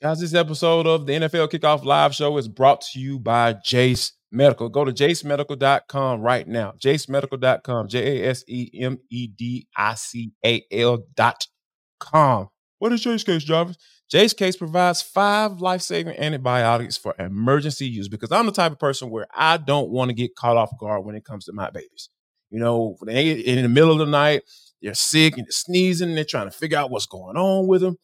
Guys, 0.00 0.20
this 0.20 0.34
episode 0.34 0.86
of 0.86 1.06
the 1.06 1.14
NFL 1.14 1.48
Kickoff 1.48 1.82
Live 1.82 2.14
Show 2.14 2.36
is 2.36 2.46
brought 2.46 2.82
to 2.92 3.00
you 3.00 3.18
by 3.18 3.54
Jase 3.54 4.12
Medical. 4.34 4.68
Go 4.68 4.84
to 4.84 4.92
jasemedical.com 4.92 6.20
right 6.20 6.46
now. 6.46 6.72
jasemedical.com, 6.78 7.88
J 7.88 8.22
A 8.22 8.30
S 8.30 8.44
E 8.48 8.70
M 8.80 8.98
E 9.10 9.28
D 9.28 9.66
I 9.76 9.94
C 9.94 10.32
A 10.44 10.62
L.com. 10.70 12.48
What 12.78 12.92
is 12.92 13.00
Jase 13.00 13.24
Case, 13.24 13.44
Jarvis? 13.44 13.76
Jase 14.10 14.34
Case 14.34 14.56
provides 14.56 15.00
five 15.00 15.60
life 15.60 15.80
saving 15.80 16.18
antibiotics 16.18 16.96
for 16.96 17.14
emergency 17.18 17.86
use 17.86 18.08
because 18.08 18.30
I'm 18.30 18.46
the 18.46 18.52
type 18.52 18.72
of 18.72 18.78
person 18.78 19.10
where 19.10 19.26
I 19.34 19.56
don't 19.56 19.90
want 19.90 20.10
to 20.10 20.14
get 20.14 20.36
caught 20.36 20.56
off 20.56 20.76
guard 20.78 21.04
when 21.04 21.14
it 21.14 21.24
comes 21.24 21.46
to 21.46 21.52
my 21.52 21.70
babies. 21.70 22.10
You 22.50 22.60
know, 22.60 22.96
they 23.04 23.30
in 23.30 23.62
the 23.62 23.68
middle 23.68 23.92
of 23.92 23.98
the 23.98 24.06
night, 24.06 24.42
they're 24.82 24.94
sick 24.94 25.38
and 25.38 25.46
they're 25.46 25.50
sneezing 25.50 26.08
and 26.10 26.16
they're 26.16 26.24
trying 26.24 26.50
to 26.50 26.56
figure 26.56 26.76
out 26.76 26.90
what's 26.90 27.06
going 27.06 27.36
on 27.36 27.66
with 27.66 27.80
them. 27.80 27.96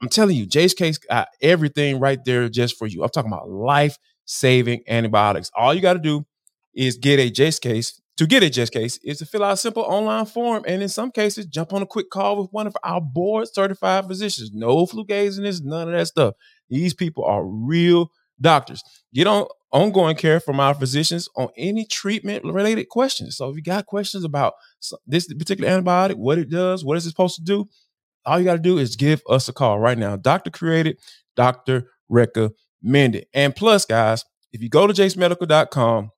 I'm 0.00 0.08
telling 0.08 0.36
you, 0.36 0.46
Jase 0.46 0.74
Case 0.74 0.98
got 0.98 1.28
everything 1.42 1.98
right 1.98 2.24
there 2.24 2.48
just 2.48 2.78
for 2.78 2.86
you. 2.86 3.02
I'm 3.02 3.10
talking 3.10 3.32
about 3.32 3.50
life 3.50 3.98
saving 4.28 4.82
antibiotics. 4.86 5.50
All 5.56 5.72
you 5.72 5.80
got 5.80 5.94
to 5.94 5.98
do 5.98 6.26
is 6.74 6.98
get 6.98 7.18
a 7.18 7.30
Jase 7.30 7.58
Case 7.58 8.00
to 8.18 8.26
get 8.26 8.42
a 8.42 8.50
Jase 8.50 8.70
Case 8.70 8.98
is 9.04 9.18
to 9.18 9.26
fill 9.26 9.44
out 9.44 9.52
a 9.52 9.56
simple 9.56 9.84
online 9.84 10.26
form 10.26 10.64
and 10.66 10.82
in 10.82 10.88
some 10.88 11.12
cases 11.12 11.46
jump 11.46 11.72
on 11.72 11.82
a 11.82 11.86
quick 11.86 12.10
call 12.10 12.36
with 12.36 12.50
one 12.50 12.66
of 12.66 12.76
our 12.82 13.00
board 13.00 13.48
certified 13.48 14.06
physicians. 14.06 14.50
No 14.52 14.84
this, 14.84 15.62
none 15.62 15.88
of 15.88 15.94
that 15.94 16.08
stuff. 16.08 16.34
These 16.68 16.94
people 16.94 17.24
are 17.24 17.44
real 17.44 18.10
doctors. 18.40 18.82
Get 19.14 19.28
on 19.28 19.46
ongoing 19.70 20.16
care 20.16 20.40
from 20.40 20.58
our 20.58 20.74
physicians 20.74 21.28
on 21.36 21.48
any 21.56 21.84
treatment 21.84 22.44
related 22.44 22.88
questions. 22.88 23.36
So 23.36 23.50
if 23.50 23.56
you 23.56 23.62
got 23.62 23.86
questions 23.86 24.24
about 24.24 24.54
this 25.06 25.32
particular 25.32 25.70
antibiotic, 25.70 26.16
what 26.16 26.38
it 26.38 26.50
does, 26.50 26.84
what 26.84 26.96
is 26.96 27.06
it 27.06 27.10
supposed 27.10 27.36
to 27.36 27.42
do, 27.42 27.68
all 28.26 28.40
you 28.40 28.44
got 28.44 28.54
to 28.54 28.58
do 28.58 28.78
is 28.78 28.96
give 28.96 29.22
us 29.28 29.48
a 29.48 29.52
call 29.52 29.78
right 29.78 29.96
now. 29.96 30.16
Doctor 30.16 30.50
created, 30.50 30.98
doctor 31.36 31.88
recommended. 32.08 32.56
And 32.82 33.54
plus, 33.54 33.84
guys, 33.84 34.24
if 34.52 34.62
you 34.62 34.68
go 34.68 34.86
to 34.86 34.92
jasemedical.com, 34.92 36.10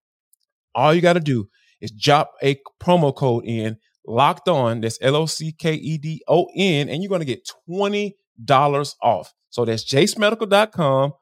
all 0.75 0.95
you 0.95 1.01
got 1.01 1.15
to 1.15 1.21
do 1.21 1.49
is 1.81 1.91
drop 1.91 2.33
a 2.43 2.61
promo 2.81 3.15
code 3.15 3.45
in 3.45 3.79
locked 4.07 4.49
on. 4.49 4.81
That's 4.81 4.99
L 5.01 5.17
O 5.17 5.27
C 5.27 5.53
K 5.53 5.75
E 5.75 5.99
D 5.99 6.23
O 6.29 6.47
N, 6.57 6.89
and 6.89 7.03
you're 7.03 7.09
going 7.09 7.21
to 7.21 7.25
get 7.25 7.49
$20 7.69 8.13
off. 9.03 9.33
So 9.51 9.65
that's 9.65 9.85
jasemedical.com. 9.85 11.13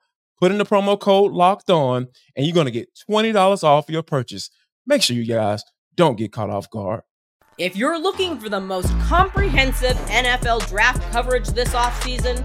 Put 0.40 0.52
in 0.52 0.58
the 0.58 0.66
promo 0.66 0.98
code 0.98 1.32
locked 1.32 1.70
on, 1.70 2.08
and 2.36 2.46
you're 2.46 2.54
going 2.54 2.66
to 2.66 2.72
get 2.72 2.88
$20 3.10 3.64
off 3.64 3.88
your 3.88 4.02
purchase. 4.02 4.50
Make 4.86 5.02
sure 5.02 5.16
you 5.16 5.26
guys 5.26 5.64
don't 5.96 6.16
get 6.16 6.32
caught 6.32 6.50
off 6.50 6.70
guard. 6.70 7.02
If 7.58 7.74
you're 7.74 8.00
looking 8.00 8.38
for 8.38 8.48
the 8.48 8.60
most 8.60 8.88
comprehensive 9.00 9.96
NFL 10.06 10.68
draft 10.68 11.02
coverage 11.10 11.48
this 11.48 11.70
offseason, 11.70 12.44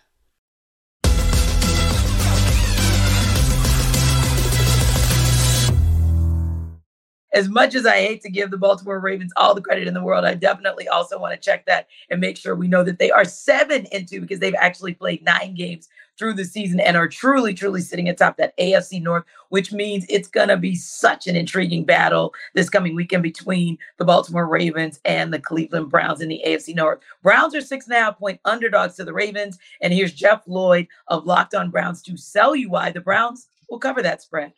As 7.33 7.47
much 7.47 7.75
as 7.75 7.85
I 7.85 7.97
hate 7.97 8.21
to 8.21 8.29
give 8.29 8.51
the 8.51 8.57
Baltimore 8.57 8.99
Ravens 8.99 9.31
all 9.37 9.55
the 9.55 9.61
credit 9.61 9.87
in 9.87 9.93
the 9.93 10.03
world, 10.03 10.25
I 10.25 10.33
definitely 10.33 10.87
also 10.87 11.19
want 11.19 11.33
to 11.33 11.39
check 11.39 11.65
that 11.65 11.87
and 12.09 12.19
make 12.19 12.37
sure 12.37 12.55
we 12.55 12.67
know 12.67 12.83
that 12.83 12.99
they 12.99 13.11
are 13.11 13.25
seven 13.25 13.87
and 13.91 14.07
two 14.07 14.21
because 14.21 14.39
they've 14.39 14.55
actually 14.55 14.93
played 14.93 15.23
nine 15.23 15.53
games 15.55 15.87
through 16.17 16.33
the 16.33 16.45
season 16.45 16.79
and 16.79 16.97
are 16.97 17.07
truly, 17.07 17.53
truly 17.53 17.81
sitting 17.81 18.09
atop 18.09 18.37
that 18.37 18.55
AFC 18.57 19.01
North, 19.01 19.23
which 19.49 19.71
means 19.71 20.05
it's 20.07 20.27
going 20.27 20.49
to 20.49 20.57
be 20.57 20.75
such 20.75 21.25
an 21.25 21.35
intriguing 21.35 21.83
battle 21.85 22.33
this 22.53 22.69
coming 22.69 22.95
weekend 22.95 23.23
between 23.23 23.77
the 23.97 24.05
Baltimore 24.05 24.47
Ravens 24.47 24.99
and 25.05 25.33
the 25.33 25.39
Cleveland 25.39 25.89
Browns 25.89 26.21
in 26.21 26.29
the 26.29 26.41
AFC 26.45 26.75
North. 26.75 26.99
Browns 27.23 27.55
are 27.55 27.61
six 27.61 27.87
and 27.87 27.95
a 27.95 27.99
half 27.99 28.19
point 28.19 28.39
underdogs 28.45 28.95
to 28.95 29.05
the 29.05 29.13
Ravens. 29.13 29.57
And 29.81 29.93
here's 29.93 30.13
Jeff 30.13 30.43
Lloyd 30.47 30.87
of 31.07 31.25
Locked 31.25 31.55
On 31.55 31.71
Browns 31.71 32.01
to 32.03 32.17
sell 32.17 32.55
you 32.55 32.69
why 32.69 32.91
the 32.91 33.01
Browns 33.01 33.47
will 33.69 33.79
cover 33.79 34.01
that 34.03 34.21
spread. 34.21 34.53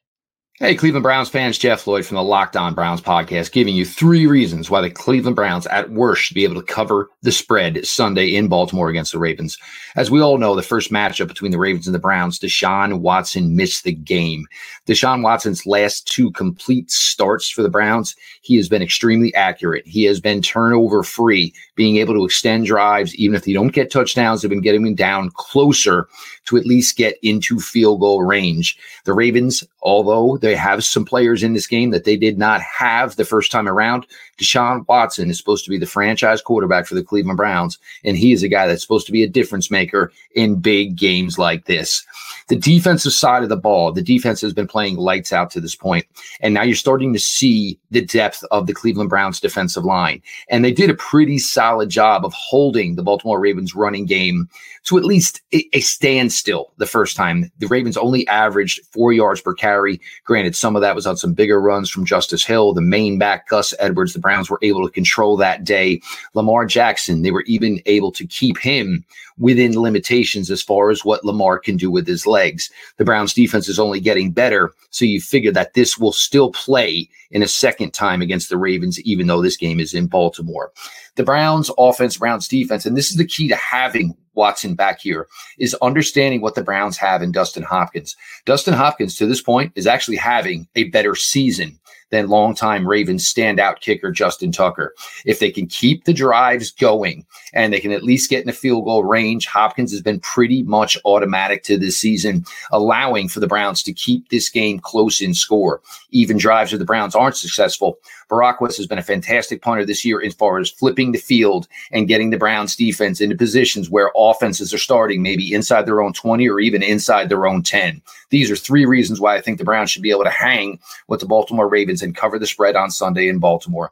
Hey, 0.63 0.75
Cleveland 0.75 1.03
Browns 1.03 1.27
fans, 1.27 1.57
Jeff 1.57 1.85
Lloyd 1.85 2.05
from 2.05 2.15
the 2.15 2.23
Locked 2.23 2.55
On 2.55 2.73
Browns 2.73 3.01
podcast, 3.01 3.51
giving 3.51 3.75
you 3.75 3.83
three 3.83 4.27
reasons 4.27 4.69
why 4.69 4.79
the 4.79 4.89
Cleveland 4.89 5.35
Browns, 5.35 5.67
at 5.67 5.91
worst, 5.91 6.23
should 6.23 6.35
be 6.35 6.45
able 6.45 6.55
to 6.55 6.61
cover 6.61 7.09
the 7.21 7.33
spread 7.33 7.85
Sunday 7.85 8.33
in 8.33 8.47
Baltimore 8.47 8.87
against 8.87 9.11
the 9.11 9.19
Ravens. 9.19 9.57
As 9.97 10.09
we 10.09 10.21
all 10.21 10.37
know, 10.37 10.55
the 10.55 10.61
first 10.61 10.89
matchup 10.89 11.27
between 11.27 11.51
the 11.51 11.59
Ravens 11.59 11.85
and 11.85 11.93
the 11.93 11.99
Browns, 11.99 12.39
Deshaun 12.39 13.01
Watson 13.01 13.57
missed 13.57 13.83
the 13.83 13.91
game. 13.91 14.47
Deshaun 14.87 15.21
Watson's 15.21 15.65
last 15.65 16.07
two 16.07 16.31
complete 16.31 16.89
starts 16.89 17.49
for 17.49 17.61
the 17.61 17.67
Browns, 17.67 18.15
he 18.41 18.55
has 18.55 18.69
been 18.69 18.81
extremely 18.81 19.33
accurate. 19.35 19.85
He 19.85 20.03
has 20.03 20.19
been 20.19 20.41
turnover 20.41 21.03
free, 21.03 21.53
being 21.75 21.97
able 21.97 22.13
to 22.13 22.25
extend 22.25 22.65
drives, 22.65 23.15
even 23.15 23.35
if 23.35 23.45
they 23.45 23.53
don't 23.53 23.73
get 23.73 23.91
touchdowns, 23.91 24.41
they've 24.41 24.49
been 24.49 24.61
getting 24.61 24.83
them 24.83 24.95
down 24.95 25.29
closer 25.33 26.07
to 26.45 26.57
at 26.57 26.65
least 26.65 26.97
get 26.97 27.15
into 27.23 27.59
field 27.59 28.01
goal 28.01 28.23
range. 28.23 28.77
The 29.05 29.13
Ravens, 29.13 29.63
although 29.81 30.37
they 30.37 30.52
have 30.55 30.83
some 30.83 31.05
players 31.05 31.43
in 31.43 31.53
this 31.53 31.67
game 31.67 31.91
that 31.91 32.03
they 32.03 32.17
did 32.17 32.37
not 32.37 32.61
have 32.61 33.15
the 33.15 33.25
first 33.25 33.51
time 33.51 33.67
around, 33.67 34.05
Deshaun 34.39 34.87
Watson 34.87 35.29
is 35.29 35.37
supposed 35.37 35.63
to 35.65 35.69
be 35.69 35.77
the 35.77 35.85
franchise 35.85 36.41
quarterback 36.41 36.85
for 36.85 36.95
the 36.95 37.03
Cleveland 37.03 37.37
Browns, 37.37 37.77
and 38.03 38.17
he 38.17 38.31
is 38.31 38.43
a 38.43 38.47
guy 38.47 38.67
that's 38.67 38.81
supposed 38.81 39.05
to 39.05 39.11
be 39.11 39.23
a 39.23 39.29
difference 39.29 39.69
maker 39.69 40.11
in 40.35 40.59
big 40.59 40.95
games 40.95 41.37
like 41.37 41.65
this. 41.65 42.05
The 42.49 42.55
defensive 42.55 43.13
side 43.13 43.43
of 43.43 43.49
the 43.49 43.57
ball, 43.57 43.91
the 43.91 44.01
defense 44.01 44.41
has 44.41 44.53
been 44.53 44.67
playing 44.67 44.97
lights 44.97 45.31
out 45.31 45.49
to 45.51 45.61
this 45.61 45.75
point, 45.75 46.05
and 46.41 46.53
now 46.53 46.63
you're 46.63 46.75
starting 46.75 47.13
to 47.13 47.19
see 47.19 47.79
the 47.91 48.03
depth 48.03 48.43
of 48.51 48.67
the 48.67 48.73
Cleveland 48.73 49.09
Browns 49.09 49.39
defensive 49.39 49.85
line. 49.85 50.21
And 50.49 50.65
they 50.65 50.73
did 50.73 50.89
a 50.89 50.95
pretty 50.95 51.37
solid 51.37 51.89
job 51.89 52.25
of 52.25 52.33
holding 52.33 52.95
the 52.95 53.03
Baltimore 53.03 53.39
Ravens 53.39 53.75
running 53.75 54.05
game 54.05 54.49
to 54.85 54.97
at 54.97 55.05
least 55.05 55.41
a, 55.53 55.79
standstill 55.79 56.73
the 56.77 56.85
first 56.85 57.15
time. 57.15 57.49
The 57.59 57.67
Ravens 57.67 57.95
only 57.95 58.27
averaged 58.27 58.81
four 58.91 59.13
yards 59.13 59.39
per 59.39 59.53
carry. 59.53 60.01
Granted, 60.25 60.55
some 60.55 60.75
of 60.75 60.81
that 60.81 60.95
was 60.95 61.07
on 61.07 61.15
some 61.15 61.33
bigger 61.33 61.61
runs 61.61 61.89
from 61.89 62.05
Justice 62.05 62.43
Hill, 62.43 62.73
the 62.73 62.81
main 62.81 63.17
back, 63.17 63.47
Gus 63.47 63.73
Edwards. 63.79 64.13
The 64.13 64.19
Browns 64.23 64.49
were 64.49 64.59
able 64.63 64.83
to 64.83 64.91
control 64.91 65.37
that 65.37 65.63
day. 65.63 66.01
Lamar 66.33 66.65
Jackson, 66.65 67.21
they 67.21 67.31
were 67.31 67.43
even 67.43 67.79
able 67.85 68.11
to 68.13 68.25
keep 68.25 68.57
him 68.57 69.05
within 69.37 69.79
limitations 69.79 70.49
as 70.49 70.61
far 70.61 70.89
as 70.89 71.05
what 71.05 71.23
Lamar 71.23 71.59
can 71.59 71.77
do 71.77 71.91
with 71.91 72.07
his 72.07 72.25
legs. 72.25 72.71
The 72.97 73.05
Browns 73.05 73.33
defense 73.33 73.67
is 73.67 73.79
only 73.79 73.99
getting 73.99 74.31
better. 74.31 74.73
So 74.89 75.05
you 75.05 75.21
figure 75.21 75.51
that 75.51 75.73
this 75.73 75.97
will 75.97 76.11
still 76.11 76.51
play 76.51 77.09
in 77.31 77.43
a 77.43 77.47
second 77.47 77.93
time 77.93 78.21
against 78.21 78.49
the 78.49 78.57
Ravens, 78.57 78.99
even 79.01 79.27
though 79.27 79.41
this 79.41 79.57
game 79.57 79.79
is 79.79 79.93
in 79.93 80.07
Baltimore. 80.07 80.71
The 81.15 81.23
Browns 81.23 81.69
offense, 81.77 82.17
Browns 82.17 82.47
defense, 82.47 82.85
and 82.85 82.97
this 82.97 83.11
is 83.11 83.17
the 83.17 83.25
key 83.25 83.47
to 83.49 83.55
having 83.55 84.15
Watson 84.35 84.75
back 84.75 84.99
here 84.99 85.27
is 85.59 85.75
understanding 85.81 86.41
what 86.41 86.55
the 86.55 86.63
Browns 86.63 86.97
have 86.97 87.21
in 87.21 87.31
Dustin 87.31 87.63
Hopkins. 87.63 88.15
Dustin 88.45 88.73
Hopkins 88.73 89.15
to 89.15 89.25
this 89.25 89.41
point 89.41 89.71
is 89.75 89.87
actually 89.87 90.17
having 90.17 90.67
a 90.75 90.85
better 90.85 91.15
season 91.15 91.79
than 92.13 92.27
longtime 92.27 92.87
Ravens 92.87 93.25
standout 93.25 93.79
kicker 93.79 94.11
Justin 94.11 94.51
Tucker. 94.51 94.93
If 95.25 95.39
they 95.39 95.49
can 95.49 95.65
keep 95.65 96.03
the 96.03 96.13
drives 96.13 96.69
going 96.69 97.25
and 97.53 97.73
they 97.73 97.79
can 97.79 97.91
at 97.91 98.03
least 98.03 98.29
get 98.29 98.41
in 98.41 98.45
the 98.45 98.53
field 98.53 98.85
goal 98.85 99.03
range, 99.03 99.47
Hopkins 99.47 99.91
has 99.91 100.01
been 100.03 100.19
pretty 100.19 100.61
much 100.61 100.95
automatic 101.05 101.63
to 101.63 101.75
this 101.75 101.97
season, 101.97 102.45
allowing 102.71 103.29
for 103.29 103.39
the 103.39 103.47
Browns 103.47 103.81
to 103.83 103.93
keep 103.93 104.29
this 104.29 104.47
game 104.47 104.77
close 104.77 105.21
in 105.21 105.33
score. 105.33 105.81
Even 106.11 106.37
drives 106.37 106.71
where 106.71 106.77
the 106.77 106.85
Browns 106.85 107.15
aren't 107.15 107.35
successful. 107.35 107.97
Barack 108.29 108.61
West 108.61 108.77
has 108.77 108.87
been 108.87 108.99
a 108.99 109.03
fantastic 109.03 109.63
punter 109.63 109.85
this 109.85 110.05
year 110.05 110.21
as 110.23 110.35
far 110.35 110.59
as 110.59 110.69
flipping 110.69 111.11
the 111.11 111.19
field 111.19 111.67
and 111.91 112.07
getting 112.07 112.29
the 112.29 112.37
Browns 112.37 112.75
defense 112.75 113.21
into 113.21 113.35
positions 113.35 113.89
where 113.89 114.11
offenses 114.15 114.71
are 114.71 114.77
starting, 114.77 115.23
maybe 115.23 115.51
inside 115.51 115.87
their 115.87 116.01
own 116.01 116.13
20 116.13 116.47
or 116.47 116.59
even 116.59 116.83
inside 116.83 117.29
their 117.29 117.47
own 117.47 117.63
10. 117.63 118.01
These 118.29 118.51
are 118.51 118.55
three 118.55 118.85
reasons 118.85 119.19
why 119.19 119.35
I 119.35 119.41
think 119.41 119.57
the 119.57 119.63
Browns 119.63 119.91
should 119.91 120.01
be 120.01 120.11
able 120.11 120.23
to 120.23 120.29
hang 120.29 120.79
with 121.07 121.19
the 121.19 121.25
Baltimore 121.25 121.67
Ravens 121.67 122.02
and 122.03 122.15
cover 122.15 122.37
the 122.37 122.47
spread 122.47 122.75
on 122.75 122.91
Sunday 122.91 123.27
in 123.27 123.39
Baltimore. 123.39 123.91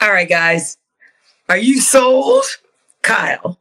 All 0.00 0.12
right, 0.12 0.28
guys. 0.28 0.78
Are 1.48 1.56
you 1.56 1.80
sold, 1.80 2.44
Kyle, 3.02 3.58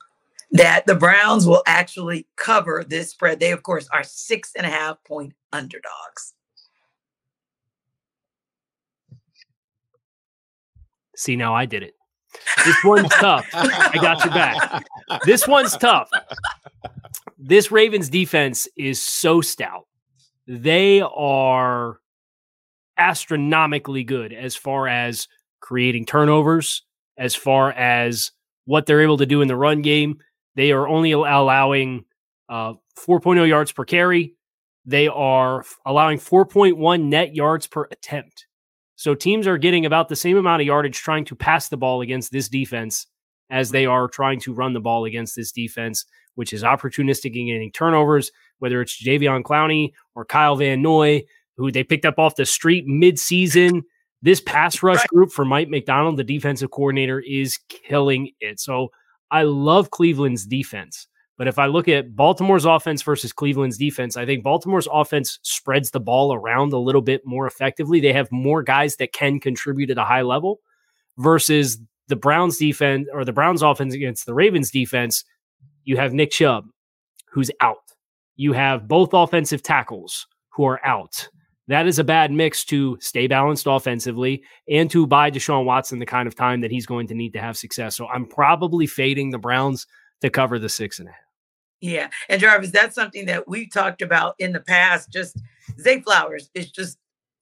that 0.52 0.86
the 0.88 0.96
Browns 0.96 1.48
will 1.48 1.64
actually 1.66 2.28
cover 2.36 2.84
this 2.88 3.12
spread? 3.12 3.40
They, 3.40 3.52
of 3.52 3.64
course, 3.64 3.88
are 3.94 4.04
six 4.04 4.52
and 4.56 4.66
a 4.66 4.70
half 4.70 5.04
point 5.04 5.34
underdogs. 5.54 6.34
See, 11.16 11.36
now 11.36 11.56
I 11.56 11.66
did 11.66 11.82
it. 11.84 11.96
This 12.66 12.76
one's 12.84 13.10
tough. 13.10 13.48
I 13.54 13.96
got 13.96 14.24
your 14.24 14.34
back. 14.34 14.86
This 15.24 15.48
one's 15.48 15.76
tough. 15.78 16.10
This 17.40 17.72
Ravens 17.72 18.10
defense 18.10 18.68
is 18.76 19.02
so 19.02 19.42
stout. 19.42 19.88
They 20.46 21.02
are 21.02 22.00
astronomically 22.98 24.04
good 24.04 24.34
as 24.34 24.56
far 24.56 24.88
as 24.88 25.28
creating 25.60 26.06
turnovers, 26.06 26.84
as 27.18 27.36
far 27.36 27.72
as 27.72 28.32
what 28.66 28.86
they're 28.86 29.02
able 29.02 29.18
to 29.18 29.26
do 29.26 29.42
in 29.42 29.48
the 29.48 29.56
run 29.56 29.82
game. 29.82 30.20
They 30.56 30.72
are 30.72 30.88
only 30.88 31.12
allowing 31.12 32.06
uh, 32.50 32.74
4.0 32.98 33.48
yards 33.48 33.72
per 33.72 33.86
carry. 33.86 34.36
They 34.86 35.08
are 35.08 35.66
allowing 35.86 36.18
4.1 36.18 37.04
net 37.04 37.36
yards 37.36 37.68
per 37.68 37.88
attempt. 37.92 38.48
So 38.96 39.14
teams 39.14 39.46
are 39.46 39.58
getting 39.58 39.86
about 39.86 40.10
the 40.10 40.16
same 40.16 40.38
amount 40.38 40.62
of 40.62 40.68
yardage 40.68 40.98
trying 40.98 41.26
to 41.26 41.36
pass 41.36 41.70
the 41.70 41.78
ball 41.78 42.02
against 42.02 42.32
this 42.32 42.50
defense 42.50 43.06
as 43.50 43.70
they 43.70 43.86
are 43.86 44.08
trying 44.08 44.40
to 44.42 44.54
run 44.54 44.74
the 44.74 44.80
ball 44.80 45.06
against 45.06 45.36
this 45.36 45.52
defense, 45.52 46.06
which 46.36 46.52
is 46.52 46.64
opportunistic 46.64 47.36
in 47.36 47.48
getting 47.48 47.72
turnovers, 47.72 48.32
whether 48.60 48.82
it's 48.82 49.02
Jadeveon 49.02 49.44
Clowney 49.44 49.92
or 50.16 50.26
Kyle 50.26 50.56
Van 50.56 50.82
Noy, 50.82 51.24
who 51.58 51.72
they 51.72 51.84
picked 51.84 52.06
up 52.06 52.20
off 52.20 52.36
the 52.36 52.46
street 52.46 52.86
mid-season. 52.88 53.84
This 54.22 54.40
pass 54.42 54.82
rush 54.82 55.00
right. 55.00 55.08
group 55.10 55.32
for 55.32 55.46
Mike 55.46 55.70
Macdonald, 55.70 56.18
the 56.18 56.24
defensive 56.24 56.72
coordinator, 56.72 57.20
is 57.20 57.60
killing 57.70 58.32
it. 58.40 58.60
So 58.60 58.90
I 59.32 59.44
love 59.44 59.92
Cleveland's 59.92 60.46
defense. 60.46 61.08
But 61.38 61.48
if 61.48 61.60
I 61.60 61.68
look 61.68 61.88
at 61.88 62.16
Baltimore's 62.16 62.66
offense 62.66 63.04
versus 63.04 63.32
Cleveland's 63.32 63.78
defense, 63.78 64.18
I 64.18 64.26
think 64.26 64.44
Baltimore's 64.44 64.88
offense 64.92 65.38
spreads 65.44 65.92
the 65.92 66.00
ball 66.00 66.34
around 66.34 66.74
a 66.74 66.80
little 66.80 67.02
bit 67.02 67.22
more 67.26 67.46
effectively. 67.46 68.00
They 68.00 68.14
have 68.14 68.32
more 68.32 68.64
guys 68.64 68.96
that 68.96 69.14
can 69.14 69.40
contribute 69.40 69.92
at 69.92 70.00
a 70.00 70.04
high 70.04 70.24
level 70.24 70.62
versus 71.20 71.80
the 72.08 72.16
Browns 72.16 72.58
defense 72.58 73.08
or 73.14 73.24
the 73.24 73.34
Browns 73.34 73.62
offense 73.62 73.94
against 73.94 74.26
the 74.26 74.34
Ravens 74.34 74.72
defense. 74.72 75.24
You 75.84 75.98
have 75.98 76.14
Nick 76.14 76.32
Chubb, 76.32 76.66
who's 77.32 77.52
out. 77.62 77.78
You 78.36 78.54
have 78.54 78.88
both 78.88 79.14
offensive 79.14 79.62
tackles 79.62 80.26
who 80.50 80.66
are 80.66 80.84
out. 80.84 81.30
That 81.68 81.86
is 81.86 82.00
a 82.00 82.04
bad 82.04 82.32
mix 82.32 82.64
to 82.66 82.98
stay 83.02 83.28
balanced 83.28 83.68
offensively 83.68 84.44
and 84.70 84.90
to 84.92 85.06
buy 85.06 85.30
Deshaun 85.30 85.66
Watson 85.66 86.00
the 86.00 86.06
kind 86.06 86.28
of 86.28 86.36
time 86.36 86.62
that 86.62 86.72
he's 86.72 86.86
going 86.86 87.08
to 87.08 87.14
need 87.14 87.34
to 87.34 87.40
have 87.40 87.58
success. 87.58 87.96
So 87.96 88.08
I'm 88.08 88.26
probably 88.26 88.88
fading 88.88 89.32
the 89.32 89.38
Browns 89.38 89.86
to 90.22 90.30
cover 90.30 90.60
the 90.60 90.70
six 90.70 91.00
and 91.00 91.10
a 91.10 91.12
half. 91.12 91.22
Yeah. 91.82 92.10
And 92.30 92.42
Jarvis, 92.42 92.72
that's 92.72 92.96
something 92.96 93.26
that 93.26 93.48
we 93.48 93.68
talked 93.68 94.02
about 94.02 94.36
in 94.40 94.54
the 94.54 94.62
past. 94.62 95.12
Just 95.12 95.40
Zay 95.80 96.02
Flowers 96.02 96.50
is 96.54 96.72
just 96.72 96.98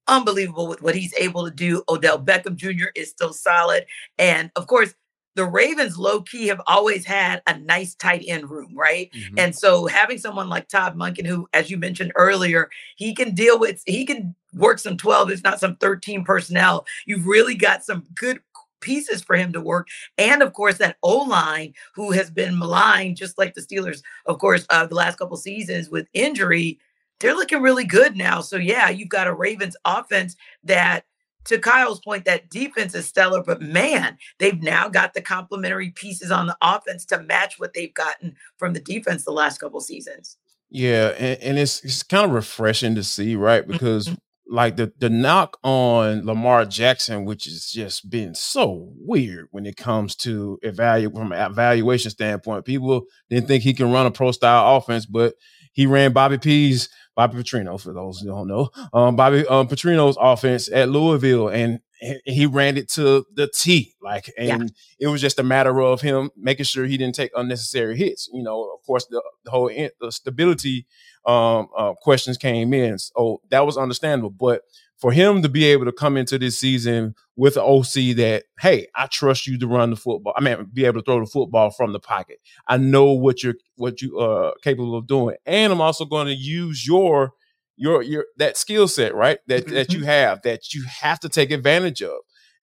unbelievable 0.08 0.68
with 0.68 0.82
what 0.82 0.96
he's 0.96 1.14
able 1.20 1.46
to 1.46 1.52
do. 1.52 1.84
Odell 1.88 2.20
Beckham 2.20 2.56
Jr. 2.56 2.88
is 2.96 3.10
still 3.10 3.34
solid. 3.34 3.86
And 4.18 4.52
of 4.56 4.68
course, 4.68 4.94
the 5.36 5.46
Ravens 5.46 5.98
low 5.98 6.22
key 6.22 6.48
have 6.48 6.62
always 6.66 7.06
had 7.06 7.42
a 7.46 7.58
nice 7.60 7.94
tight 7.96 8.24
end 8.28 8.50
room, 8.50 8.74
right? 8.76 9.12
Mm-hmm. 9.12 9.40
And 9.40 9.56
so 9.56 9.86
having 9.86 10.18
someone 10.18 10.50
like 10.50 10.68
Todd 10.68 10.96
Monken, 10.96 11.26
who, 11.26 11.48
as 11.54 11.70
you 11.70 11.78
mentioned 11.78 12.14
earlier, 12.16 12.70
he 12.96 13.14
can 13.14 13.36
deal 13.36 13.60
with, 13.60 13.84
he 13.86 14.06
can 14.06 14.36
work 14.54 14.80
some 14.80 14.98
12, 14.98 15.32
if 15.32 15.44
not 15.44 15.60
some 15.60 15.76
13 15.76 16.24
personnel. 16.24 16.86
You've 17.06 17.28
really 17.28 17.56
got 17.56 17.84
some 17.84 18.06
good 18.16 18.40
pieces 18.82 19.22
for 19.22 19.36
him 19.36 19.52
to 19.52 19.62
work. 19.62 19.88
And 20.18 20.42
of 20.42 20.54
course, 20.54 20.78
that 20.78 20.98
O 21.04 21.18
line 21.18 21.74
who 21.96 22.12
has 22.12 22.30
been 22.30 22.58
maligned, 22.58 23.18
just 23.18 23.38
like 23.38 23.54
the 23.54 23.62
Steelers, 23.62 24.02
of 24.26 24.40
course, 24.40 24.66
uh, 24.70 24.86
the 24.86 24.96
last 24.96 25.18
couple 25.18 25.38
seasons 25.38 25.90
with 25.90 26.08
injury, 26.14 26.80
they're 27.20 27.36
looking 27.36 27.62
really 27.62 27.86
good 27.86 28.16
now. 28.16 28.42
So, 28.42 28.58
yeah, 28.58 28.90
you've 28.90 29.10
got 29.10 29.28
a 29.28 29.34
Ravens 29.34 29.76
offense 29.86 30.36
that, 30.64 31.06
to 31.46 31.60
Kyle's 31.60 32.00
point, 32.00 32.26
that 32.26 32.50
defense 32.50 32.96
is 32.96 33.06
stellar, 33.06 33.44
but 33.44 33.62
man, 33.62 34.18
they've 34.40 34.62
now 34.62 34.90
got 34.90 35.14
the 35.14 35.22
complementary 35.22 35.92
pieces 35.92 36.32
on 36.32 36.48
the 36.48 36.58
offense 36.62 37.06
to 37.06 37.22
match 37.22 37.60
what 37.60 37.74
they've 37.74 37.94
gotten 37.94 38.36
from 38.58 38.74
the 38.74 38.80
defense 38.80 39.26
the 39.26 39.32
last 39.32 39.60
couple 39.60 39.80
seasons. 39.80 40.38
Yeah, 40.70 41.10
and, 41.18 41.42
and 41.42 41.60
it's 41.60 41.84
it's 41.86 42.04
kind 42.04 42.26
of 42.26 42.32
refreshing 42.32 42.96
to 42.96 43.04
see, 43.04 43.36
right? 43.36 43.66
Because 43.66 44.08
mm-hmm 44.08 44.16
like 44.48 44.76
the 44.76 44.92
the 45.00 45.10
knock 45.10 45.58
on 45.64 46.26
Lamar 46.26 46.66
Jackson, 46.66 47.26
which 47.26 47.46
has 47.46 47.72
just 47.72 48.10
been 48.10 48.36
so 48.36 48.92
weird 48.98 49.48
when 49.52 49.66
it 49.66 49.76
comes 49.76 50.16
to 50.18 50.60
evaluate 50.62 51.16
from 51.16 51.32
an 51.32 51.52
evaluation 51.52 52.12
standpoint. 52.12 52.66
People 52.66 53.06
didn't 53.30 53.48
think 53.48 53.64
he 53.64 53.74
can 53.74 53.92
run 53.92 54.06
a 54.06 54.12
pro 54.12 54.32
style 54.32 54.78
offense, 54.78 55.06
but 55.06 55.36
he 55.76 55.86
ran 55.86 56.14
Bobby 56.14 56.38
P's 56.38 56.90
Bobby 57.16 57.38
Petrino, 57.38 57.80
for 57.80 57.94
those 57.94 58.20
who 58.20 58.28
don't 58.28 58.48
know, 58.48 58.70
um, 58.94 59.16
Bobby 59.16 59.46
um, 59.48 59.68
Petrino's 59.68 60.18
offense 60.20 60.70
at 60.72 60.90
Louisville, 60.90 61.48
and 61.48 61.80
he 62.26 62.46
ran 62.46 62.78
it 62.78 62.90
to 62.90 63.26
the 63.34 63.48
T. 63.48 63.94
Like, 64.02 64.32
and 64.38 64.64
yeah. 65.00 65.08
it 65.08 65.08
was 65.08 65.22
just 65.22 65.40
a 65.40 65.44
matter 65.44 65.82
of 65.82 66.02
him 66.02 66.30
making 66.36 66.66
sure 66.66 66.86
he 66.86 66.98
didn't 66.98 67.16
take 67.16 67.32
unnecessary 67.36 67.98
hits. 67.98 68.30
You 68.34 68.44
know, 68.44 68.70
of 68.74 68.86
course, 68.86 69.06
the, 69.06 69.22
the 69.44 69.52
whole 69.52 69.70
the 69.70 70.12
stability 70.12 70.88
um, 71.26 71.70
uh, 71.78 71.94
questions 72.02 72.38
came 72.38 72.74
in. 72.74 73.00
So 73.00 73.42
that 73.50 73.66
was 73.66 73.78
understandable. 73.78 74.30
But 74.30 74.62
for 74.98 75.12
him 75.12 75.42
to 75.42 75.50
be 75.50 75.66
able 75.66 75.86
to 75.86 75.92
come 75.92 76.18
into 76.18 76.40
this 76.40 76.60
season 76.60 77.16
with 77.36 77.58
an 77.58 77.64
OC 77.64 78.16
that, 78.16 78.44
hey, 78.60 78.88
I 78.96 79.08
trust 79.08 79.46
you 79.46 79.58
to 79.60 79.68
run 79.68 79.90
the 79.90 79.96
football. 79.96 80.34
I 80.38 80.42
mean, 80.42 80.70
be 80.74 80.86
able 80.86 81.02
to 81.02 81.06
throw 81.06 81.20
the 81.20 81.26
football 81.26 81.70
from 81.72 81.92
the 81.92 82.00
pocket. 82.00 82.40
I 82.68 82.78
know 82.78 83.12
what 83.12 83.44
you're 83.44 83.56
what 83.76 84.02
you 84.02 84.20
are 84.20 84.50
uh, 84.50 84.52
capable 84.64 84.96
of 84.96 85.08
doing, 85.08 85.36
and 85.46 85.74
I'm 85.74 85.82
also 85.82 86.06
going 86.06 86.28
to 86.28 86.34
use 86.34 86.88
your 86.88 87.34
your 87.76 88.02
your 88.02 88.26
that 88.38 88.58
skill 88.58 88.88
set, 88.88 89.14
right? 89.14 89.40
That 89.48 89.68
that 89.68 89.94
you 89.94 90.06
have 90.06 90.42
that 90.44 90.74
you 90.74 90.86
have 91.02 91.20
to 91.22 91.30
take 91.30 91.52
advantage 91.52 92.02
of, 92.02 92.18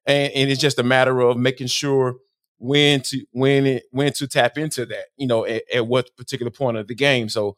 and 0.07 0.33
and 0.33 0.51
it's 0.51 0.61
just 0.61 0.79
a 0.79 0.85
matter 0.85 1.21
of 1.21 1.37
making 1.37 1.67
sure 1.67 2.17
when 2.59 3.03
to 3.03 3.27
when 3.33 3.67
it 3.67 3.83
when 3.91 4.13
to 4.15 4.27
tap 4.27 4.57
into 4.57 4.87
that, 4.87 5.07
you 5.17 5.27
know, 5.27 5.45
at, 5.45 5.65
at 5.75 5.87
what 5.87 6.17
particular 6.17 6.51
point 6.51 6.79
of 6.79 6.89
the 6.89 6.95
game. 6.95 7.29
So 7.29 7.57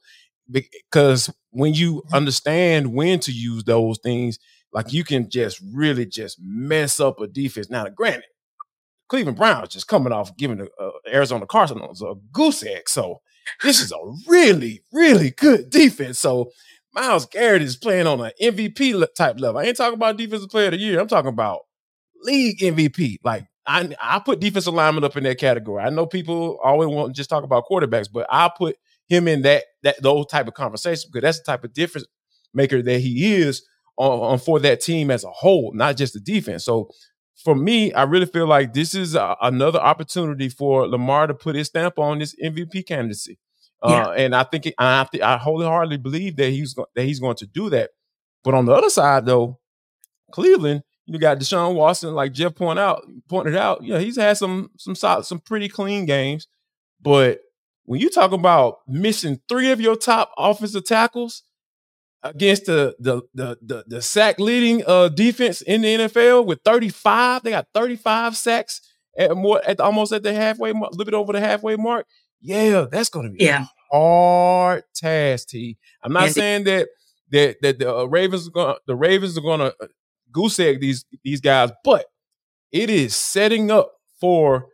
because 0.51 1.33
when 1.51 1.75
you 1.75 1.97
mm-hmm. 1.97 2.15
understand 2.15 2.93
when 2.93 3.21
to 3.21 3.33
use 3.33 3.65
those 3.65 3.99
things, 4.03 4.39
like 4.75 4.93
you 4.93 5.05
can 5.05 5.31
just 5.31 5.61
really 5.73 6.05
just 6.05 6.39
mess 6.43 7.01
up 7.01 7.21
a 7.21 7.29
defense. 7.29 7.71
Now, 7.71 7.89
granted, 7.89 8.25
Cleveland 9.09 9.39
Browns 9.39 9.69
just 9.69 9.87
coming 9.87 10.13
off 10.13 10.37
giving 10.37 10.59
the 10.59 10.69
uh, 10.81 10.91
Arizona 11.07 11.47
Cardinals 11.47 12.03
a 12.03 12.15
goose 12.33 12.65
egg. 12.65 12.89
So 12.89 13.21
this 13.63 13.81
is 13.81 13.93
a 13.93 13.99
really, 14.27 14.83
really 14.93 15.31
good 15.31 15.71
defense. 15.71 16.19
So 16.19 16.51
Myles 16.93 17.27
Garrett 17.27 17.63
is 17.63 17.77
playing 17.77 18.07
on 18.07 18.21
an 18.21 18.33
MVP 18.43 19.07
type 19.17 19.39
level. 19.39 19.61
I 19.61 19.65
ain't 19.65 19.77
talking 19.77 19.95
about 19.95 20.17
defensive 20.17 20.51
player 20.51 20.67
of 20.67 20.73
the 20.73 20.79
year. 20.79 20.99
I'm 20.99 21.09
talking 21.09 21.29
about 21.29 21.61
league 22.23 22.59
MVP. 22.59 23.19
Like 23.23 23.47
I, 23.67 23.95
I 24.01 24.19
put 24.19 24.41
defensive 24.41 24.73
alignment 24.73 25.05
up 25.05 25.17
in 25.17 25.25
that 25.25 25.39
category. 25.39 25.85
I 25.85 25.91
know 25.91 26.07
people 26.07 26.59
always 26.65 26.89
want 26.89 27.15
to 27.15 27.19
just 27.19 27.31
talk 27.31 27.45
about 27.45 27.65
quarterbacks, 27.71 28.09
but 28.13 28.27
I 28.29 28.51
put 28.57 28.77
him 29.07 29.29
in 29.29 29.43
that 29.43 29.65
that 29.83 30.03
those 30.03 30.27
type 30.27 30.49
of 30.49 30.55
conversation 30.55 31.11
because 31.13 31.23
that's 31.23 31.39
the 31.39 31.45
type 31.45 31.63
of 31.63 31.75
difference 31.75 32.07
maker 32.55 32.83
that 32.83 33.01
he 33.01 33.35
is 33.35 33.67
on, 33.97 34.33
on 34.33 34.39
for 34.39 34.59
that 34.61 34.81
team 34.81 35.11
as 35.11 35.25
a 35.25 35.31
whole, 35.31 35.73
not 35.75 35.97
just 35.97 36.15
the 36.15 36.21
defense. 36.21 36.65
So 36.65 36.91
for 37.37 37.55
me, 37.55 37.93
I 37.93 38.05
really 38.05 38.27
feel 38.27 38.47
like 38.47 38.73
this 38.73 38.95
is 38.95 39.15
a, 39.15 39.37
another 39.43 39.79
opportunity 39.79 40.49
for 40.49 40.87
Lamar 40.89 41.27
to 41.27 41.35
put 41.35 41.57
his 41.57 41.69
stamp 41.69 41.99
on 41.99 42.19
this 42.19 42.35
MVP 42.43 42.87
candidacy. 42.87 43.39
Yeah. 43.85 44.07
Uh, 44.07 44.11
and 44.13 44.35
I 44.35 44.45
think 44.45 44.67
it, 44.67 44.75
I, 44.79 45.07
I 45.23 45.37
wholeheartedly 45.37 45.99
believe 45.99 46.37
that 46.37 46.51
he's 46.51 46.73
go, 46.73 46.87
that 46.95 47.05
he's 47.05 47.21
going 47.21 47.37
to 47.37 47.47
do 47.47 47.71
that. 47.71 47.91
But 48.43 48.55
on 48.55 48.65
the 48.65 48.73
other 48.73 48.91
side, 48.91 49.27
though, 49.27 49.59
Cleveland, 50.33 50.83
you 51.07 51.19
got 51.19 51.39
Deshaun 51.39 51.75
Watson, 51.75 52.15
like 52.15 52.33
Jeff 52.33 52.55
pointed 52.55 52.81
out, 52.81 53.03
pointed 53.29 53.57
out. 53.57 53.83
You 53.83 53.95
know, 53.95 53.99
he's 53.99 54.17
had 54.17 54.39
some 54.39 54.71
some 54.79 54.95
solid, 54.95 55.25
some 55.27 55.39
pretty 55.39 55.69
clean 55.69 56.07
games. 56.07 56.49
But 57.01 57.41
when 57.85 58.01
you 58.01 58.09
talk 58.09 58.33
about 58.33 58.79
missing 58.89 59.41
three 59.49 59.71
of 59.71 59.81
your 59.81 59.97
top 59.97 60.33
offensive 60.39 60.87
tackles 60.87 61.43
against 62.25 62.67
the 62.67 62.97
the 62.99 63.23
the 63.35 63.59
the, 63.63 63.85
the 63.87 64.03
sack 64.03 64.41
leading 64.41 64.83
uh, 64.87 65.09
defense 65.09 65.61
in 65.61 65.83
the 65.83 65.97
NFL 65.97 66.47
with 66.47 66.61
35, 66.65 67.43
they 67.43 67.51
got 67.51 67.69
35 67.75 68.37
sacks 68.37 68.81
at 69.17 69.37
more 69.37 69.61
at 69.65 69.79
almost 69.79 70.13
at 70.13 70.23
the 70.23 70.33
halfway 70.33 70.73
mark, 70.73 70.93
a 70.93 70.97
little 70.97 71.05
bit 71.05 71.15
over 71.15 71.33
the 71.33 71.41
halfway 71.41 71.77
mark. 71.77 72.07
Yeah, 72.41 72.87
that's 72.91 73.11
going 73.11 73.27
to 73.27 73.33
be 73.33 73.45
yeah. 73.45 73.67
hard 73.93 74.85
task. 74.95 75.49
T. 75.49 75.79
I'm 76.03 76.13
not 76.13 76.31
saying 76.31 76.65
that 76.65 76.89
that 77.31 77.57
that 77.63 77.79
the 77.79 77.95
uh, 77.95 78.05
Ravens 78.05 78.49
are 78.49 78.51
going 78.51 78.77
the 78.87 78.97
Ravens 78.97 79.39
are 79.39 79.43
going 79.43 79.61
to 79.61 79.75
uh, 79.81 79.87
goose 80.33 80.59
egg 80.59 80.81
these 80.81 81.05
these 81.23 81.41
guys, 81.41 81.71
but 81.85 82.07
it 82.73 82.91
is 82.91 83.15
setting 83.15 83.71
up 83.71 83.93
for 84.21 84.67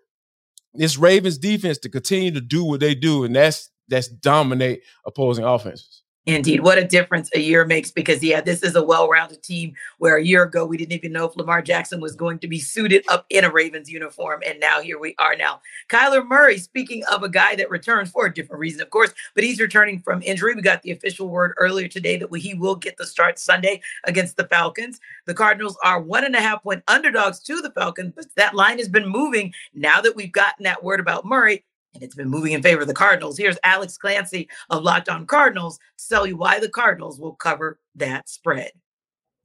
this 0.74 0.96
Ravens 0.96 1.38
defense 1.38 1.78
to 1.78 1.88
continue 1.88 2.30
to 2.30 2.40
do 2.40 2.64
what 2.64 2.80
they 2.80 2.94
do, 2.94 3.24
and 3.24 3.34
that's 3.34 3.70
that's 3.88 4.08
dominate 4.08 4.82
opposing 5.04 5.44
offenses. 5.44 5.99
Indeed. 6.26 6.60
What 6.60 6.76
a 6.76 6.84
difference 6.84 7.30
a 7.34 7.40
year 7.40 7.64
makes 7.64 7.90
because, 7.90 8.22
yeah, 8.22 8.42
this 8.42 8.62
is 8.62 8.76
a 8.76 8.82
well 8.82 9.08
rounded 9.08 9.42
team 9.42 9.72
where 9.96 10.18
a 10.18 10.22
year 10.22 10.42
ago 10.42 10.66
we 10.66 10.76
didn't 10.76 10.92
even 10.92 11.12
know 11.12 11.24
if 11.24 11.34
Lamar 11.34 11.62
Jackson 11.62 11.98
was 11.98 12.14
going 12.14 12.38
to 12.40 12.46
be 12.46 12.58
suited 12.58 13.04
up 13.08 13.24
in 13.30 13.42
a 13.42 13.50
Ravens 13.50 13.88
uniform. 13.90 14.42
And 14.46 14.60
now 14.60 14.82
here 14.82 14.98
we 14.98 15.14
are 15.18 15.34
now. 15.34 15.62
Kyler 15.88 16.26
Murray, 16.26 16.58
speaking 16.58 17.02
of 17.10 17.22
a 17.22 17.28
guy 17.30 17.56
that 17.56 17.70
returns 17.70 18.10
for 18.10 18.26
a 18.26 18.34
different 18.34 18.60
reason, 18.60 18.82
of 18.82 18.90
course, 18.90 19.14
but 19.34 19.44
he's 19.44 19.58
returning 19.58 19.98
from 19.98 20.22
injury. 20.22 20.54
We 20.54 20.60
got 20.60 20.82
the 20.82 20.90
official 20.90 21.26
word 21.26 21.54
earlier 21.56 21.88
today 21.88 22.18
that 22.18 22.28
he 22.36 22.52
will 22.52 22.76
get 22.76 22.98
the 22.98 23.06
start 23.06 23.38
Sunday 23.38 23.80
against 24.04 24.36
the 24.36 24.46
Falcons. 24.46 25.00
The 25.24 25.34
Cardinals 25.34 25.78
are 25.82 26.02
one 26.02 26.26
and 26.26 26.36
a 26.36 26.40
half 26.40 26.62
point 26.62 26.84
underdogs 26.86 27.40
to 27.44 27.62
the 27.62 27.70
Falcons, 27.70 28.12
but 28.14 28.26
that 28.36 28.54
line 28.54 28.76
has 28.76 28.88
been 28.88 29.08
moving 29.08 29.54
now 29.72 30.02
that 30.02 30.16
we've 30.16 30.32
gotten 30.32 30.64
that 30.64 30.84
word 30.84 31.00
about 31.00 31.24
Murray 31.24 31.64
and 31.94 32.02
it's 32.02 32.14
been 32.14 32.28
moving 32.28 32.52
in 32.52 32.62
favor 32.62 32.82
of 32.82 32.88
the 32.88 32.94
Cardinals. 32.94 33.36
Here's 33.36 33.58
Alex 33.64 33.96
Clancy 33.96 34.48
of 34.68 34.82
Locked 34.82 35.08
On 35.08 35.26
Cardinals 35.26 35.78
to 35.98 36.08
tell 36.08 36.26
you 36.26 36.36
why 36.36 36.60
the 36.60 36.68
Cardinals 36.68 37.18
will 37.18 37.34
cover 37.34 37.78
that 37.96 38.28
spread. 38.28 38.70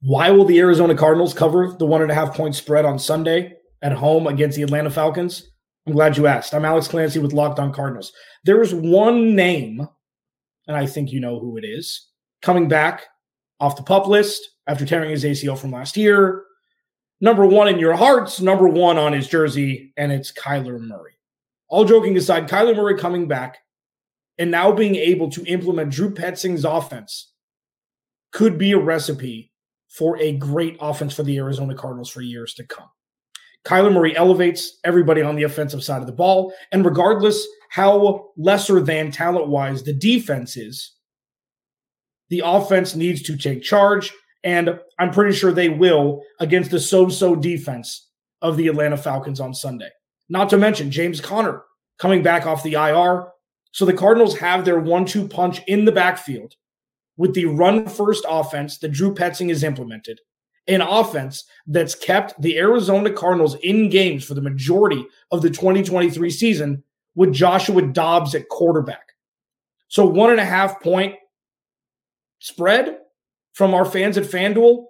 Why 0.00 0.30
will 0.30 0.44
the 0.44 0.58
Arizona 0.58 0.94
Cardinals 0.94 1.34
cover 1.34 1.74
the 1.78 1.86
one 1.86 2.02
and 2.02 2.10
a 2.10 2.14
half 2.14 2.34
point 2.34 2.54
spread 2.54 2.84
on 2.84 2.98
Sunday 2.98 3.56
at 3.82 3.92
home 3.92 4.26
against 4.26 4.56
the 4.56 4.62
Atlanta 4.62 4.90
Falcons? 4.90 5.50
I'm 5.86 5.94
glad 5.94 6.16
you 6.16 6.26
asked. 6.26 6.54
I'm 6.54 6.64
Alex 6.64 6.88
Clancy 6.88 7.18
with 7.18 7.32
Locked 7.32 7.58
On 7.58 7.72
Cardinals. 7.72 8.12
There 8.44 8.60
is 8.60 8.74
one 8.74 9.34
name, 9.34 9.86
and 10.66 10.76
I 10.76 10.86
think 10.86 11.12
you 11.12 11.20
know 11.20 11.38
who 11.38 11.56
it 11.56 11.64
is, 11.64 12.08
coming 12.42 12.68
back 12.68 13.04
off 13.60 13.76
the 13.76 13.82
pup 13.82 14.06
list 14.06 14.50
after 14.66 14.84
tearing 14.84 15.10
his 15.10 15.24
ACL 15.24 15.58
from 15.58 15.72
last 15.72 15.96
year. 15.96 16.44
Number 17.20 17.46
one 17.46 17.68
in 17.68 17.78
your 17.78 17.94
hearts, 17.94 18.40
number 18.40 18.68
one 18.68 18.98
on 18.98 19.12
his 19.12 19.28
jersey, 19.28 19.94
and 19.96 20.12
it's 20.12 20.32
Kyler 20.32 20.78
Murray 20.78 21.15
all 21.68 21.84
joking 21.84 22.16
aside, 22.16 22.48
Kyler 22.48 22.76
Murray 22.76 22.98
coming 22.98 23.28
back 23.28 23.58
and 24.38 24.50
now 24.50 24.72
being 24.72 24.96
able 24.96 25.30
to 25.30 25.44
implement 25.46 25.92
Drew 25.92 26.10
Petzing's 26.12 26.64
offense 26.64 27.32
could 28.32 28.58
be 28.58 28.72
a 28.72 28.78
recipe 28.78 29.52
for 29.88 30.18
a 30.18 30.32
great 30.32 30.76
offense 30.80 31.14
for 31.14 31.22
the 31.22 31.38
Arizona 31.38 31.74
Cardinals 31.74 32.10
for 32.10 32.20
years 32.20 32.54
to 32.54 32.66
come. 32.66 32.88
Kyler 33.64 33.92
Murray 33.92 34.16
elevates 34.16 34.78
everybody 34.84 35.22
on 35.22 35.34
the 35.34 35.42
offensive 35.42 35.82
side 35.82 36.00
of 36.00 36.06
the 36.06 36.12
ball. 36.12 36.52
And 36.70 36.84
regardless 36.84 37.46
how 37.70 38.28
lesser 38.36 38.80
than 38.80 39.10
talent 39.10 39.48
wise 39.48 39.82
the 39.82 39.92
defense 39.92 40.56
is, 40.56 40.92
the 42.28 42.42
offense 42.44 42.94
needs 42.94 43.22
to 43.22 43.36
take 43.36 43.62
charge. 43.62 44.12
And 44.44 44.78
I'm 44.98 45.10
pretty 45.10 45.34
sure 45.34 45.50
they 45.50 45.68
will 45.68 46.22
against 46.38 46.70
the 46.70 46.78
so 46.78 47.08
so 47.08 47.34
defense 47.34 48.08
of 48.40 48.56
the 48.56 48.68
Atlanta 48.68 48.96
Falcons 48.96 49.40
on 49.40 49.52
Sunday. 49.52 49.90
Not 50.28 50.50
to 50.50 50.58
mention 50.58 50.90
James 50.90 51.20
Conner 51.20 51.62
coming 51.98 52.22
back 52.22 52.46
off 52.46 52.62
the 52.62 52.74
IR. 52.74 53.28
So 53.72 53.84
the 53.84 53.92
Cardinals 53.92 54.38
have 54.38 54.64
their 54.64 54.80
one 54.80 55.04
two 55.04 55.28
punch 55.28 55.62
in 55.66 55.84
the 55.84 55.92
backfield 55.92 56.54
with 57.16 57.34
the 57.34 57.46
run 57.46 57.88
first 57.88 58.24
offense 58.28 58.78
that 58.78 58.92
Drew 58.92 59.14
Petzing 59.14 59.48
has 59.48 59.62
implemented, 59.62 60.20
an 60.66 60.80
offense 60.80 61.44
that's 61.66 61.94
kept 61.94 62.40
the 62.40 62.58
Arizona 62.58 63.10
Cardinals 63.10 63.56
in 63.56 63.88
games 63.88 64.24
for 64.24 64.34
the 64.34 64.42
majority 64.42 65.04
of 65.30 65.42
the 65.42 65.50
2023 65.50 66.30
season 66.30 66.82
with 67.14 67.32
Joshua 67.32 67.82
Dobbs 67.82 68.34
at 68.34 68.48
quarterback. 68.48 69.12
So 69.88 70.04
one 70.04 70.30
and 70.30 70.40
a 70.40 70.44
half 70.44 70.80
point 70.82 71.14
spread 72.40 72.98
from 73.54 73.72
our 73.72 73.84
fans 73.84 74.18
at 74.18 74.24
FanDuel, 74.24 74.84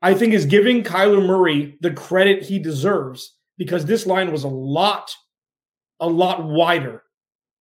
I 0.00 0.14
think 0.14 0.32
is 0.32 0.46
giving 0.46 0.82
Kyler 0.82 1.24
Murray 1.24 1.76
the 1.80 1.92
credit 1.92 2.42
he 2.42 2.58
deserves 2.58 3.34
because 3.58 3.84
this 3.84 4.06
line 4.06 4.32
was 4.32 4.44
a 4.44 4.48
lot, 4.48 5.14
a 6.00 6.08
lot 6.08 6.44
wider 6.44 7.02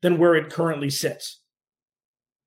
than 0.01 0.17
where 0.17 0.35
it 0.35 0.51
currently 0.51 0.89
sits. 0.89 1.39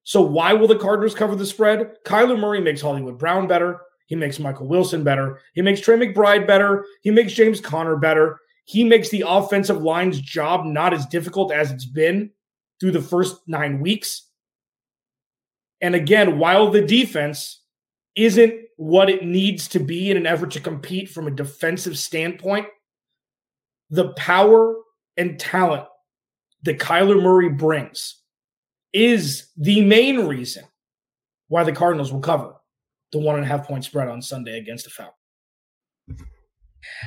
So 0.02 0.20
why 0.20 0.52
will 0.52 0.68
the 0.68 0.78
Cardinals 0.78 1.14
cover 1.14 1.34
the 1.34 1.46
spread? 1.46 1.96
Kyler 2.04 2.38
Murray 2.38 2.60
makes 2.60 2.80
Hollywood 2.80 3.18
Brown 3.18 3.46
better. 3.46 3.80
He 4.06 4.16
makes 4.16 4.38
Michael 4.38 4.68
Wilson 4.68 5.02
better. 5.02 5.40
He 5.54 5.62
makes 5.62 5.80
Trey 5.80 5.96
McBride 5.96 6.46
better. 6.46 6.84
He 7.02 7.10
makes 7.10 7.32
James 7.32 7.60
Conner 7.60 7.96
better. 7.96 8.38
He 8.66 8.84
makes 8.84 9.08
the 9.08 9.24
offensive 9.26 9.82
line's 9.82 10.20
job 10.20 10.66
not 10.66 10.92
as 10.92 11.06
difficult 11.06 11.52
as 11.52 11.70
it's 11.70 11.86
been 11.86 12.30
through 12.80 12.92
the 12.92 13.02
first 13.02 13.36
nine 13.46 13.80
weeks. 13.80 14.28
And 15.80 15.94
again, 15.94 16.38
while 16.38 16.70
the 16.70 16.82
defense 16.82 17.62
isn't 18.14 18.54
what 18.76 19.10
it 19.10 19.24
needs 19.24 19.68
to 19.68 19.80
be 19.80 20.10
in 20.10 20.16
an 20.16 20.26
effort 20.26 20.50
to 20.52 20.60
compete 20.60 21.10
from 21.10 21.26
a 21.26 21.30
defensive 21.30 21.98
standpoint, 21.98 22.66
the 23.90 24.12
power 24.14 24.74
and 25.16 25.38
talent 25.38 25.86
that 26.62 26.78
Kyler 26.78 27.22
Murray 27.22 27.50
brings 27.50 28.20
is 28.92 29.48
the 29.56 29.84
main 29.84 30.26
reason 30.26 30.64
why 31.48 31.64
the 31.64 31.72
Cardinals 31.72 32.12
will 32.12 32.20
cover 32.20 32.54
the 33.12 33.18
one 33.18 33.36
and 33.36 33.44
a 33.44 33.48
half 33.48 33.66
point 33.66 33.84
spread 33.84 34.08
on 34.08 34.22
Sunday 34.22 34.58
against 34.58 34.84
the 34.84 34.90
Falcons. 34.90 35.14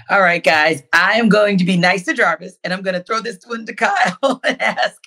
All 0.10 0.22
right, 0.22 0.44
guys, 0.44 0.84
I 0.94 1.14
am 1.20 1.30
going 1.30 1.58
to 1.58 1.66
be 1.66 1.78
nice 1.78 2.06
to 2.06 2.14
Jarvis 2.14 2.58
and 2.64 2.74
I'm 2.74 2.82
going 2.82 2.96
to 2.96 3.04
throw 3.04 3.20
this 3.20 3.40
one 3.46 3.66
to 3.66 3.74
Kyle 3.74 4.40
and 4.44 4.62
ask 4.62 5.02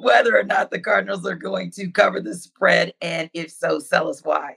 whether 0.00 0.38
or 0.38 0.44
not 0.44 0.70
the 0.70 0.80
Cardinals 0.80 1.26
are 1.26 1.34
going 1.34 1.70
to 1.72 1.90
cover 1.90 2.20
the 2.20 2.34
spread. 2.34 2.94
And 3.00 3.30
if 3.34 3.50
so, 3.50 3.78
sell 3.78 4.08
us 4.08 4.24
why. 4.24 4.56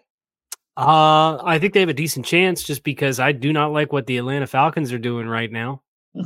Uh, 0.77 1.43
I 1.43 1.57
think 1.59 1.73
they 1.73 1.81
have 1.81 1.89
a 1.89 1.93
decent 1.93 2.25
chance 2.25 2.63
just 2.63 2.83
because 2.83 3.19
I 3.19 3.33
do 3.33 3.51
not 3.51 3.73
like 3.73 3.91
what 3.91 4.05
the 4.05 4.17
Atlanta 4.17 4.47
Falcons 4.47 4.93
are 4.93 4.99
doing 4.99 5.27
right 5.27 5.51
now 5.51 5.81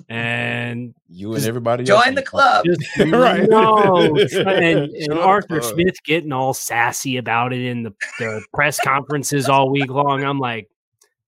and 0.10 0.94
you 1.10 1.34
and 1.34 1.46
everybody 1.46 1.84
join 1.84 2.16
the 2.16 2.24
club, 2.24 2.66
just, 2.66 2.98
right? 3.12 3.50
No, 3.50 4.16
and, 4.48 4.90
and 4.90 5.14
Arthur 5.14 5.62
Smith 5.62 5.96
getting 6.04 6.32
all 6.32 6.54
sassy 6.54 7.18
about 7.18 7.54
it 7.54 7.62
in 7.62 7.84
the, 7.84 7.94
the 8.20 8.44
press 8.54 8.80
conferences 8.80 9.50
all 9.50 9.70
week 9.70 9.90
long. 9.90 10.24
I'm 10.24 10.40
like, 10.40 10.70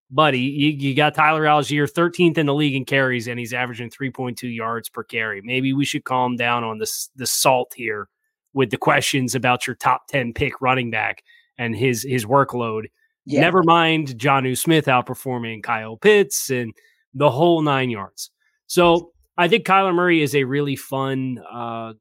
buddy, 0.10 0.39
you, 0.39 0.70
you 0.70 0.95
got 0.95 1.16
Tyler 1.16 1.43
Allgeier 1.43 1.91
13th 1.91 2.38
in 2.38 2.45
the 2.45 2.53
league 2.53 2.76
in 2.76 2.86
carries, 2.86 3.28
and 3.28 3.39
he's 3.39 3.53
averaging 3.53 3.89
3.2 3.89 4.53
yards 4.56 4.89
per 4.89 5.03
carry. 5.03 5.41
Maybe 5.41 5.74
we 5.74 5.86
should 5.86 6.06
calm 6.06 6.36
down 6.36 6.64
on 6.64 6.78
this 6.78 7.10
the 7.16 7.28
salt 7.28 7.74
here 7.76 8.08
with 8.53 8.72
the 8.72 8.78
questions 8.78 9.36
about 9.36 9.68
your 9.68 9.76
top 9.76 10.08
10 10.08 10.34
pick 10.34 10.62
running 10.62 10.89
back 10.89 11.24
and 11.58 11.76
his 11.76 12.03
his 12.03 12.26
workload. 12.26 12.86
Yeah. 13.26 13.41
Never 13.41 13.64
mind 13.64 14.10
Jonnu 14.18 14.58
Smith 14.58 14.86
outperforming 14.86 15.64
Kyle 15.64 15.97
Pitts 15.97 16.49
and 16.49 16.74
the 17.14 17.32
whole 17.32 17.62
nine 17.62 17.89
yards. 17.89 18.30
So 18.68 19.11
I 19.38 19.47
think 19.47 19.66
Kyler 19.66 19.93
Murray 19.93 20.22
is 20.22 20.36
a 20.36 20.43
really 20.43 20.76
fun 20.76 21.39
uh, 21.51 21.93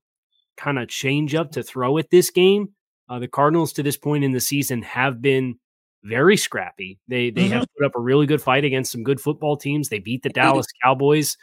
kind 0.56 0.78
of 0.78 0.88
change 0.88 1.34
up 1.34 1.52
to 1.52 1.62
throw 1.62 1.98
at 1.98 2.10
this 2.10 2.30
game. 2.30 2.68
Uh, 3.08 3.18
the 3.18 3.28
Cardinals 3.28 3.72
to 3.74 3.82
this 3.82 3.96
point 3.96 4.24
in 4.24 4.32
the 4.32 4.40
season 4.40 4.82
have 4.82 5.20
been 5.20 5.56
very 6.04 6.36
scrappy. 6.36 6.98
They 7.08 7.30
they 7.30 7.44
mm-hmm. 7.44 7.52
have 7.52 7.66
put 7.76 7.86
up 7.86 7.96
a 7.96 8.00
really 8.00 8.26
good 8.26 8.42
fight 8.42 8.64
against 8.64 8.92
some 8.92 9.02
good 9.02 9.20
football 9.20 9.56
teams. 9.56 9.88
They 9.88 9.98
beat 9.98 10.22
the 10.22 10.28
Dallas 10.30 10.66
Cowboys. 10.82 11.36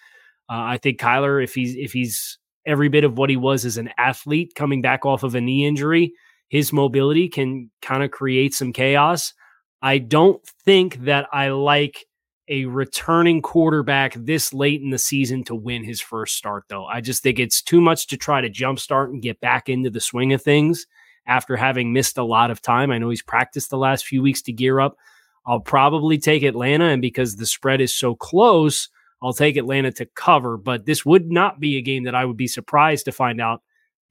Uh, 0.50 0.64
I 0.64 0.78
think 0.78 1.00
Kyler, 1.00 1.44
if 1.44 1.54
he's 1.54 1.76
if 1.76 1.92
he's 1.92 2.38
every 2.66 2.90
bit 2.90 3.04
of 3.04 3.18
what 3.18 3.30
he 3.30 3.38
was 3.38 3.66
as 3.66 3.78
an 3.78 3.90
athlete 3.98 4.54
coming 4.56 4.82
back 4.82 5.06
off 5.06 5.24
of 5.24 5.36
a 5.36 5.42
knee 5.42 5.66
injury, 5.66 6.14
his 6.50 6.72
mobility 6.72 7.28
can 7.28 7.72
kind 7.82 8.04
of 8.04 8.12
create 8.12 8.54
some 8.54 8.72
chaos. 8.72 9.34
I 9.82 9.98
don't 9.98 10.46
think 10.64 11.06
that 11.06 11.28
I 11.34 11.50
like 11.50 12.06
a 12.52 12.66
returning 12.66 13.42
quarterback 13.42 14.14
this 14.14 14.54
late 14.54 14.82
in 14.82 14.90
the 14.90 15.00
season 15.00 15.44
to 15.46 15.56
win 15.56 15.86
his 15.86 16.02
first 16.02 16.36
start, 16.36 16.66
though. 16.68 16.86
I 16.86 17.00
just 17.00 17.24
think 17.24 17.40
it's 17.40 17.62
too 17.62 17.80
much 17.80 18.08
to 18.08 18.18
try 18.18 18.42
to 18.42 18.50
jumpstart 18.50 19.06
and 19.06 19.22
get 19.22 19.40
back 19.40 19.70
into 19.70 19.90
the 19.90 20.02
swing 20.02 20.34
of 20.34 20.42
things 20.42 20.86
after 21.26 21.56
having 21.56 21.94
missed 21.94 22.18
a 22.18 22.24
lot 22.24 22.52
of 22.52 22.62
time. 22.62 22.92
I 22.92 22.98
know 22.98 23.10
he's 23.10 23.22
practiced 23.22 23.70
the 23.70 23.78
last 23.78 24.06
few 24.06 24.22
weeks 24.22 24.42
to 24.44 24.52
gear 24.52 24.82
up. 24.82 24.98
I'll 25.46 25.62
probably 25.62 26.18
take 26.18 26.44
Atlanta, 26.44 26.86
and 26.86 27.02
because 27.02 27.38
the 27.38 27.46
spread 27.46 27.80
is 27.80 27.94
so 27.94 28.16
close, 28.16 28.90
I'll 29.24 29.34
take 29.34 29.56
Atlanta 29.56 29.92
to 29.94 30.06
cover. 30.06 30.58
But 30.58 30.86
this 30.86 31.06
would 31.06 31.32
not 31.32 31.60
be 31.60 31.78
a 31.78 31.82
game 31.82 32.04
that 32.04 32.16
I 32.16 32.26
would 32.26 32.38
be 32.38 32.48
surprised 32.48 33.06
to 33.06 33.14
find 33.14 33.40
out 33.40 33.62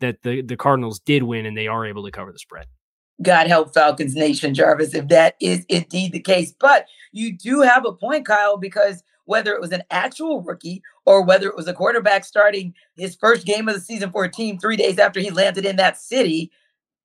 that 0.01 0.23
the, 0.23 0.41
the 0.41 0.57
Cardinals 0.57 0.99
did 0.99 1.23
win 1.23 1.45
and 1.45 1.57
they 1.57 1.67
are 1.67 1.85
able 1.85 2.05
to 2.05 2.11
cover 2.11 2.33
the 2.33 2.39
spread. 2.39 2.67
God 3.23 3.47
help 3.47 3.75
Falcons 3.75 4.15
Nation, 4.15 4.55
Jarvis, 4.55 4.95
if 4.95 5.09
that 5.09 5.37
is 5.41 5.65
indeed 5.69 6.13
the 6.13 6.21
case. 6.21 6.53
But 6.59 6.87
you 7.13 7.37
do 7.37 7.61
have 7.61 7.85
a 7.85 7.93
point, 7.93 8.27
Kyle, 8.27 8.57
because 8.57 9.03
whether 9.25 9.55
it 9.55 9.61
was 9.61 9.73
an 9.73 9.83
actual 9.91 10.43
rookie 10.43 10.83
or 11.07 11.23
whether 11.23 11.49
it 11.49 11.57
was 11.57 11.69
a 11.69 11.75
quarterback 11.75 12.25
starting 12.25 12.75
his 12.97 13.15
first 13.15 13.47
game 13.47 13.69
of 13.69 13.75
the 13.75 13.81
season 13.81 14.11
for 14.11 14.25
a 14.25 14.31
team 14.31 14.59
three 14.59 14.77
days 14.77 14.99
after 14.99 15.21
he 15.21 15.31
landed 15.31 15.67
in 15.67 15.77
that 15.77 16.01
city, 16.01 16.51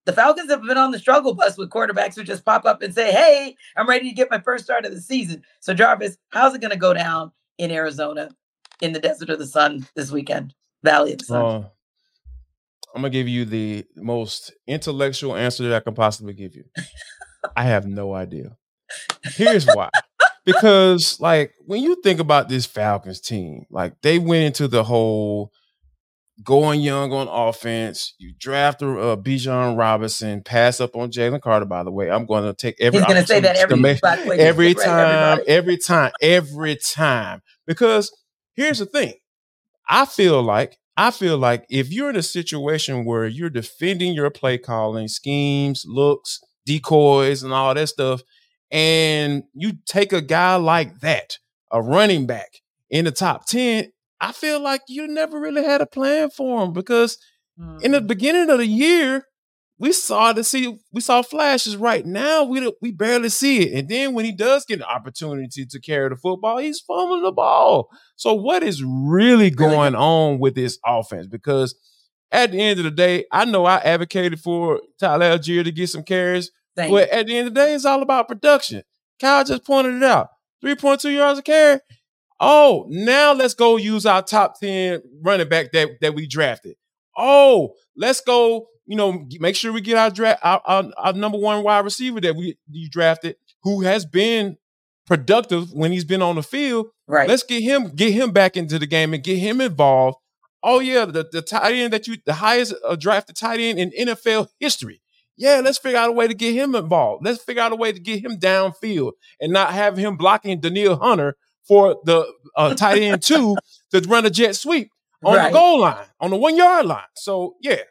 the 0.06 0.14
Falcons 0.14 0.50
have 0.50 0.62
been 0.62 0.78
on 0.78 0.92
the 0.92 1.00
struggle 1.00 1.34
bus 1.34 1.58
with 1.58 1.70
quarterbacks 1.70 2.16
who 2.16 2.24
just 2.24 2.46
pop 2.46 2.66
up 2.66 2.82
and 2.82 2.94
say, 2.94 3.12
Hey, 3.12 3.56
I'm 3.76 3.90
ready 3.90 4.10
to 4.10 4.16
get 4.16 4.32
my 4.32 4.40
first 4.40 4.64
start 4.64 4.86
of 4.86 4.94
the 4.94 5.02
season. 5.02 5.44
So, 5.60 5.74
Jarvis, 5.74 6.18
how's 6.30 6.54
it 6.54 6.62
going 6.62 6.72
to 6.72 6.78
go 6.78 6.94
down 6.94 7.32
in 7.58 7.72
Arizona 7.72 8.30
in 8.82 8.94
the 8.94 9.00
desert 9.00 9.30
of 9.30 9.40
the 9.40 9.48
sun 9.48 9.88
this 9.96 10.12
weekend? 10.12 10.54
Valley 10.84 11.14
of 11.14 11.20
the 11.20 11.26
Sun. 11.26 11.46
Uh, 11.46 11.70
I'm 12.96 13.02
gonna 13.02 13.10
give 13.10 13.28
you 13.28 13.44
the 13.46 13.86
most 13.98 14.54
intellectual 14.66 15.36
answer 15.36 15.68
that 15.68 15.76
I 15.76 15.80
can 15.82 15.94
possibly 15.94 16.34
give 16.34 16.56
you. 16.56 16.64
I 17.56 17.66
have 17.66 17.86
no 17.86 18.14
idea. 18.14 18.56
Here's 19.24 19.66
why. 19.66 19.90
because 20.46 21.20
like 21.20 21.54
when 21.66 21.84
you 21.84 21.98
think 22.02 22.22
about 22.22 22.48
this 22.48 22.66
Falcons 22.66 23.20
team, 23.20 23.66
like 23.70 24.00
they 24.02 24.18
went 24.18 24.46
into 24.46 24.70
the 24.70 24.84
whole 24.84 25.52
going 26.44 26.82
young 26.82 27.12
on 27.14 27.28
offense. 27.28 28.14
You 28.18 28.34
draft 28.38 28.82
a 28.82 28.90
uh, 28.90 29.16
Bijan 29.16 29.78
Robinson, 29.78 30.42
pass 30.42 30.82
up 30.82 30.96
on 30.96 31.12
Jalen 31.12 31.42
Carter. 31.42 31.66
By 31.66 31.84
the 31.84 31.92
way, 31.92 32.10
I'm 32.10 32.26
going 32.26 32.44
to 32.44 32.54
take 32.54 32.76
every. 32.80 33.00
He's 33.00 33.08
going 33.08 33.22
to 33.22 33.28
say 33.28 33.40
that 33.40 33.56
every, 33.56 33.78
make, 33.78 34.04
every 34.04 34.74
time, 34.74 35.40
every 35.48 35.78
time, 35.78 36.12
every 36.22 36.76
time. 36.78 37.42
Because 37.66 38.12
here's 38.54 38.80
the 38.80 38.86
thing, 38.86 39.14
I 39.88 40.06
feel 40.06 40.42
like 40.42 40.78
I 40.98 41.12
feel 41.12 41.38
like 41.38 41.66
if 41.70 41.92
you're 41.92 42.10
in 42.10 42.16
a 42.16 42.24
situation 42.24 43.06
where 43.06 43.26
you're 43.26 43.50
defending 43.50 44.14
your 44.14 44.30
play 44.30 44.58
calling 44.58 45.08
schemes, 45.08 45.86
looks, 45.88 46.40
decoys, 46.66 47.44
and 47.44 47.54
all 47.54 47.74
that 47.74 47.90
stuff, 47.90 48.22
and 48.72 49.44
you 49.54 49.74
take 49.86 50.14
a 50.14 50.22
guy 50.22 50.56
like 50.56 51.00
that, 51.02 51.38
a 51.72 51.82
running 51.82 52.26
back 52.26 52.62
in 52.90 53.06
the 53.06 53.12
top 53.12 53.46
10, 53.46 53.92
I 54.22 54.32
feel 54.32 54.62
like 54.62 54.82
you 54.88 55.08
never 55.08 55.40
really 55.40 55.64
had 55.64 55.82
a 55.82 55.86
plan 55.86 56.30
for 56.30 56.64
him 56.64 56.72
because 56.72 57.18
mm. 57.60 57.82
in 57.84 57.92
the 57.92 58.02
mm. 58.02 58.08
beginning 58.08 58.50
of 58.50 58.60
the 58.60 58.68
year, 58.68 59.26
we 59.78 59.92
saw 59.92 60.32
to 60.32 60.44
see 60.44 60.80
we 60.94 61.02
saw 61.02 61.22
flashes. 61.22 61.76
Right 61.76 62.06
now, 62.06 62.44
we 62.44 62.72
we 62.82 62.92
barely 62.92 63.30
see 63.30 63.62
it. 63.64 63.78
And 63.78 63.90
then 63.90 64.14
when 64.14 64.26
he 64.26 64.32
does 64.32 64.66
get 64.66 64.80
an 64.80 64.86
opportunity 64.86 65.66
to 65.66 65.80
carry 65.80 66.10
the 66.10 66.16
football, 66.16 66.58
he's 66.58 66.80
fumbling 66.80 67.24
the 67.24 67.32
ball. 67.32 67.90
So 68.16 68.34
what 68.34 68.64
is 68.64 68.84
really 68.84 69.50
going 69.50 69.96
on 69.96 70.40
with 70.40 70.56
this 70.56 70.80
offense? 70.86 71.28
Because 71.28 71.76
at 72.32 72.52
the 72.52 72.60
end 72.62 72.80
of 72.80 72.86
the 72.86 72.92
day, 72.92 73.26
I 73.32 73.46
know 73.46 73.66
I 73.66 73.78
advocated 73.78 74.40
for 74.40 74.82
Tyler 75.00 75.38
Allgeier 75.38 75.64
to 75.64 75.72
get 75.72 75.90
some 75.90 76.04
carries, 76.04 76.52
Thank 76.76 76.92
but 76.92 77.08
you. 77.08 77.18
at 77.18 77.28
the 77.28 77.38
end 77.38 77.48
of 77.50 77.54
the 77.54 77.60
day, 77.60 77.74
it's 77.74 77.86
all 77.86 78.02
about 78.02 78.28
production. 78.28 78.84
Kyle 79.20 79.44
just 79.44 79.66
pointed 79.66 79.96
it 79.96 80.04
out: 80.04 80.30
three 80.62 80.76
point 80.76 81.02
two 81.02 81.12
yards 81.12 81.40
a 81.40 81.42
carry. 81.42 81.80
Oh, 82.40 82.86
now 82.90 83.34
let's 83.34 83.54
go 83.54 83.78
use 83.78 84.06
our 84.06 84.22
top 84.22 84.60
ten 84.60 85.02
running 85.22 85.50
back 85.50 85.72
that 85.74 85.90
that 86.02 86.16
we 86.16 86.28
drafted. 86.28 86.76
Oh, 87.18 87.74
let's 87.96 88.22
go 88.22 88.68
you 88.86 88.96
know, 88.96 89.28
make 89.40 89.56
sure 89.56 89.74
we 89.74 89.82
get 89.82 89.98
our 89.98 90.10
draft 90.10 90.40
our, 90.44 90.62
our, 90.66 90.92
our, 90.98 91.14
number 91.14 91.38
one 91.38 91.64
wide 91.64 91.84
receiver 91.84 92.22
that 92.22 92.36
we 92.36 92.58
you 92.70 92.90
drafted, 92.90 93.36
who 93.64 93.82
has 93.82 94.06
been 94.06 94.58
productive 95.06 95.72
when 95.74 95.92
he's 95.92 96.06
been 96.06 96.22
on 96.22 96.36
the 96.36 96.44
field. 96.44 96.88
Right. 97.08 97.28
Let's 97.28 97.44
get 97.44 97.62
him 97.62 97.90
get 97.90 98.14
him 98.14 98.32
back 98.32 98.58
into 98.58 98.80
the 98.80 98.88
game 98.88 99.14
and 99.14 99.24
get 99.24 99.38
him 99.38 99.62
involved. 99.62 100.18
Oh 100.64 100.80
yeah, 100.80 101.06
the, 101.06 101.28
the 101.32 101.42
tight 101.42 101.74
end 101.74 101.94
that 101.94 102.08
you 102.08 102.18
the 102.26 102.34
highest 102.34 102.74
uh, 102.84 102.96
drafted 102.96 103.36
tight 103.36 103.60
end 103.60 103.80
in 103.80 104.08
NFL 104.08 104.48
history. 104.60 105.02
Yeah, 105.38 105.62
let's 105.64 105.78
figure 105.78 106.00
out 106.00 106.10
a 106.10 106.14
way 106.14 106.28
to 106.28 106.34
get 106.34 106.54
him 106.54 106.76
involved. 106.76 107.26
Let's 107.26 107.44
figure 107.44 107.62
out 107.62 107.74
a 107.74 107.76
way 107.76 107.92
to 107.92 108.00
get 108.00 108.24
him 108.24 108.40
downfield 108.40 109.14
and 109.40 109.52
not 109.52 109.74
have 109.74 109.98
him 109.98 110.16
blocking 110.16 110.62
Danielle 110.62 110.96
Hunter 110.96 111.36
for 111.68 112.00
the 112.06 112.26
uh, 112.56 112.74
tight 112.74 113.02
end 113.02 113.22
two 113.22 113.58
to 113.92 114.00
run 114.08 114.26
a 114.26 114.30
jet 114.30 114.56
sweep 114.56 114.92
on 115.24 115.36
right. 115.36 115.52
the 115.52 115.58
goal 115.58 115.82
line, 115.82 116.06
on 116.20 116.30
the 116.30 116.38
one 116.38 116.56
yard 116.56 116.86
line. 116.86 117.04
So 117.16 117.56
yeah, 117.62 117.82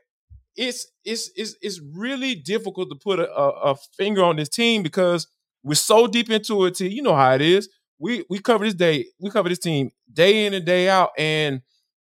it's 0.57 0.87
it's 1.05 1.31
it's 1.37 1.57
it's 1.61 1.81
really 1.81 2.35
difficult 2.35 2.89
to 2.91 2.97
put 2.97 3.19
a, 3.19 3.31
a, 3.31 3.77
finger 3.97 4.23
on 4.23 4.37
this 4.37 4.49
team 4.49 4.83
because 4.83 5.27
we're 5.63 5.75
so 5.75 6.07
deep 6.07 6.31
into 6.31 6.65
it. 6.67 6.75
To 6.77 6.89
you 6.89 7.03
know 7.03 7.15
how 7.15 7.35
it 7.35 7.41
is. 7.41 7.69
We 7.99 8.25
we 8.29 8.39
cover 8.39 8.65
this 8.65 8.75
day, 8.75 9.07
we 9.21 9.31
cover 9.31 9.49
this 9.49 9.59
team 9.59 9.91
day 10.13 10.47
in 10.47 10.55
and 10.55 10.65
day 10.65 10.89
out, 10.89 11.11
and 11.19 11.63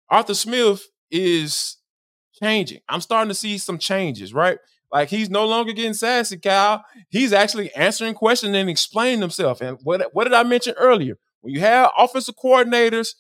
Arthur 0.10 0.34
Smith 0.34 0.86
is 1.12 1.78
changing. 2.42 2.80
I'm 2.88 3.02
starting 3.02 3.30
to 3.30 3.36
see 3.36 3.58
some 3.58 3.78
changes, 3.78 4.34
right? 4.34 4.60
Like 4.92 5.10
he's 5.10 5.30
no 5.30 5.46
longer 5.46 5.74
getting 5.74 5.94
sassy, 5.94 6.38
Cal. 6.38 6.86
He's 7.10 7.34
actually 7.34 7.74
answering 7.74 8.14
questions 8.14 8.56
and 8.56 8.70
explaining 8.70 9.22
himself. 9.22 9.62
And 9.62 9.78
what 9.84 10.10
what 10.14 10.24
did 10.24 10.34
I 10.34 10.44
mention 10.44 10.76
earlier? 10.78 11.18
When 11.42 11.54
you 11.54 11.60
have 11.60 11.92
offensive 11.98 12.36
coordinators 12.42 13.16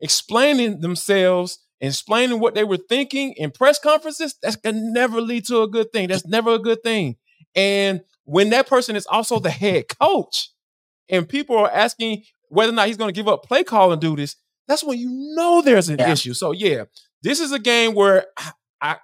explaining 0.00 0.80
themselves 0.80 1.58
explaining 1.88 2.40
what 2.40 2.54
they 2.54 2.64
were 2.64 2.78
thinking 2.78 3.34
in 3.36 3.50
press 3.50 3.78
conferences, 3.78 4.36
that's 4.42 4.56
gonna 4.56 4.80
never 4.80 5.20
lead 5.20 5.46
to 5.46 5.62
a 5.62 5.68
good 5.68 5.92
thing. 5.92 6.08
That's 6.08 6.26
never 6.26 6.54
a 6.54 6.58
good 6.58 6.82
thing. 6.82 7.16
And 7.54 8.02
when 8.24 8.50
that 8.50 8.66
person 8.66 8.96
is 8.96 9.06
also 9.06 9.38
the 9.38 9.50
head 9.50 9.84
coach, 10.00 10.50
and 11.08 11.28
people 11.28 11.56
are 11.56 11.70
asking 11.70 12.24
whether 12.48 12.72
or 12.72 12.74
not 12.74 12.88
he's 12.88 12.96
going 12.96 13.12
to 13.12 13.18
give 13.18 13.28
up 13.28 13.44
play 13.44 13.64
calling 13.64 14.00
duties, 14.00 14.36
that's 14.66 14.84
when 14.84 14.98
you 14.98 15.08
know 15.34 15.62
there's 15.62 15.88
an 15.88 15.98
yeah. 15.98 16.10
issue. 16.10 16.34
So 16.34 16.52
yeah, 16.52 16.84
this 17.22 17.40
is 17.40 17.52
a 17.52 17.58
game 17.58 17.94
where 17.94 18.26
I, 18.36 18.52
I 18.80 18.96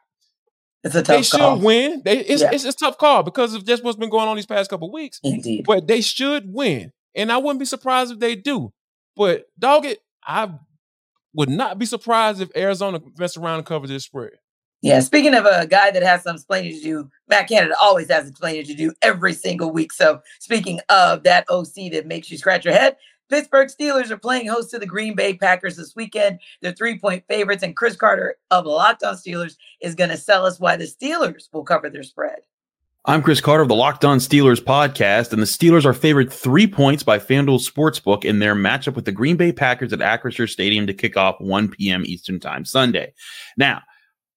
it's 0.85 0.95
a 0.95 1.03
tough 1.03 1.17
they 1.17 1.23
should 1.23 1.41
call. 1.41 1.61
win. 1.61 2.03
They, 2.05 2.19
it's, 2.19 2.43
yeah. 2.43 2.51
it's, 2.53 2.65
it's, 2.65 2.81
a 2.81 2.87
tough 2.87 2.99
call 2.99 3.23
because 3.23 3.55
of 3.55 3.67
just 3.67 3.85
what's 3.85 3.99
been 3.99 4.11
going 4.11 4.29
on 4.29 4.37
these 4.37 4.47
past 4.47 4.71
couple 4.71 4.93
weeks. 4.93 5.21
Indeed, 5.23 5.65
but 5.67 5.87
they 5.87 6.01
should 6.01 6.45
win, 6.47 6.93
and 7.15 7.31
I 7.31 7.39
wouldn't 7.39 7.59
be 7.59 7.67
surprised 7.67 8.13
if 8.13 8.19
they 8.19 8.37
do. 8.37 8.73
But 9.17 9.47
dog 9.59 9.85
it, 9.85 9.99
I 10.25 10.51
would 11.39 11.49
not 11.49 11.79
be 11.79 11.87
surprised 11.87 12.41
if 12.41 12.51
Arizona 12.57 13.01
mess 13.17 13.37
around 13.37 13.59
and 13.59 13.65
cover 13.65 13.87
this 13.87 14.03
spread. 14.03 14.33
Yeah, 14.83 14.99
speaking 14.99 15.35
of 15.35 15.47
a 15.47 15.69
guy 15.69 15.93
that 15.93 16.03
has 16.03 16.25
some 16.25 16.35
explaining 16.35 16.73
to 16.73 16.81
do, 16.81 17.09
Matt 17.29 17.49
Canada 17.49 17.77
always 17.81 18.11
has 18.11 18.29
explaining 18.29 18.65
to 18.65 18.75
do 18.75 18.93
every 19.03 19.33
single 19.33 19.71
week. 19.71 19.93
So, 19.93 20.21
speaking 20.41 20.81
of 20.89 21.23
that 21.23 21.45
OC 21.49 21.93
that 21.93 22.07
makes 22.07 22.29
you 22.29 22.39
scratch 22.39 22.65
your 22.65 22.75
head, 22.75 22.97
Pittsburgh 23.29 23.69
Steelers 23.69 24.11
are 24.11 24.19
playing 24.19 24.49
host 24.49 24.73
to 24.73 24.81
the 24.81 24.87
Green 24.87 25.15
Bay 25.15 25.33
Packers 25.35 25.77
this 25.77 25.95
weekend. 25.95 26.41
They're 26.61 26.73
three 26.73 26.99
point 26.99 27.23
favorites, 27.29 27.63
and 27.63 27.77
Chris 27.77 27.95
Carter 27.95 28.35
of 28.51 28.67
Locked 28.67 29.05
On 29.05 29.15
Steelers 29.15 29.57
is 29.81 29.95
going 29.95 30.11
to 30.11 30.17
sell 30.17 30.45
us 30.45 30.59
why 30.59 30.77
the 30.77 30.87
Steelers 30.87 31.49
will 31.53 31.65
cover 31.65 31.89
their 31.89 32.03
spread. 32.03 32.41
I'm 33.09 33.23
Chris 33.23 33.41
Carter 33.41 33.63
of 33.63 33.71
the 33.71 33.75
Locked 33.75 34.05
On 34.05 34.19
Steelers 34.19 34.63
podcast, 34.63 35.33
and 35.33 35.41
the 35.41 35.47
Steelers 35.47 35.87
are 35.87 35.95
favored 35.95 36.31
three 36.31 36.67
points 36.67 37.03
by 37.03 37.19
FanDuel 37.19 37.67
Sportsbook 37.67 38.23
in 38.23 38.39
their 38.39 38.55
matchup 38.55 38.97
with 38.97 39.07
the 39.07 39.13
Green 39.13 39.39
Bay 39.39 39.51
Packers 39.51 39.95
at 39.95 40.01
Acrisure 40.01 40.47
Stadium 40.47 40.87
to 40.87 40.93
kick 40.93 41.17
off 41.17 41.41
1 41.41 41.69
p.m. 41.69 42.03
Eastern 42.05 42.39
Time 42.39 42.67
Sunday. 42.67 43.15
Now, 43.57 43.81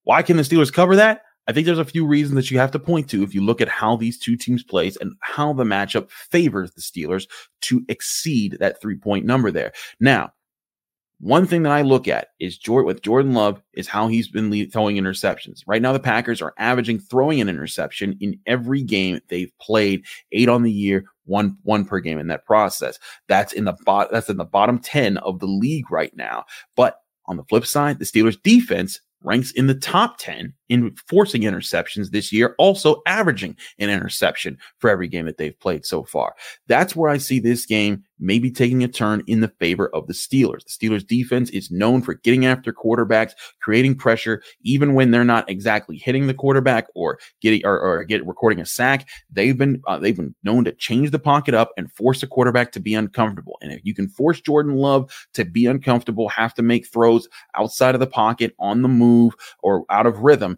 why 0.05 0.22
can 0.22 0.38
the 0.38 0.43
Steelers 0.43 0.72
cover 0.72 0.95
that? 0.95 1.24
I 1.49 1.51
think 1.51 1.65
there's 1.65 1.80
a 1.80 1.84
few 1.84 2.05
reasons 2.05 2.36
that 2.36 2.49
you 2.49 2.59
have 2.59 2.72
to 2.72 2.80
point 2.80 3.09
to 3.09 3.24
if 3.24 3.36
you 3.36 3.43
look 3.43 3.59
at 3.59 3.67
how 3.67 3.97
these 3.97 4.17
two 4.17 4.38
teams 4.38 4.63
play 4.63 4.89
and 5.01 5.15
how 5.19 5.51
the 5.51 5.65
matchup 5.65 6.09
favors 6.09 6.72
the 6.72 6.82
Steelers 6.82 7.28
to 7.63 7.84
exceed 7.89 8.55
that 8.61 8.80
three 8.80 8.95
point 8.95 9.26
number 9.26 9.51
there. 9.51 9.74
Now, 9.99 10.32
one 11.22 11.45
thing 11.45 11.61
that 11.63 11.72
I 11.72 11.84
look 11.84 12.07
at 12.07 12.30
is 12.39 12.57
Jordan 12.57 12.88
with 12.88 13.03
Jordan 13.03 13.34
Love 13.34 13.61
is 13.74 13.88
how 13.88 14.07
he's 14.07 14.28
been 14.28 14.69
throwing 14.72 14.97
interceptions. 14.97 15.61
Right 15.67 15.82
now, 15.82 15.93
the 15.93 15.99
Packers 15.99 16.41
are 16.41 16.55
averaging 16.57 16.99
throwing 16.99 17.39
an 17.39 17.47
interception 17.47 18.17
in 18.19 18.39
every 18.47 18.82
game 18.82 19.19
they've 19.30 19.51
played, 19.59 20.03
eight 20.32 20.49
on 20.49 20.63
the 20.63 20.72
year, 20.72 21.05
one 21.26 21.57
one 21.61 21.86
per 21.86 21.99
game 21.99 22.17
in 22.17 22.28
that 22.28 22.45
process. 22.45 22.97
That's 23.28 23.53
in 23.53 23.65
the 23.65 23.78
bot. 23.86 24.11
That's 24.11 24.30
in 24.30 24.38
the 24.38 24.45
bottom 24.45 24.80
ten 24.80 25.17
of 25.17 25.39
the 25.39 25.45
league 25.45 25.91
right 25.91 26.15
now. 26.15 26.45
But 26.76 26.97
on 27.28 27.38
the 27.38 27.43
flip 27.43 27.67
side, 27.67 27.99
the 27.99 28.05
Steelers' 28.05 28.41
defense 28.41 28.99
ranks 29.24 29.51
in 29.51 29.67
the 29.67 29.76
top 29.76 30.17
10 30.17 30.53
in 30.72 30.95
forcing 31.05 31.41
interceptions 31.41 32.11
this 32.11 32.32
year, 32.32 32.55
also 32.57 33.01
averaging 33.05 33.57
an 33.78 33.89
interception 33.89 34.57
for 34.80 34.89
every 34.89 35.09
game 35.09 35.26
that 35.26 35.38
they've 35.38 35.59
played 35.59 35.86
so 35.86 36.05
far. 36.05 36.34
That's 36.67 36.95
where 36.95 37.11
I 37.11 37.17
see 37.17 37.39
this 37.39 37.65
game 37.65 38.05
maybe 38.22 38.51
taking 38.51 38.84
a 38.84 38.88
turn 38.88 39.24
in 39.28 39.41
the 39.41 39.51
favor 39.59 39.89
of 39.93 40.07
the 40.07 40.13
Steelers. 40.13 40.63
The 40.63 40.88
Steelers 40.88 41.05
defense 41.05 41.49
is 41.49 41.72
known 41.72 42.01
for 42.03 42.13
getting 42.13 42.45
after 42.45 42.72
quarterbacks, 42.72 43.32
creating 43.61 43.95
pressure, 43.95 44.43
even 44.61 44.93
when 44.93 45.11
they're 45.11 45.26
not 45.26 45.49
exactly 45.49 45.97
hitting 45.97 46.28
the 46.28 46.34
quarterback 46.34 46.88
or 46.95 47.19
getting 47.41 47.65
or, 47.65 47.80
or 47.80 48.03
get 48.03 48.26
recording 48.26 48.61
a 48.61 48.65
sack. 48.65 49.09
They've 49.32 49.57
been 49.57 49.82
uh, 49.88 49.97
they've 49.97 50.15
been 50.15 50.36
known 50.43 50.63
to 50.65 50.72
change 50.72 51.11
the 51.11 51.19
pocket 51.19 51.53
up 51.53 51.72
and 51.76 51.91
force 51.91 52.24
a 52.24 52.28
quarterback 52.28 52.72
to 52.74 52.80
be 52.80 52.93
uncomfortable. 52.93 53.57
And 53.61 53.74
if 53.74 53.82
you 53.84 53.93
can 53.93 54.07
force 54.07 54.39
Jordan 54.39 54.76
Love 54.76 55.11
to 55.34 55.43
be 55.43 55.65
uncomfortable, 55.65 56.30
have 56.30 56.53
to 56.53 56.61
make 56.61 56.88
throws 56.88 57.28
outside 57.55 57.95
of 57.95 57.99
the 57.99 58.07
pocket, 58.07 58.55
on 58.59 58.84
the 58.84 58.88
move, 58.88 59.34
or 59.63 59.84
out 59.89 60.05
of 60.05 60.19
rhythm, 60.19 60.57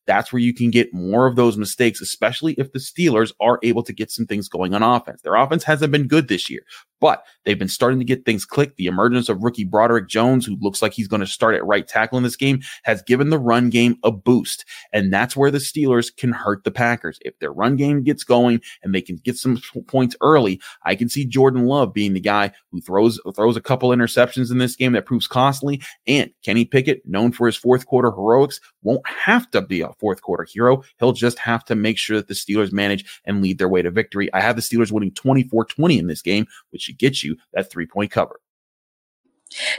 that's 0.07 0.33
where 0.33 0.41
you 0.41 0.53
can 0.53 0.71
get 0.71 0.93
more 0.93 1.27
of 1.27 1.35
those 1.35 1.57
mistakes, 1.57 2.01
especially 2.01 2.53
if 2.53 2.71
the 2.71 2.79
Steelers 2.79 3.33
are 3.39 3.59
able 3.63 3.83
to 3.83 3.93
get 3.93 4.11
some 4.11 4.25
things 4.25 4.49
going 4.49 4.73
on 4.73 4.83
offense. 4.83 5.21
Their 5.21 5.35
offense 5.35 5.63
hasn't 5.63 5.91
been 5.91 6.07
good 6.07 6.27
this 6.27 6.49
year, 6.49 6.61
but 6.99 7.23
they've 7.45 7.59
been 7.59 7.67
starting 7.67 7.99
to 7.99 8.05
get 8.05 8.25
things 8.25 8.45
clicked. 8.45 8.77
The 8.77 8.87
emergence 8.87 9.29
of 9.29 9.43
rookie 9.43 9.63
Broderick 9.63 10.07
Jones, 10.07 10.45
who 10.45 10.57
looks 10.59 10.81
like 10.81 10.93
he's 10.93 11.07
going 11.07 11.19
to 11.19 11.27
start 11.27 11.55
at 11.55 11.65
right 11.65 11.87
tackle 11.87 12.17
in 12.17 12.23
this 12.23 12.35
game, 12.35 12.61
has 12.83 13.01
given 13.03 13.29
the 13.29 13.39
run 13.39 13.69
game 13.69 13.97
a 14.03 14.11
boost. 14.11 14.65
And 14.91 15.13
that's 15.13 15.35
where 15.35 15.51
the 15.51 15.59
Steelers 15.59 16.15
can 16.15 16.31
hurt 16.31 16.63
the 16.63 16.71
Packers. 16.71 17.19
If 17.21 17.37
their 17.39 17.51
run 17.51 17.75
game 17.75 18.03
gets 18.03 18.23
going 18.23 18.61
and 18.83 18.93
they 18.93 19.01
can 19.01 19.17
get 19.17 19.37
some 19.37 19.61
points 19.87 20.15
early, 20.21 20.59
I 20.83 20.95
can 20.95 21.09
see 21.09 21.25
Jordan 21.25 21.65
Love 21.65 21.93
being 21.93 22.13
the 22.13 22.19
guy 22.19 22.51
who 22.71 22.81
throws 22.81 23.19
throws 23.35 23.57
a 23.57 23.61
couple 23.61 23.89
interceptions 23.89 24.51
in 24.51 24.57
this 24.57 24.75
game 24.75 24.93
that 24.93 25.05
proves 25.05 25.27
costly. 25.27 25.81
And 26.07 26.31
Kenny 26.43 26.65
Pickett, 26.65 27.01
known 27.05 27.31
for 27.31 27.47
his 27.47 27.55
fourth 27.55 27.85
quarter 27.85 28.11
heroics, 28.11 28.59
won't 28.83 29.07
have 29.07 29.49
to 29.51 29.61
be 29.61 29.83
fourth 29.93 30.21
quarter 30.21 30.43
hero. 30.43 30.83
He'll 30.99 31.13
just 31.13 31.39
have 31.39 31.63
to 31.65 31.75
make 31.75 31.97
sure 31.97 32.17
that 32.17 32.27
the 32.27 32.33
Steelers 32.33 32.71
manage 32.71 33.21
and 33.25 33.41
lead 33.41 33.57
their 33.57 33.69
way 33.69 33.81
to 33.81 33.91
victory. 33.91 34.31
I 34.33 34.41
have 34.41 34.55
the 34.55 34.61
Steelers 34.61 34.91
winning 34.91 35.11
24 35.11 35.65
20 35.65 35.99
in 35.99 36.07
this 36.07 36.21
game, 36.21 36.47
which 36.71 36.83
should 36.83 36.97
get 36.97 37.23
you 37.23 37.37
that 37.53 37.69
three 37.69 37.85
point 37.85 38.11
cover. 38.11 38.39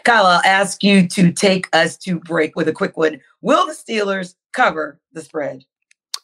Kyle, 0.04 0.26
I'll 0.26 0.42
ask 0.44 0.82
you 0.82 1.08
to 1.08 1.32
take 1.32 1.68
us 1.74 1.96
to 1.98 2.20
break 2.20 2.56
with 2.56 2.68
a 2.68 2.72
quick 2.72 2.96
one. 2.96 3.20
Will 3.40 3.66
the 3.66 3.72
Steelers 3.72 4.34
cover 4.52 5.00
the 5.12 5.22
spread? 5.22 5.64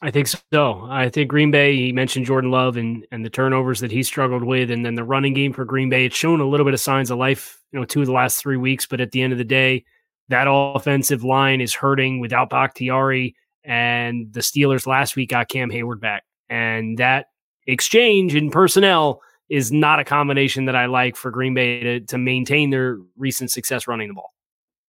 I 0.01 0.13
think 0.13 0.29
so. 0.29 0.87
I 0.89 1.09
think 1.09 1.29
Green 1.29 1.51
Bay, 1.51 1.75
he 1.75 1.93
mentioned 1.93 2.27
Jordan 2.27 2.53
Love 2.53 2.77
and, 2.77 3.05
and 3.11 3.25
the 3.25 3.31
turnovers 3.31 3.81
that 3.81 3.91
he 3.91 4.05
struggled 4.05 4.45
with, 4.45 4.71
and 4.71 4.87
then 4.87 4.95
the 4.95 5.03
running 5.03 5.35
game 5.35 5.53
for 5.53 5.65
Green 5.65 5.89
Bay. 5.89 6.05
It's 6.05 6.17
shown 6.17 6.41
a 6.41 6.47
little 6.47 6.65
bit 6.65 6.75
of 6.75 6.81
signs 6.81 7.11
of 7.11 7.19
life, 7.19 7.61
you 7.73 7.81
know, 7.81 7.85
two 7.85 8.01
of 8.01 8.07
the 8.07 8.13
last 8.13 8.39
three 8.39 8.57
weeks, 8.57 8.87
but 8.87 9.01
at 9.01 9.11
the 9.11 9.23
end 9.23 9.33
of 9.33 9.39
the 9.39 9.45
day, 9.45 9.85
that 10.29 10.47
offensive 10.49 11.25
line 11.25 11.61
is 11.61 11.75
hurting 11.75 12.21
without 12.21 12.51
Bakhtiari. 12.51 13.35
And 13.69 14.33
the 14.33 14.41
Steelers 14.41 14.87
last 14.87 15.15
week 15.15 15.31
got 15.31 15.49
Cam 15.49 15.71
Heyward 15.71 16.01
back. 16.01 16.25
And 16.49 16.97
that 16.99 17.27
exchange 17.67 18.35
in 18.35 18.51
personnel 18.51 19.21
is 19.51 19.71
not 19.71 20.01
a 20.01 20.05
combination 20.05 20.65
that 20.65 20.75
I 20.75 20.87
like 20.87 21.17
for 21.17 21.31
Green 21.31 21.53
Bay 21.53 21.81
to, 21.81 22.01
to 22.01 22.19
maintain 22.19 22.71
their 22.71 22.99
recent 23.17 23.51
success 23.51 23.87
running 23.87 24.09
the 24.09 24.15
ball. 24.15 24.33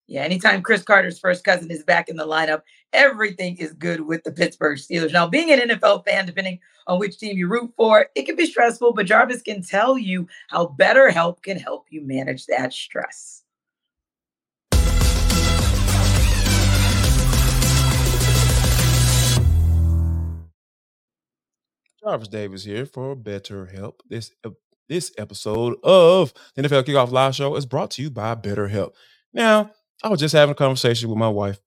Yeah, 0.07 0.21
anytime 0.21 0.63
Chris 0.63 0.81
Carter's 0.81 1.19
first 1.19 1.43
cousin 1.43 1.69
is 1.69 1.83
back 1.83 2.09
in 2.09 2.15
the 2.15 2.25
lineup, 2.25 2.61
everything 2.93 3.57
is 3.57 3.73
good 3.73 4.01
with 4.01 4.23
the 4.23 4.31
Pittsburgh 4.31 4.79
Steelers. 4.79 5.13
Now, 5.13 5.27
being 5.27 5.51
an 5.51 5.69
NFL 5.69 6.03
fan, 6.03 6.25
depending 6.25 6.59
on 6.87 6.97
which 6.97 7.19
team 7.19 7.37
you 7.37 7.47
root 7.47 7.71
for, 7.77 8.07
it 8.15 8.23
can 8.23 8.35
be 8.35 8.47
stressful, 8.47 8.93
but 8.93 9.05
Jarvis 9.05 9.43
can 9.43 9.61
tell 9.61 9.99
you 9.99 10.27
how 10.47 10.75
BetterHelp 10.79 11.43
can 11.43 11.59
help 11.59 11.85
you 11.91 12.01
manage 12.01 12.47
that 12.47 12.73
stress. 12.73 13.38
Jarvis 22.03 22.27
Davis 22.29 22.63
here 22.63 22.85
for 22.85 23.15
BetterHelp. 23.15 23.95
This 24.09 24.31
uh, 24.45 24.51
this 24.87 25.11
episode 25.17 25.75
of 25.83 26.33
the 26.55 26.63
NFL 26.63 26.83
Kickoff 26.83 27.11
Live 27.11 27.35
Show 27.35 27.55
is 27.55 27.65
brought 27.65 27.91
to 27.91 28.01
you 28.01 28.09
by 28.09 28.35
BetterHelp. 28.35 28.91
Now, 29.33 29.71
I 30.01 30.09
was 30.09 30.19
just 30.19 30.33
having 30.33 30.53
a 30.53 30.55
conversation 30.55 31.09
with 31.09 31.17
my 31.17 31.27
wife 31.27 31.59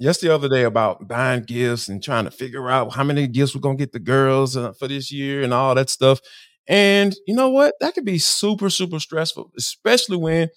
just 0.00 0.20
the 0.20 0.34
other 0.34 0.48
day 0.48 0.64
about 0.64 1.06
buying 1.06 1.44
gifts 1.44 1.88
and 1.88 2.02
trying 2.02 2.24
to 2.24 2.30
figure 2.30 2.68
out 2.68 2.94
how 2.94 3.04
many 3.04 3.28
gifts 3.28 3.54
we're 3.54 3.60
gonna 3.60 3.76
get 3.76 3.92
the 3.92 4.00
girls 4.00 4.56
uh, 4.56 4.72
for 4.72 4.88
this 4.88 5.12
year 5.12 5.42
and 5.42 5.54
all 5.54 5.74
that 5.74 5.88
stuff. 5.88 6.20
And 6.66 7.14
you 7.26 7.34
know 7.34 7.50
what? 7.50 7.74
That 7.80 7.94
could 7.94 8.04
be 8.04 8.18
super 8.18 8.70
super 8.70 8.98
stressful, 8.98 9.52
especially 9.56 10.16
when 10.16 10.48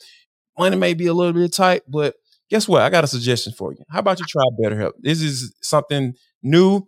money 0.58 0.76
may 0.76 0.96
be 0.96 1.06
a 1.06 1.14
little 1.14 1.34
bit 1.34 1.54
tight. 1.54 1.84
But 1.88 2.16
guess 2.50 2.68
what? 2.68 2.82
I 2.82 2.90
got 2.90 3.04
a 3.04 3.08
suggestion 3.08 3.54
for 3.54 3.74
you. 3.74 3.84
How 3.90 4.00
about 4.00 4.20
you 4.20 4.26
try 4.28 4.44
BetterHelp? 4.60 4.94
This 5.00 5.22
is 5.22 5.54
something 5.62 6.16
new 6.42 6.80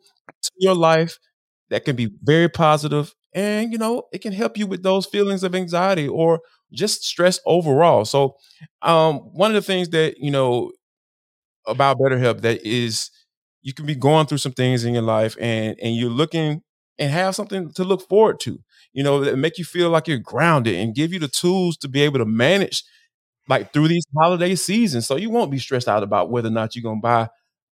to 0.42 0.52
your 0.58 0.76
life 0.76 1.20
that 1.70 1.86
can 1.86 1.96
be 1.96 2.10
very 2.24 2.50
positive 2.50 3.14
and 3.34 3.72
you 3.72 3.78
know 3.78 4.04
it 4.12 4.20
can 4.22 4.34
help 4.34 4.58
you 4.58 4.68
with 4.68 4.84
those 4.84 5.06
feelings 5.06 5.44
of 5.44 5.56
anxiety 5.56 6.08
or 6.08 6.42
just 6.74 7.04
stress 7.04 7.40
overall. 7.46 8.06
So 8.06 8.36
um 8.82 9.18
one 9.34 9.52
of 9.52 9.56
the 9.56 9.62
things 9.66 9.90
that 9.90 10.18
you 10.20 10.32
know 10.32 10.72
about 11.68 11.98
betterhelp 12.00 12.42
that 12.42 12.66
is 12.66 13.12
you 13.62 13.74
can 13.74 13.86
be 13.86 13.96
going 13.96 14.26
through 14.26 14.38
some 14.38 14.54
things 14.54 14.84
in 14.86 14.94
your 14.94 15.04
life 15.04 15.36
and 15.40 15.78
and 15.82 15.96
you're 15.96 16.10
looking 16.10 16.62
and 16.98 17.12
have 17.12 17.36
something 17.36 17.72
to 17.74 17.84
look 17.84 18.08
forward 18.08 18.40
to 18.42 18.60
you 18.94 19.04
know 19.04 19.22
that 19.24 19.38
make 19.38 19.58
you 19.58 19.66
feel 19.66 19.90
like 19.90 20.08
you're 20.08 20.18
grounded 20.18 20.76
and 20.76 20.96
give 20.96 21.14
you 21.14 21.20
the 21.20 21.28
tools 21.28 21.78
to 21.78 21.88
be 21.88 22.02
able 22.02 22.20
to 22.20 22.26
manage 22.26 22.84
like 23.50 23.74
through 23.74 23.88
these 23.88 24.06
holiday 24.18 24.56
seasons. 24.56 25.08
So 25.08 25.16
you 25.18 25.30
won't 25.30 25.52
be 25.52 25.60
stressed 25.60 25.88
out 25.90 26.04
about 26.04 26.32
whether 26.32 26.50
or 26.50 26.52
not 26.52 26.76
you're 26.76 26.84
going 26.84 27.00
to 27.00 27.02
buy 27.02 27.30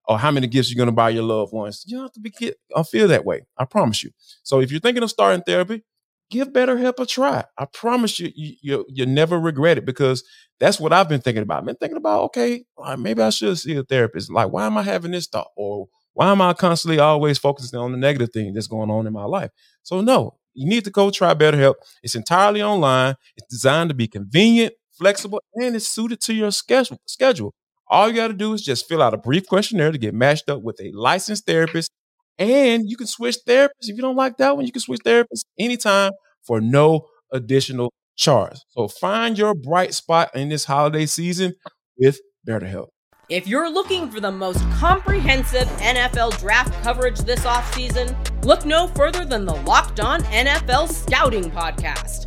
or 0.08 0.18
how 0.18 0.32
many 0.32 0.48
gifts 0.48 0.70
you're 0.72 0.78
going 0.78 0.88
to 0.88 0.94
buy 0.94 1.10
your 1.10 1.24
loved 1.24 1.54
ones. 1.54 1.84
You 1.86 1.98
don't 1.98 2.06
have 2.06 2.14
to 2.14 2.20
be 2.20 2.34
I 2.42 2.80
uh, 2.80 2.84
feel 2.84 3.08
that 3.10 3.26
way. 3.26 3.42
I 3.58 3.66
promise 3.66 4.04
you. 4.04 4.12
So 4.44 4.62
if 4.62 4.72
you're 4.72 4.80
thinking 4.80 5.04
of 5.04 5.10
starting 5.10 5.44
therapy, 5.44 5.84
give 6.30 6.50
BetterHelp 6.50 7.00
a 7.00 7.06
try. 7.06 7.44
I 7.58 7.66
promise 7.66 8.20
you, 8.20 8.32
you, 8.36 8.56
you, 8.62 8.86
you 8.90 9.06
never 9.06 9.40
regret 9.40 9.78
it 9.78 9.86
because 9.86 10.24
that's 10.60 10.80
what 10.80 10.94
I've 10.94 11.10
been 11.10 11.22
thinking 11.22 11.44
about. 11.44 11.60
I've 11.60 11.66
been 11.66 11.76
thinking 11.76 11.98
about, 11.98 12.24
okay, 12.26 12.64
uh, 12.82 12.98
maybe 12.98 13.22
I 13.22 13.30
should 13.30 13.58
see 13.58 13.76
a 13.76 13.84
therapist. 13.84 14.32
Like, 14.32 14.52
why 14.52 14.66
am 14.66 14.78
I 14.78 14.84
having 14.84 15.12
this 15.12 15.28
thought? 15.28 15.52
Or 15.56 15.88
why 16.14 16.32
am 16.32 16.42
I 16.42 16.54
constantly 16.54 17.00
always 17.00 17.38
focusing 17.38 17.80
on 17.80 17.92
the 17.92 17.98
negative 17.98 18.32
thing 18.32 18.54
that's 18.54 18.68
going 18.68 18.90
on 18.90 19.08
in 19.08 19.14
my 19.14 19.26
life? 19.26 19.52
So 19.84 20.02
no, 20.02 20.38
you 20.54 20.68
need 20.68 20.84
to 20.86 20.90
go 20.90 21.12
try 21.12 21.34
BetterHelp. 21.34 21.76
It's 22.02 22.16
entirely 22.16 22.64
online. 22.64 23.16
It's 23.36 23.48
designed 23.48 23.90
to 23.90 23.96
be 23.96 24.08
convenient, 24.08 24.74
flexible, 24.98 25.42
and 25.56 25.76
it's 25.76 25.88
suited 25.88 26.20
to 26.22 26.34
your. 26.34 26.52
Schedule. 26.52 27.54
All 27.90 28.10
you 28.10 28.16
got 28.16 28.28
to 28.28 28.34
do 28.34 28.54
is 28.54 28.62
just 28.62 28.88
fill 28.88 29.02
out 29.02 29.14
a 29.14 29.18
brief 29.18 29.48
questionnaire 29.48 29.92
to 29.92 29.98
get 29.98 30.14
matched 30.14 30.50
up 30.50 30.62
with 30.62 30.80
a 30.82 30.92
licensed 30.92 31.46
therapist. 31.46 31.90
And 32.38 32.90
you 32.90 32.98
can 32.98 33.08
switch 33.08 33.38
therapists. 33.48 33.70
If 33.88 33.96
you 33.96 34.02
don't 34.02 34.16
like 34.16 34.38
that 34.38 34.56
one, 34.56 34.66
you 34.66 34.72
can 34.72 34.82
switch 34.82 35.00
therapists 35.06 35.46
anytime 35.58 36.12
for 36.46 36.62
no 36.62 37.08
additional 37.32 37.92
charge. 38.16 38.58
So 38.70 38.88
find 38.88 39.38
your 39.38 39.54
bright 39.54 39.94
spot 39.94 40.36
in 40.36 40.50
this 40.50 40.66
holiday 40.66 41.06
season 41.06 41.54
with 41.98 42.20
BetterHelp. 42.48 42.88
If 43.30 43.46
you're 43.46 43.70
looking 43.70 44.10
for 44.10 44.22
the 44.22 44.32
most 44.32 44.62
comprehensive 44.72 45.68
NFL 45.80 46.40
draft 46.40 46.74
coverage 46.82 47.20
this 47.20 47.42
offseason, 47.42 48.16
look 48.46 48.66
no 48.66 48.88
further 48.88 49.26
than 49.26 49.46
the 49.46 49.56
Locked 49.56 50.00
On 50.00 50.22
NFL 50.24 50.90
Scouting 50.90 51.52
Podcast. 51.52 52.27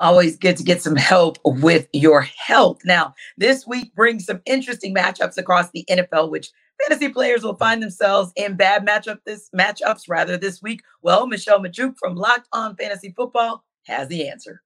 Always 0.00 0.36
good 0.36 0.56
to 0.56 0.62
get 0.62 0.80
some 0.80 0.94
help 0.94 1.38
with 1.44 1.88
your 1.92 2.20
health. 2.20 2.78
Now, 2.84 3.14
this 3.36 3.66
week 3.66 3.92
brings 3.96 4.26
some 4.26 4.40
interesting 4.46 4.94
matchups 4.94 5.36
across 5.36 5.70
the 5.72 5.84
NFL, 5.90 6.30
which 6.30 6.50
fantasy 6.80 7.08
players 7.08 7.42
will 7.42 7.56
find 7.56 7.82
themselves 7.82 8.30
in 8.36 8.56
bad 8.56 8.86
matchup 8.86 9.18
this 9.26 9.50
matchups 9.50 10.02
rather 10.08 10.36
this 10.36 10.62
week. 10.62 10.82
Well, 11.02 11.26
Michelle 11.26 11.58
Magdziuk 11.58 11.96
from 11.98 12.14
Locked 12.14 12.46
On 12.52 12.76
Fantasy 12.76 13.12
Football 13.16 13.64
has 13.86 14.06
the 14.06 14.28
answer. 14.28 14.62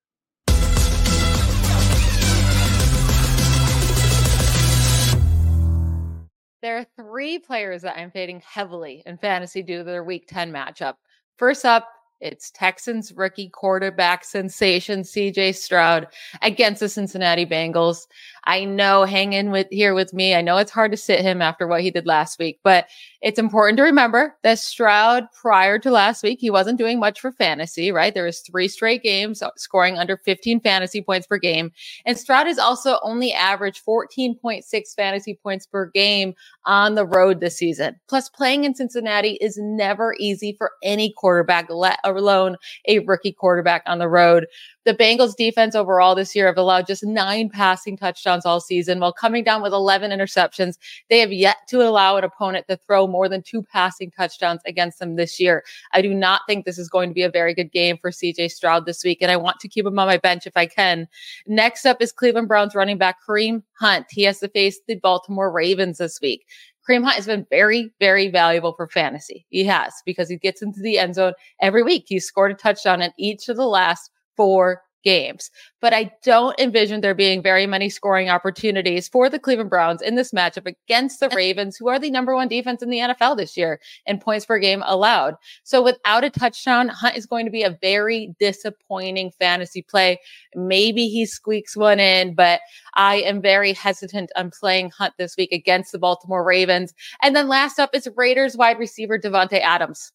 There 6.61 6.77
are 6.77 6.87
three 6.95 7.39
players 7.39 7.81
that 7.83 7.99
I'm 7.99 8.11
fading 8.11 8.43
heavily 8.47 9.03
in 9.07 9.17
fantasy 9.17 9.63
due 9.63 9.79
to 9.79 9.85
their 9.85 10.05
week 10.05 10.27
10 10.29 10.53
matchup. 10.53 10.97
First 11.39 11.65
up 11.65 11.89
It's 12.23 12.53
Texans 12.53 13.13
rookie 13.13 13.49
quarterback 13.49 14.25
sensation 14.25 15.01
CJ 15.01 15.57
Stroud 15.57 16.07
against 16.41 16.79
the 16.79 16.89
Cincinnati 16.89 17.45
Bengals. 17.45 18.07
I 18.45 18.65
know 18.65 19.05
hang 19.05 19.33
in 19.35 19.51
with 19.51 19.69
here 19.71 19.95
with 19.95 20.13
me. 20.13 20.35
I 20.35 20.43
know 20.43 20.57
it's 20.57 20.71
hard 20.71 20.91
to 20.91 20.97
sit 20.97 21.21
him 21.21 21.41
after 21.41 21.67
what 21.67 21.81
he 21.81 21.91
did 21.91 22.07
last 22.07 22.39
week, 22.39 22.59
but 22.65 22.87
it's 23.21 23.39
important 23.39 23.77
to 23.77 23.85
remember 23.85 24.37
that 24.43 24.59
Stroud 24.59 25.29
prior 25.41 25.79
to 25.79 25.91
last 25.93 26.25
week, 26.25 26.41
he 26.41 26.51
wasn't 26.51 26.79
doing 26.79 26.99
much 26.99 27.21
for 27.21 27.31
fantasy, 27.31 27.93
right? 27.93 28.13
There 28.13 28.25
was 28.25 28.41
three 28.41 28.67
straight 28.67 29.05
games 29.05 29.43
uh, 29.43 29.51
scoring 29.57 29.97
under 29.97 30.17
15 30.17 30.61
fantasy 30.61 31.01
points 31.03 31.29
per 31.29 31.39
game. 31.39 31.71
And 32.05 32.19
Stroud 32.19 32.49
has 32.49 32.59
also 32.59 32.99
only 33.05 33.33
averaged 33.33 33.85
14.6 33.87 34.63
fantasy 34.97 35.39
points 35.41 35.67
per 35.67 35.87
game 35.91 36.35
on 36.67 36.97
the 36.97 37.07
road 37.07 37.39
this 37.39 37.57
season. 37.57 37.95
Plus 38.09 38.29
playing 38.29 38.65
in 38.65 38.75
Cincinnati 38.75 39.39
is 39.41 39.57
never 39.61 40.17
easy 40.19 40.57
for 40.59 40.73
any 40.83 41.13
quarterback, 41.17 41.71
let 41.71 42.01
alone 42.05 42.57
a 42.89 42.99
rookie 43.01 43.33
quarterback 43.33 43.83
on 43.87 43.99
the 43.99 44.09
road. 44.09 44.47
The 44.85 44.95
Bengals 44.95 45.37
defense 45.37 45.75
overall 45.75 46.15
this 46.15 46.35
year 46.35 46.47
have 46.47 46.59
allowed 46.59 46.89
just 46.89 47.05
nine 47.05 47.49
passing 47.49 47.97
touchdowns 47.97 48.45
all 48.45 48.61
season 48.61 48.99
while 48.99 49.13
coming 49.13 49.45
down 49.45 49.63
with 49.63 49.73
11 49.73 50.11
interceptions. 50.11 50.77
They 51.09 51.21
have 51.21 51.33
yet 51.33 51.59
to 51.69 51.83
allow 51.83 52.17
an 52.17 52.25
opponent 52.25 52.67
to 52.69 52.77
throw 52.77 53.07
more 53.07 53.29
than 53.29 53.43
two 53.43 53.63
passing 53.63 54.11
touchdowns 54.11 54.61
against 54.67 54.99
them 54.99 55.15
this 55.15 55.39
year. 55.39 55.63
I 55.93 56.03
do 56.03 56.13
not 56.13 56.43
think 56.49 56.65
this 56.65 56.79
is 56.79 56.89
going 56.89 57.11
to 57.11 57.15
be 57.15 57.23
a 57.23 57.31
very 57.31 57.55
good 57.55 57.71
game 57.71 57.97
for 57.97 58.11
CJ 58.11 58.51
Stroud 58.51 58.85
this 58.85 59.05
week, 59.05 59.19
and 59.23 59.31
I 59.31 59.37
want 59.37 59.61
to 59.61 59.69
keep 59.69 59.87
him 59.87 59.99
on 59.99 60.07
my 60.07 60.19
bench 60.19 60.47
if 60.47 60.57
I 60.57 60.67
can. 60.67 61.07
Next 61.47 61.87
up 61.87 62.03
is 62.03 62.13
Cleveland 62.13 62.49
Browns 62.49 62.75
running 62.75 62.99
back 62.99 63.19
Kareem 63.27 63.63
Hunt. 63.79 64.07
He 64.11 64.25
has 64.25 64.41
to 64.41 64.49
face 64.49 64.81
the 64.89 64.97
Baltimore 64.97 65.53
Ravens 65.53 65.99
this 65.99 66.21
week. 66.21 66.45
Kareem 66.89 67.05
Hunt 67.05 67.15
has 67.15 67.27
been 67.27 67.47
very, 67.51 67.93
very 68.01 68.29
valuable 68.29 68.75
for 68.77 68.89
fantasy. 68.89 69.47
He 69.51 69.65
has 69.65 69.95
because 70.05 70.29
he 70.29 70.37
gets 70.37 70.63
into 70.63 70.81
the 70.81 70.99
end 70.99 71.15
zone 71.15 71.35
every 71.61 71.85
week. 71.85 72.07
He's 72.09 72.27
scored 72.27 72.51
a 72.51 72.55
touchdown 72.55 73.01
in 73.01 73.13
each 73.17 73.49
of 73.49 73.57
the 73.57 73.67
last 73.67 74.11
four 74.37 74.83
games. 75.03 75.51
But 75.81 75.93
I 75.93 76.13
don't 76.23 76.59
envision 76.59 77.01
there 77.01 77.15
being 77.15 77.43
very 77.43 77.67
many 77.67 77.89
scoring 77.89 78.29
opportunities 78.29 79.09
for 79.09 79.29
the 79.29 79.39
Cleveland 79.39 79.71
Browns 79.71 80.01
in 80.01 80.15
this 80.15 80.33
matchup 80.33 80.67
against 80.67 81.21
the 81.21 81.29
Ravens, 81.31 81.77
who 81.77 81.89
are 81.89 81.99
the 81.99 82.11
number 82.11 82.35
one 82.35 82.49
defense 82.49 82.83
in 82.83 82.91
the 82.91 82.99
NFL 82.99 83.37
this 83.37 83.57
year 83.57 83.81
in 84.07 84.19
points 84.19 84.47
per 84.47 84.59
game 84.59 84.83
allowed. 84.87 85.35
So 85.65 85.83
without 85.83 86.25
a 86.25 86.31
touchdown, 86.31 86.89
Hunt 86.89 87.17
is 87.17 87.27
going 87.27 87.47
to 87.47 87.53
be 87.53 87.63
a 87.63 87.79
very 87.83 88.35
disappointing 88.39 89.33
fantasy 89.39 89.83
play. 89.83 90.21
Maybe 90.55 91.09
he 91.09 91.27
squeaks 91.27 91.77
one 91.77 92.01
in, 92.01 92.35
but 92.35 92.61
I 92.95 93.17
am 93.17 93.43
very 93.43 93.73
hesitant 93.73 94.31
on 94.37 94.51
playing 94.51 94.91
Hunt 94.91 95.15
this 95.19 95.37
week 95.37 95.53
against 95.53 95.93
the 95.93 95.99
Baltimore 95.99 96.45
Ravens. 96.45 96.95
And 97.23 97.35
then 97.35 97.49
last 97.49 97.79
up 97.79 97.91
is 97.95 98.09
Raiders 98.17 98.57
wide 98.57 98.79
receiver 98.79 99.19
Davante 99.19 99.61
Adams 99.61 100.13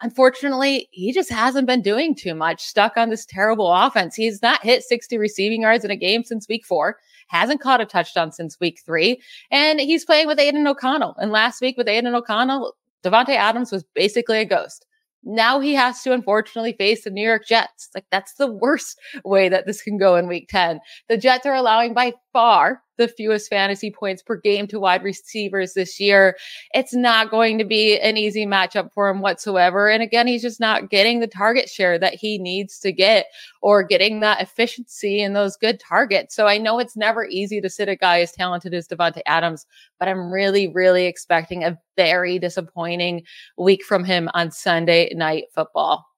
unfortunately, 0.00 0.88
he 0.90 1.12
just 1.12 1.30
hasn't 1.30 1.66
been 1.66 1.82
doing 1.82 2.14
too 2.14 2.34
much, 2.34 2.62
stuck 2.62 2.96
on 2.96 3.10
this 3.10 3.26
terrible 3.26 3.72
offense. 3.72 4.14
He's 4.14 4.42
not 4.42 4.62
hit 4.62 4.82
60 4.82 5.18
receiving 5.18 5.62
yards 5.62 5.84
in 5.84 5.90
a 5.90 5.96
game 5.96 6.24
since 6.24 6.48
week 6.48 6.64
four, 6.64 6.98
hasn't 7.28 7.60
caught 7.60 7.80
a 7.80 7.86
touchdown 7.86 8.32
since 8.32 8.58
week 8.60 8.80
three, 8.84 9.20
and 9.50 9.80
he's 9.80 10.04
playing 10.04 10.26
with 10.26 10.38
Aidan 10.38 10.66
O'Connell. 10.66 11.14
And 11.18 11.30
last 11.30 11.60
week 11.60 11.76
with 11.76 11.88
Aidan 11.88 12.14
O'Connell, 12.14 12.74
Davante 13.04 13.30
Adams 13.30 13.72
was 13.72 13.84
basically 13.94 14.38
a 14.38 14.44
ghost. 14.44 14.86
Now 15.22 15.60
he 15.60 15.74
has 15.74 16.02
to 16.02 16.12
unfortunately 16.12 16.72
face 16.72 17.04
the 17.04 17.10
New 17.10 17.26
York 17.26 17.46
Jets. 17.46 17.90
Like 17.94 18.06
that's 18.10 18.34
the 18.34 18.50
worst 18.50 18.98
way 19.24 19.48
that 19.48 19.66
this 19.66 19.82
can 19.82 19.98
go 19.98 20.16
in 20.16 20.28
week 20.28 20.48
10. 20.48 20.80
The 21.08 21.18
Jets 21.18 21.46
are 21.46 21.54
allowing 21.54 21.94
by 21.94 22.14
far 22.32 22.82
the 23.00 23.08
fewest 23.08 23.48
fantasy 23.48 23.90
points 23.90 24.22
per 24.22 24.36
game 24.36 24.66
to 24.68 24.78
wide 24.78 25.02
receivers 25.02 25.72
this 25.72 25.98
year. 25.98 26.36
It's 26.74 26.94
not 26.94 27.30
going 27.30 27.56
to 27.56 27.64
be 27.64 27.98
an 27.98 28.18
easy 28.18 28.44
matchup 28.44 28.92
for 28.92 29.08
him 29.08 29.22
whatsoever. 29.22 29.88
And 29.88 30.02
again, 30.02 30.26
he's 30.26 30.42
just 30.42 30.60
not 30.60 30.90
getting 30.90 31.20
the 31.20 31.26
target 31.26 31.68
share 31.70 31.98
that 31.98 32.14
he 32.14 32.38
needs 32.38 32.78
to 32.80 32.92
get 32.92 33.26
or 33.62 33.82
getting 33.82 34.20
that 34.20 34.42
efficiency 34.42 35.22
and 35.22 35.34
those 35.34 35.56
good 35.56 35.80
targets. 35.80 36.36
So 36.36 36.46
I 36.46 36.58
know 36.58 36.78
it's 36.78 36.96
never 36.96 37.24
easy 37.24 37.60
to 37.62 37.70
sit 37.70 37.88
a 37.88 37.96
guy 37.96 38.20
as 38.20 38.32
talented 38.32 38.74
as 38.74 38.86
Davante 38.86 39.22
Adams, 39.24 39.66
but 39.98 40.06
I'm 40.06 40.30
really, 40.30 40.68
really 40.68 41.06
expecting 41.06 41.64
a 41.64 41.78
very 41.96 42.38
disappointing 42.38 43.22
week 43.56 43.82
from 43.82 44.04
him 44.04 44.28
on 44.34 44.50
Sunday 44.50 45.10
night 45.14 45.44
football. 45.54 46.09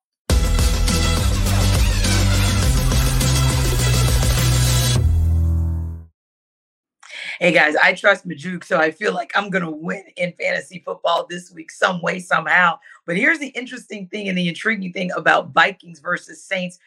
Hey 7.43 7.51
guys, 7.51 7.75
I 7.75 7.93
trust 7.93 8.25
Magdziuk, 8.25 8.63
so 8.63 8.79
I 8.79 8.93
feel 8.93 9.13
like 9.13 9.33
I'm 9.35 9.51
gonna 9.51 9.69
win 9.69 10.05
in 10.17 10.33
fantasy 10.35 10.81
football 10.87 11.27
this 11.29 11.51
week, 11.51 11.73
some 11.73 12.01
way, 12.01 12.21
somehow. 12.21 12.79
But 13.05 13.17
here's 13.17 13.41
the 13.41 13.49
interesting 13.49 14.07
thing 14.07 14.29
and 14.29 14.39
the 14.39 14.47
intriguing 14.47 14.93
thing 14.93 15.11
about 15.11 15.51
Vikings 15.53 15.99
versus 15.99 16.41
Saints. 16.41 16.79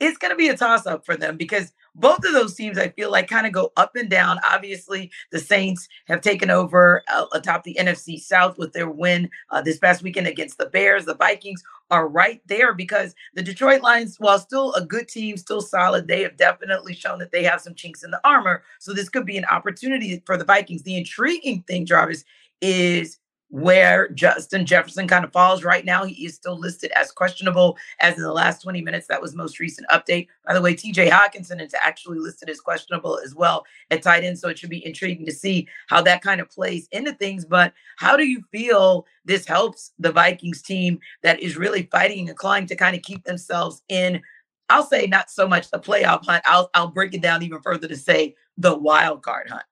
It's 0.00 0.18
gonna 0.18 0.34
be 0.34 0.48
a 0.48 0.56
toss-up 0.56 1.06
for 1.06 1.16
them 1.16 1.36
because 1.36 1.72
both 1.94 2.24
of 2.24 2.32
those 2.32 2.54
teams 2.54 2.78
I 2.78 2.88
feel 2.88 3.12
like 3.12 3.28
kind 3.28 3.46
of 3.46 3.52
go 3.52 3.70
up 3.76 3.94
and 3.94 4.10
down. 4.10 4.40
Obviously, 4.44 5.12
the 5.30 5.38
Saints 5.38 5.86
have 6.06 6.20
taken 6.20 6.50
over 6.50 7.04
uh, 7.06 7.26
atop 7.32 7.62
the 7.62 7.76
NFC 7.78 8.18
South 8.18 8.58
with 8.58 8.72
their 8.72 8.90
win 8.90 9.30
uh, 9.50 9.62
this 9.62 9.78
past 9.78 10.02
weekend 10.02 10.26
against 10.26 10.58
the 10.58 10.66
Bears. 10.66 11.04
The 11.04 11.14
Vikings 11.14 11.62
are 11.90 12.08
right 12.08 12.40
there 12.46 12.74
because 12.74 13.14
the 13.34 13.42
Detroit 13.42 13.82
Lions, 13.82 14.16
while 14.18 14.38
still 14.38 14.72
a 14.74 14.84
good 14.84 15.08
team, 15.08 15.36
still 15.36 15.60
solid, 15.60 16.08
they 16.08 16.22
have 16.22 16.36
definitely 16.36 16.94
shown 16.94 17.18
that 17.18 17.32
they 17.32 17.42
have 17.42 17.60
some 17.60 17.74
chinks 17.74 18.02
in 18.02 18.10
the 18.10 18.20
armor. 18.24 18.62
So 18.80 18.92
this 18.92 19.08
could 19.08 19.26
be 19.26 19.36
an 19.36 19.44
opportunity 19.46 20.22
for 20.26 20.36
the 20.36 20.44
Vikings. 20.44 20.82
The 20.82 20.96
intriguing 20.96 21.62
thing, 21.62 21.86
Jarvis, 21.86 22.24
is 22.60 23.18
where 23.54 24.08
Justin 24.08 24.66
Jefferson 24.66 25.06
kind 25.06 25.24
of 25.24 25.30
falls 25.30 25.62
right 25.62 25.84
now. 25.84 26.04
He 26.04 26.26
is 26.26 26.34
still 26.34 26.58
listed 26.58 26.90
as 26.96 27.12
questionable 27.12 27.78
as 28.00 28.16
in 28.16 28.22
the 28.24 28.32
last 28.32 28.62
20 28.62 28.82
minutes. 28.82 29.06
That 29.06 29.22
was 29.22 29.36
most 29.36 29.60
recent 29.60 29.86
update. 29.90 30.26
By 30.44 30.54
the 30.54 30.60
way, 30.60 30.74
TJ 30.74 31.08
Hockenson 31.08 31.62
is 31.64 31.72
actually 31.80 32.18
listed 32.18 32.50
as 32.50 32.58
questionable 32.58 33.20
as 33.24 33.32
well 33.32 33.64
at 33.92 34.02
tight 34.02 34.24
end. 34.24 34.40
So 34.40 34.48
it 34.48 34.58
should 34.58 34.70
be 34.70 34.84
intriguing 34.84 35.24
to 35.26 35.32
see 35.32 35.68
how 35.86 36.02
that 36.02 36.20
kind 36.20 36.40
of 36.40 36.50
plays 36.50 36.88
into 36.90 37.12
things. 37.12 37.44
But 37.44 37.72
how 37.96 38.16
do 38.16 38.24
you 38.24 38.42
feel 38.50 39.06
this 39.24 39.46
helps 39.46 39.92
the 40.00 40.10
Vikings 40.10 40.60
team 40.60 40.98
that 41.22 41.38
is 41.38 41.56
really 41.56 41.84
fighting 41.92 42.28
and 42.28 42.36
clawing 42.36 42.66
to 42.66 42.74
kind 42.74 42.96
of 42.96 43.02
keep 43.02 43.22
themselves 43.22 43.82
in? 43.88 44.20
I'll 44.68 44.82
say 44.82 45.06
not 45.06 45.30
so 45.30 45.46
much 45.46 45.70
the 45.70 45.78
playoff 45.78 46.26
hunt. 46.26 46.42
I'll 46.44 46.70
I'll 46.74 46.88
break 46.88 47.14
it 47.14 47.22
down 47.22 47.44
even 47.44 47.62
further 47.62 47.86
to 47.86 47.96
say 47.96 48.34
the 48.58 48.76
wild 48.76 49.22
card 49.22 49.48
hunt. 49.48 49.62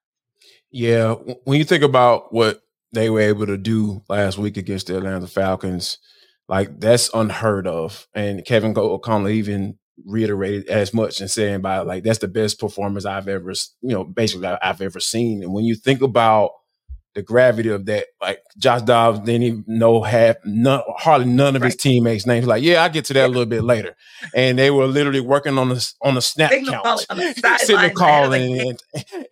Yeah, 0.70 1.14
when 1.14 1.58
you 1.58 1.64
think 1.64 1.82
about 1.82 2.32
what 2.32 2.62
they 2.92 3.10
were 3.10 3.20
able 3.20 3.46
to 3.46 3.56
do 3.56 4.02
last 4.08 4.38
week 4.38 4.56
against 4.56 4.86
the 4.86 4.96
Atlanta 4.96 5.26
Falcons, 5.26 5.98
like 6.48 6.80
that's 6.80 7.10
unheard 7.14 7.66
of. 7.66 8.06
And 8.14 8.44
Kevin 8.44 8.76
O'Connell 8.76 9.30
even 9.30 9.78
reiterated 10.04 10.68
as 10.68 10.92
much 10.92 11.20
and 11.20 11.30
saying 11.30 11.56
about 11.56 11.86
like 11.86 12.02
that's 12.02 12.18
the 12.18 12.28
best 12.28 12.58
performance 12.58 13.04
I've 13.04 13.28
ever, 13.28 13.52
you 13.80 13.94
know, 13.94 14.04
basically 14.04 14.46
I've 14.46 14.80
ever 14.80 15.00
seen. 15.00 15.42
And 15.42 15.52
when 15.52 15.64
you 15.64 15.74
think 15.74 16.02
about 16.02 16.50
the 17.14 17.22
gravity 17.22 17.68
of 17.68 17.86
that. 17.86 18.06
Like 18.20 18.42
Josh 18.56 18.82
Dobbs 18.82 19.20
didn't 19.20 19.42
even 19.42 19.64
know 19.66 20.02
half, 20.02 20.36
none, 20.44 20.82
hardly 20.96 21.26
none 21.26 21.56
of 21.56 21.62
right. 21.62 21.68
his 21.68 21.76
teammates' 21.76 22.26
names. 22.26 22.46
Like, 22.46 22.62
yeah, 22.62 22.82
I 22.82 22.88
get 22.88 23.04
to 23.06 23.14
that 23.14 23.26
a 23.26 23.28
little 23.28 23.46
bit 23.46 23.62
later. 23.62 23.96
And 24.34 24.58
they 24.58 24.70
were 24.70 24.86
literally 24.86 25.20
working 25.20 25.58
on 25.58 25.68
the 25.68 25.92
on 26.02 26.14
the 26.14 26.22
snap 26.22 26.50
Signal 26.50 26.82
count, 26.82 27.06
sitting 27.60 27.94
calling, 27.94 28.60
and, 28.60 28.82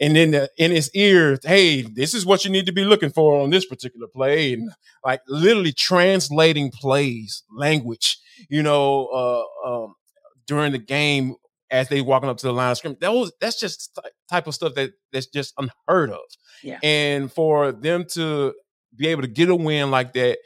and 0.01 0.16
then 0.16 0.31
the, 0.33 0.51
in 0.59 0.70
his 0.70 0.91
ear, 0.95 1.39
hey, 1.43 1.83
this 1.83 2.14
is 2.14 2.26
what 2.26 2.45
you 2.45 2.51
need 2.51 2.66
to 2.66 2.72
be 2.72 2.85
looking 2.85 3.11
for 3.11 3.41
on 3.41 3.51
this 3.51 3.66
particular 3.66 4.07
play, 4.09 4.53
and 4.53 4.70
like 5.05 5.22
literally 5.26 5.72
translating 5.72 6.70
plays, 6.70 7.43
language, 7.51 8.18
you 8.49 8.62
know, 8.62 9.07
uh, 9.07 9.68
um, 9.68 9.95
during 10.47 10.72
the 10.72 10.78
game 10.78 11.35
as 11.70 11.88
they 11.88 12.00
walking 12.00 12.28
up 12.28 12.36
to 12.38 12.46
the 12.46 12.52
line 12.52 12.72
of 12.72 12.78
scrimmage. 12.78 13.00
That 13.00 13.12
was 13.12 13.32
that's 13.40 13.58
just 13.58 13.98
type 14.28 14.46
of 14.46 14.54
stuff 14.54 14.74
that 14.74 14.92
that's 15.12 15.26
just 15.26 15.54
unheard 15.58 16.10
of. 16.10 16.20
Yeah. 16.62 16.78
And 16.82 17.32
for 17.32 17.72
them 17.72 18.04
to 18.12 18.54
be 18.94 19.08
able 19.08 19.22
to 19.22 19.28
get 19.28 19.48
a 19.48 19.56
win 19.56 19.90
like 19.90 20.12
that, 20.14 20.38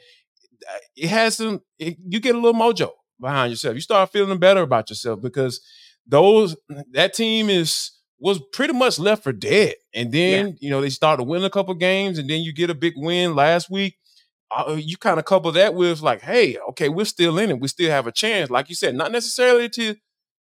uh, 0.67 0.77
it 0.95 1.09
has 1.09 1.37
some. 1.37 1.61
It, 1.79 1.97
you 2.07 2.19
get 2.19 2.35
a 2.35 2.39
little 2.39 2.59
mojo 2.59 2.91
behind 3.19 3.51
yourself. 3.51 3.75
You 3.75 3.81
start 3.81 4.11
feeling 4.11 4.39
better 4.39 4.61
about 4.61 4.89
yourself 4.89 5.21
because 5.21 5.61
those 6.05 6.55
that 6.91 7.13
team 7.13 7.49
is 7.49 7.91
was 8.19 8.39
pretty 8.53 8.73
much 8.73 8.99
left 8.99 9.23
for 9.23 9.33
dead. 9.33 9.75
And 9.93 10.11
then 10.11 10.47
yeah. 10.47 10.53
you 10.59 10.69
know 10.69 10.81
they 10.81 10.89
start 10.89 11.19
to 11.19 11.23
win 11.23 11.43
a 11.43 11.49
couple 11.49 11.73
games, 11.73 12.17
and 12.17 12.29
then 12.29 12.41
you 12.41 12.53
get 12.53 12.69
a 12.69 12.75
big 12.75 12.93
win 12.95 13.35
last 13.35 13.69
week. 13.69 13.97
Uh, 14.55 14.77
you 14.79 14.95
kind 14.95 15.19
of 15.19 15.25
couple 15.25 15.51
that 15.51 15.73
with 15.73 16.01
like, 16.01 16.21
hey, 16.21 16.55
okay, 16.69 16.87
we're 16.87 17.03
still 17.03 17.39
in 17.39 17.49
it. 17.49 17.59
We 17.59 17.67
still 17.67 17.89
have 17.89 18.05
a 18.05 18.11
chance. 18.11 18.49
Like 18.51 18.69
you 18.69 18.75
said, 18.75 18.95
not 18.95 19.11
necessarily 19.11 19.67
to 19.69 19.95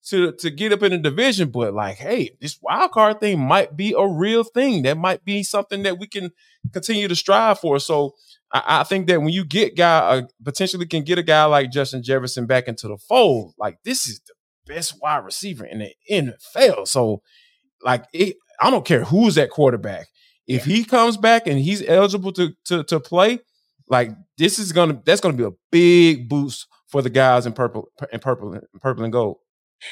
to 0.10 0.34
to 0.34 0.49
get 0.49 0.74
up 0.74 0.84
in 0.84 0.91
the 0.91 0.97
division, 0.97 1.49
but 1.49 1.74
like, 1.74 1.95
hey, 1.95 2.36
this 2.41 2.58
wild 2.62 2.91
card 2.91 3.20
thing 3.20 3.39
might 3.39 3.76
be 3.78 3.93
a 3.97 4.08
real 4.08 4.43
thing. 4.43 4.84
That 4.84 4.97
might 4.97 5.24
be 5.24 5.43
something 5.43 5.84
that 5.84 5.97
we 5.97 6.08
can 6.08 6.32
continue 6.72 7.08
to 7.08 7.16
strive 7.16 7.60
for. 7.60 7.80
So 7.80 8.16
I, 8.54 8.64
I 8.80 8.84
think 8.84 9.08
that 9.08 9.22
when 9.22 9.30
you 9.30 9.45
get 9.45 9.78
guy 9.78 9.99
uh, 9.99 10.22
potentially 10.43 10.86
can 10.86 11.04
get 11.04 11.20
a 11.20 11.24
guy 11.24 11.45
like 11.45 11.72
Justin 11.72 12.04
Jefferson 12.04 12.45
back 12.45 12.68
into 12.68 12.88
the 12.88 12.97
fold, 12.97 13.54
like 13.58 13.78
this 13.84 14.08
is 14.08 14.20
the 14.22 14.34
best 14.74 15.01
wide 15.01 15.24
receiver 15.24 15.66
in 15.66 15.80
the 15.80 15.93
NFL. 16.12 16.88
So 16.88 17.22
like 17.82 18.06
it, 18.14 18.36
I 18.62 18.70
don't 18.70 18.86
care 18.86 19.06
who's 19.06 19.36
that 19.36 19.49
quarterback. 19.49 20.08
If 20.45 20.66
he 20.66 20.84
comes 20.84 21.16
back 21.16 21.47
and 21.47 21.58
he's 21.58 21.82
eligible 21.88 22.34
to 22.34 22.54
to 22.66 22.84
to 22.84 22.99
play, 22.99 23.39
like 23.88 24.12
this 24.38 24.60
is 24.60 24.74
gonna 24.74 25.01
that's 25.06 25.22
gonna 25.22 25.38
be 25.38 25.45
a 25.45 25.51
big 25.72 26.28
boost 26.28 26.68
for 26.88 27.01
the 27.01 27.10
guys 27.10 27.45
in 27.45 27.54
purple 27.54 27.88
in 28.12 28.20
purple 28.20 28.54
in 28.54 28.62
purple 28.82 29.04
and 29.06 29.14
gold. 29.14 29.38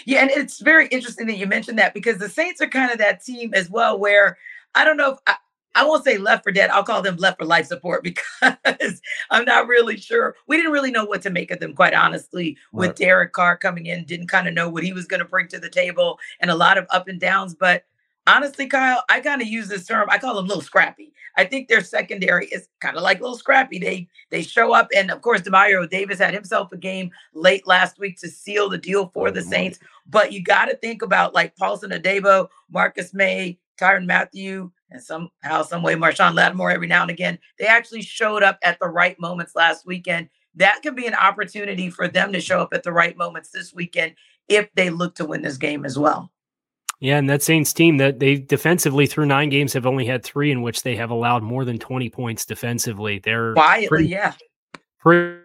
Yeah, 0.06 0.22
and 0.22 0.32
it's 0.32 0.60
very 0.60 0.88
interesting 0.88 1.28
that 1.28 1.38
you 1.38 1.48
mentioned 1.48 1.80
that 1.80 1.94
because 1.94 2.18
the 2.18 2.30
Saints 2.30 2.62
are 2.62 2.68
kind 2.68 2.92
of 2.92 2.98
that 3.00 3.24
team 3.24 3.54
as 3.54 3.70
well, 3.70 4.00
where 4.00 4.38
I 4.76 4.86
don't 4.86 4.98
know 4.98 5.12
if 5.14 5.20
I, 5.28 5.36
I 5.74 5.86
won't 5.86 6.04
say 6.04 6.18
left 6.18 6.44
for 6.44 6.52
dead. 6.52 6.70
I'll 6.70 6.84
call 6.84 7.02
them 7.02 7.16
left 7.18 7.40
for 7.40 7.46
life 7.46 7.66
support 7.68 8.04
because 8.42 9.02
I'm 9.30 9.46
not 9.46 9.68
really 9.68 9.98
sure. 9.98 10.36
We 10.48 10.58
didn't 10.58 10.72
really 10.74 10.92
know 10.92 11.06
what 11.06 11.22
to 11.24 11.30
make 11.30 11.52
of 11.52 11.60
them, 11.60 11.74
quite 11.74 11.94
honestly, 11.94 12.58
with 12.74 12.90
Right. 12.90 12.96
Derek 12.98 13.34
Carr 13.34 13.58
coming 13.58 13.86
in, 13.86 14.06
didn't 14.06 14.28
kind 14.28 14.48
of 14.48 14.54
know 14.54 14.70
what 14.70 14.84
he 14.84 14.94
was 14.94 15.06
going 15.06 15.22
to 15.22 15.26
bring 15.26 15.48
to 15.50 15.60
the 15.60 15.70
table 15.70 16.20
and 16.40 16.52
a 16.52 16.56
lot 16.56 16.78
of 16.78 16.88
up 16.90 17.08
and 17.08 17.20
downs. 17.20 17.56
But 17.56 17.86
honestly, 18.28 18.68
Kyle, 18.68 19.04
I 19.10 19.20
kind 19.20 19.42
of 19.42 19.48
use 19.48 19.68
this 19.68 19.86
term. 19.86 20.10
I 20.10 20.18
call 20.18 20.36
them 20.36 20.48
little 20.48 20.62
scrappy. 20.62 21.14
I 21.38 21.46
think 21.46 21.68
their 21.68 21.82
secondary 21.82 22.48
is 22.48 22.68
kind 22.82 22.98
of 22.98 23.04
like 23.04 23.22
little 23.22 23.38
scrappy. 23.38 23.80
They 23.80 24.08
they 24.30 24.42
show 24.42 24.74
up, 24.74 24.90
and 24.96 25.12
of 25.12 25.22
course, 25.22 25.42
Demario 25.42 25.90
Davis 25.90 26.20
had 26.20 26.34
himself 26.34 26.72
a 26.72 26.78
game 26.78 27.12
late 27.34 27.66
last 27.68 28.00
week 28.00 28.20
to 28.20 28.30
seal 28.30 28.70
the 28.70 28.78
deal 28.78 29.12
for 29.14 29.32
the 29.32 29.42
Saints. 29.42 29.80
But 30.08 30.34
you 30.34 30.44
got 30.44 30.66
to 30.66 30.76
think 30.76 31.02
about 31.02 31.34
like 31.34 31.56
Paulson 31.56 31.92
Adebo, 31.92 32.50
Marcus 32.70 33.14
Maye, 33.14 33.58
Tyrann 33.80 34.06
Mathieu, 34.06 34.72
and 34.90 35.02
somehow, 35.02 35.64
some 35.64 35.84
way, 35.84 35.96
Marshon 35.96 36.36
Lattimore 36.36 36.72
every 36.72 36.88
now 36.88 37.02
and 37.02 37.12
again. 37.12 37.40
They 37.58 37.66
actually 37.66 38.02
showed 38.02 38.44
up 38.44 38.60
at 38.62 38.80
the 38.80 38.88
right 38.88 39.18
moments 39.20 39.56
last 39.56 39.86
weekend. 39.86 40.30
That 40.56 40.82
could 40.84 40.96
be 40.98 41.08
an 41.08 41.16
opportunity 41.16 41.90
for 41.90 42.10
them 42.10 42.34
to 42.34 42.42
show 42.42 42.60
up 42.60 42.74
at 42.74 42.84
the 42.84 42.92
right 42.92 43.18
moments 43.18 43.52
this 43.52 43.74
weekend 43.74 44.16
if 44.50 44.70
they 44.76 44.90
look 44.90 45.16
to 45.16 45.26
win 45.26 45.42
this 45.42 45.58
game 45.58 45.86
as 45.86 45.98
well. 45.98 46.30
Yeah, 47.02 47.18
and 47.18 47.28
that 47.32 47.42
Saints 47.42 47.74
team 47.74 47.98
that 47.98 48.20
they 48.20 48.36
defensively 48.36 49.08
through 49.08 49.26
nine 49.26 49.50
games 49.50 49.74
have 49.74 49.88
only 49.88 50.06
had 50.06 50.24
three 50.24 50.52
in 50.52 50.62
which 50.62 50.84
they 50.84 50.96
have 50.96 51.10
allowed 51.10 51.42
more 51.42 51.66
than 51.66 51.80
20 51.80 52.12
points 52.12 52.46
defensively. 52.46 53.18
They're 53.18 53.54
Quietly, 53.54 53.88
pretty, 53.88 54.08
yeah. 54.10 54.34
pretty, 55.00 55.42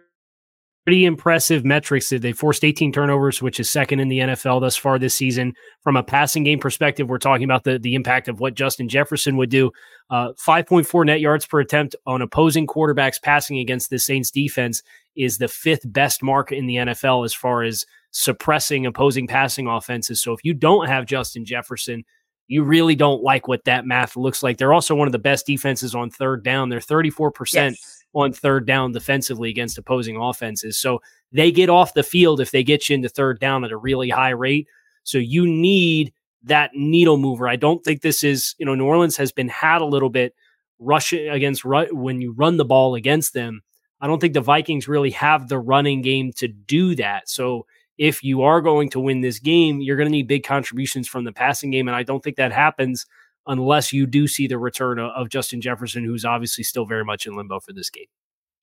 pretty 0.87 1.03
impressive 1.03 1.65
metrics. 1.65 2.07
That 2.09 2.21
they 2.21 2.31
forced 2.31 2.63
18 2.63 2.93
turnovers, 2.93 3.41
which 3.41 3.59
is 3.59 3.69
second 3.69 3.99
in 3.99 4.07
the 4.07 4.19
NFL 4.19 4.61
thus 4.61 4.77
far 4.77 4.97
this 4.97 5.13
season. 5.13 5.53
From 5.81 5.97
a 5.97 6.03
passing 6.03 6.45
game 6.45 6.59
perspective, 6.59 7.09
we're 7.09 7.17
talking 7.17 7.43
about 7.43 7.65
the, 7.65 7.77
the 7.77 7.93
impact 7.93 8.29
of 8.29 8.39
what 8.39 8.53
Justin 8.53 8.87
Jefferson 8.87 9.35
would 9.35 9.49
do. 9.49 9.69
Uh, 10.09 10.29
5.4 10.39 11.05
net 11.05 11.19
yards 11.19 11.45
per 11.45 11.59
attempt 11.59 11.97
on 12.05 12.21
opposing 12.21 12.65
quarterbacks 12.65 13.21
passing 13.21 13.59
against 13.59 13.89
the 13.89 13.99
Saints 13.99 14.31
defense 14.31 14.81
is 15.17 15.39
the 15.39 15.49
fifth 15.49 15.81
best 15.91 16.23
mark 16.23 16.53
in 16.53 16.67
the 16.67 16.75
NFL 16.75 17.25
as 17.25 17.33
far 17.33 17.63
as 17.63 17.85
suppressing 18.11 18.85
opposing 18.85 19.27
passing 19.27 19.67
offenses. 19.67 20.21
So 20.21 20.31
if 20.31 20.39
you 20.45 20.53
don't 20.53 20.87
have 20.87 21.05
Justin 21.05 21.43
Jefferson, 21.43 22.05
you 22.47 22.63
really 22.63 22.95
don't 22.95 23.21
like 23.21 23.49
what 23.49 23.65
that 23.65 23.85
math 23.85 24.15
looks 24.15 24.41
like. 24.41 24.57
They're 24.57 24.71
also 24.71 24.95
one 24.95 25.09
of 25.09 25.11
the 25.11 25.19
best 25.19 25.45
defenses 25.45 25.93
on 25.93 26.09
third 26.09 26.45
down. 26.45 26.69
They're 26.69 26.79
34% 26.79 27.53
Yes. 27.53 27.96
On 28.13 28.33
third 28.33 28.65
down 28.65 28.91
defensively 28.91 29.49
against 29.49 29.77
opposing 29.77 30.17
offenses. 30.17 30.77
So 30.79 31.01
they 31.31 31.51
get 31.51 31.69
off 31.69 31.93
the 31.93 32.03
field 32.03 32.39
if 32.39 32.51
they 32.51 32.63
get 32.63 32.89
you 32.89 32.95
into 32.95 33.09
third 33.09 33.39
down 33.39 33.63
at 33.63 33.71
a 33.71 33.77
really 33.77 34.09
high 34.09 34.29
rate. 34.29 34.67
So 35.03 35.17
you 35.17 35.45
need 35.45 36.13
that 36.43 36.71
needle 36.73 37.17
mover. 37.17 37.47
I 37.47 37.55
don't 37.55 37.83
think 37.83 38.01
this 38.01 38.23
is, 38.23 38.55
you 38.57 38.65
know, 38.65 38.75
New 38.75 38.85
Orleans 38.85 39.17
has 39.17 39.31
been 39.31 39.49
had 39.49 39.81
a 39.81 39.85
little 39.85 40.09
bit 40.09 40.33
rushing 40.79 41.29
against 41.29 41.65
when 41.65 42.21
you 42.21 42.33
run 42.33 42.57
the 42.57 42.65
ball 42.65 42.95
against 42.95 43.33
them. 43.33 43.61
I 43.99 44.07
don't 44.07 44.19
think 44.19 44.33
the 44.33 44.41
Vikings 44.41 44.87
really 44.87 45.11
have 45.11 45.47
the 45.47 45.59
running 45.59 46.01
game 46.01 46.31
to 46.33 46.47
do 46.47 46.95
that. 46.95 47.29
So 47.29 47.65
if 47.97 48.23
you 48.23 48.43
are 48.43 48.61
going 48.61 48.89
to 48.89 48.99
win 48.99 49.21
this 49.21 49.39
game, 49.39 49.81
you're 49.81 49.97
going 49.97 50.07
to 50.07 50.11
need 50.11 50.27
big 50.27 50.43
contributions 50.43 51.07
from 51.07 51.23
the 51.23 51.31
passing 51.31 51.71
game. 51.71 51.87
And 51.87 51.95
I 51.95 52.03
don't 52.03 52.23
think 52.23 52.37
that 52.37 52.51
happens 52.51 53.05
unless 53.47 53.93
you 53.93 54.05
do 54.05 54.27
see 54.27 54.47
the 54.47 54.57
return 54.57 54.99
of, 54.99 55.11
of 55.11 55.29
Justin 55.29 55.61
Jefferson, 55.61 56.03
who's 56.03 56.25
obviously 56.25 56.63
still 56.63 56.85
very 56.85 57.05
much 57.05 57.25
in 57.25 57.35
limbo 57.35 57.59
for 57.59 57.73
this 57.73 57.89
game. 57.89 58.07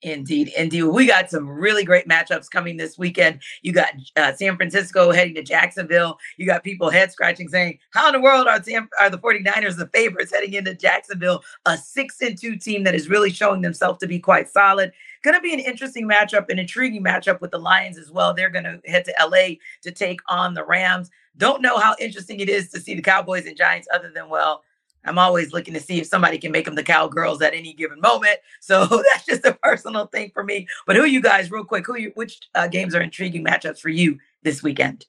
Indeed, 0.04 0.52
indeed. 0.54 0.82
We 0.82 1.06
got 1.06 1.30
some 1.30 1.48
really 1.48 1.82
great 1.82 2.06
matchups 2.06 2.50
coming 2.50 2.76
this 2.76 2.98
weekend. 2.98 3.40
You 3.62 3.72
got 3.72 3.88
uh, 4.16 4.34
San 4.34 4.54
Francisco 4.56 5.12
heading 5.12 5.34
to 5.36 5.42
Jacksonville. 5.42 6.18
You 6.36 6.44
got 6.44 6.62
people 6.62 6.90
head 6.90 7.10
scratching 7.10 7.48
saying, 7.48 7.78
"How 7.90 8.08
in 8.08 8.12
the 8.12 8.20
world 8.20 8.46
are 8.46 8.62
Sam, 8.62 8.90
are 9.00 9.08
the 9.08 9.18
49ers 9.18 9.78
the 9.78 9.88
favorites 9.94 10.30
heading 10.30 10.52
into 10.52 10.74
Jacksonville, 10.74 11.42
a 11.64 11.78
6 11.78 12.20
and 12.20 12.38
2 12.38 12.56
team 12.56 12.84
that 12.84 12.94
is 12.94 13.08
really 13.08 13.30
showing 13.30 13.62
themselves 13.62 13.98
to 14.00 14.06
be 14.06 14.18
quite 14.18 14.50
solid." 14.50 14.92
Going 15.22 15.36
to 15.36 15.40
be 15.40 15.54
an 15.54 15.60
interesting 15.60 16.06
matchup, 16.06 16.50
an 16.50 16.58
intriguing 16.58 17.02
matchup 17.02 17.40
with 17.40 17.50
the 17.50 17.58
Lions 17.58 17.96
as 17.96 18.10
well. 18.10 18.34
They're 18.34 18.50
going 18.50 18.64
to 18.64 18.80
head 18.84 19.06
to 19.06 19.14
LA 19.18 19.54
to 19.80 19.90
take 19.90 20.20
on 20.28 20.52
the 20.52 20.64
Rams. 20.64 21.10
Don't 21.38 21.62
know 21.62 21.78
how 21.78 21.96
interesting 21.98 22.40
it 22.40 22.50
is 22.50 22.68
to 22.72 22.80
see 22.80 22.94
the 22.94 23.00
Cowboys 23.00 23.46
and 23.46 23.56
Giants 23.56 23.88
other 23.92 24.10
than 24.14 24.28
well, 24.28 24.64
I'm 25.04 25.18
always 25.18 25.52
looking 25.52 25.74
to 25.74 25.80
see 25.80 26.00
if 26.00 26.06
somebody 26.06 26.38
can 26.38 26.52
make 26.52 26.64
them 26.64 26.74
the 26.74 26.82
cowgirls 26.82 27.42
at 27.42 27.54
any 27.54 27.72
given 27.72 28.00
moment. 28.00 28.38
So 28.60 28.86
that's 28.86 29.26
just 29.26 29.44
a 29.44 29.52
personal 29.62 30.06
thing 30.06 30.30
for 30.32 30.42
me. 30.42 30.66
But 30.86 30.96
who 30.96 31.04
you 31.04 31.20
guys, 31.20 31.50
real 31.50 31.64
quick, 31.64 31.86
who 31.86 31.98
you, 31.98 32.12
which 32.14 32.40
uh, 32.54 32.66
games 32.66 32.94
are 32.94 33.02
intriguing 33.02 33.44
matchups 33.44 33.78
for 33.78 33.90
you 33.90 34.18
this 34.42 34.62
weekend? 34.62 35.04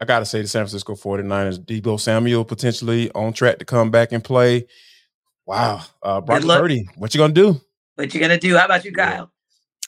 I 0.00 0.06
got 0.06 0.18
to 0.18 0.26
say 0.26 0.42
the 0.42 0.48
San 0.48 0.62
Francisco 0.62 0.96
49ers, 0.96 1.60
Deebo 1.60 2.00
Samuel 2.00 2.44
potentially 2.44 3.12
on 3.12 3.32
track 3.32 3.60
to 3.60 3.64
come 3.64 3.92
back 3.92 4.10
and 4.10 4.24
play. 4.24 4.66
Wow. 5.46 5.82
Uh, 6.02 6.20
Brock. 6.20 6.42
Purdy, 6.42 6.88
what 6.96 7.14
you 7.14 7.18
going 7.18 7.32
to 7.32 7.52
do? 7.52 7.60
What 7.96 8.12
you 8.12 8.20
gonna 8.20 8.38
do? 8.38 8.56
How 8.56 8.66
about 8.66 8.84
you, 8.84 8.92
Kyle? 8.92 9.32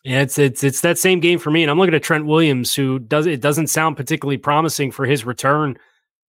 Yeah, 0.02 0.22
it's 0.22 0.38
it's 0.38 0.64
it's 0.64 0.80
that 0.80 0.96
same 0.96 1.20
game 1.20 1.38
for 1.38 1.50
me, 1.50 1.62
and 1.62 1.70
I'm 1.70 1.78
looking 1.78 1.94
at 1.94 2.02
Trent 2.02 2.24
Williams, 2.24 2.74
who 2.74 2.98
does 2.98 3.26
it 3.26 3.40
doesn't 3.40 3.66
sound 3.66 3.96
particularly 3.96 4.38
promising 4.38 4.90
for 4.90 5.04
his 5.04 5.26
return. 5.26 5.78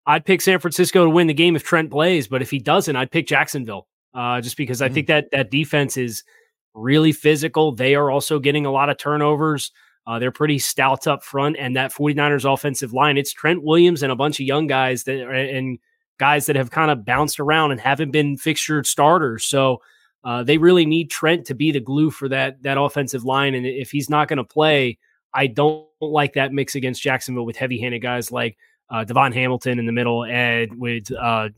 I'd 0.08 0.24
pick 0.24 0.40
San 0.40 0.58
Francisco 0.58 1.04
to 1.04 1.10
win 1.10 1.26
the 1.26 1.34
game 1.34 1.54
if 1.54 1.62
Trent 1.62 1.90
plays, 1.90 2.28
but 2.28 2.40
if 2.40 2.50
he 2.50 2.58
doesn't, 2.58 2.96
I'd 2.96 3.10
pick 3.10 3.26
Jacksonville, 3.26 3.86
uh, 4.14 4.40
just 4.40 4.56
because 4.56 4.80
I 4.80 4.88
think 4.88 5.06
that 5.06 5.30
that 5.32 5.50
defense 5.50 5.98
is 5.98 6.24
really 6.72 7.12
physical. 7.12 7.72
They 7.72 7.94
are 7.94 8.10
also 8.10 8.38
getting 8.38 8.64
a 8.64 8.72
lot 8.72 8.88
of 8.88 8.96
turnovers. 8.96 9.70
Uh, 10.06 10.18
they're 10.18 10.32
pretty 10.32 10.58
stout 10.58 11.06
up 11.06 11.22
front, 11.22 11.56
and 11.58 11.76
that 11.76 11.92
49ers 11.92 12.50
offensive 12.50 12.94
line, 12.94 13.18
it's 13.18 13.34
Trent 13.34 13.62
Williams 13.62 14.02
and 14.02 14.10
a 14.10 14.16
bunch 14.16 14.40
of 14.40 14.46
young 14.46 14.66
guys 14.66 15.04
that 15.04 15.20
and 15.20 15.78
guys 16.18 16.46
that 16.46 16.56
have 16.56 16.70
kind 16.70 16.90
of 16.90 17.04
bounced 17.04 17.38
around 17.38 17.72
and 17.72 17.80
haven't 17.80 18.10
been 18.10 18.38
fixtured 18.38 18.86
starters. 18.86 19.44
So 19.44 19.82
uh, 20.24 20.42
they 20.42 20.56
really 20.56 20.86
need 20.86 21.10
Trent 21.10 21.44
to 21.46 21.54
be 21.54 21.70
the 21.70 21.80
glue 21.80 22.10
for 22.10 22.30
that 22.30 22.62
that 22.62 22.80
offensive 22.80 23.26
line, 23.26 23.54
and 23.54 23.66
if 23.66 23.90
he's 23.90 24.08
not 24.08 24.28
going 24.28 24.38
to 24.38 24.44
play, 24.44 24.98
I 25.34 25.48
don't 25.48 25.86
like 26.00 26.32
that 26.32 26.54
mix 26.54 26.74
against 26.74 27.02
Jacksonville 27.02 27.44
with 27.44 27.58
heavy-handed 27.58 28.00
guys 28.00 28.32
like 28.32 28.56
uh, 28.90 29.04
DaVon 29.04 29.34
Hamilton 29.34 29.78
in 29.78 29.86
the 29.86 29.92
middle 29.92 30.24
and 30.24 30.78
with 30.78 31.10
uh, 31.12 31.48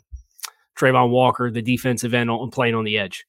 Travon 0.79 1.11
Walker, 1.11 1.51
the 1.51 1.63
defensive 1.63 2.15
end, 2.15 2.31
on, 2.31 2.51
playing 2.51 2.75
on 2.75 2.85
the 2.85 2.99
edge. 2.99 3.27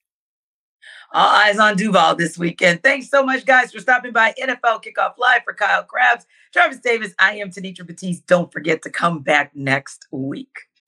All 1.13 1.27
eyes 1.27 1.59
on 1.59 1.75
Duval 1.75 2.15
this 2.15 2.37
weekend. 2.37 2.83
Thanks 2.83 3.09
so 3.09 3.21
much, 3.23 3.45
guys, 3.45 3.73
for 3.73 3.79
stopping 3.79 4.13
by 4.13 4.33
NFL 4.41 4.81
Kickoff 4.81 5.17
Live 5.17 5.41
for 5.43 5.53
Kyle 5.53 5.83
Crabbs, 5.83 6.25
Travis 6.53 6.79
Davis. 6.79 7.13
I 7.19 7.35
am 7.35 7.51
Tanitra 7.51 7.85
Batiste. 7.85 8.25
Don't 8.27 8.51
forget 8.51 8.81
to 8.83 8.89
come 8.89 9.19
back 9.19 9.51
next 9.53 10.07
week. 10.11 10.55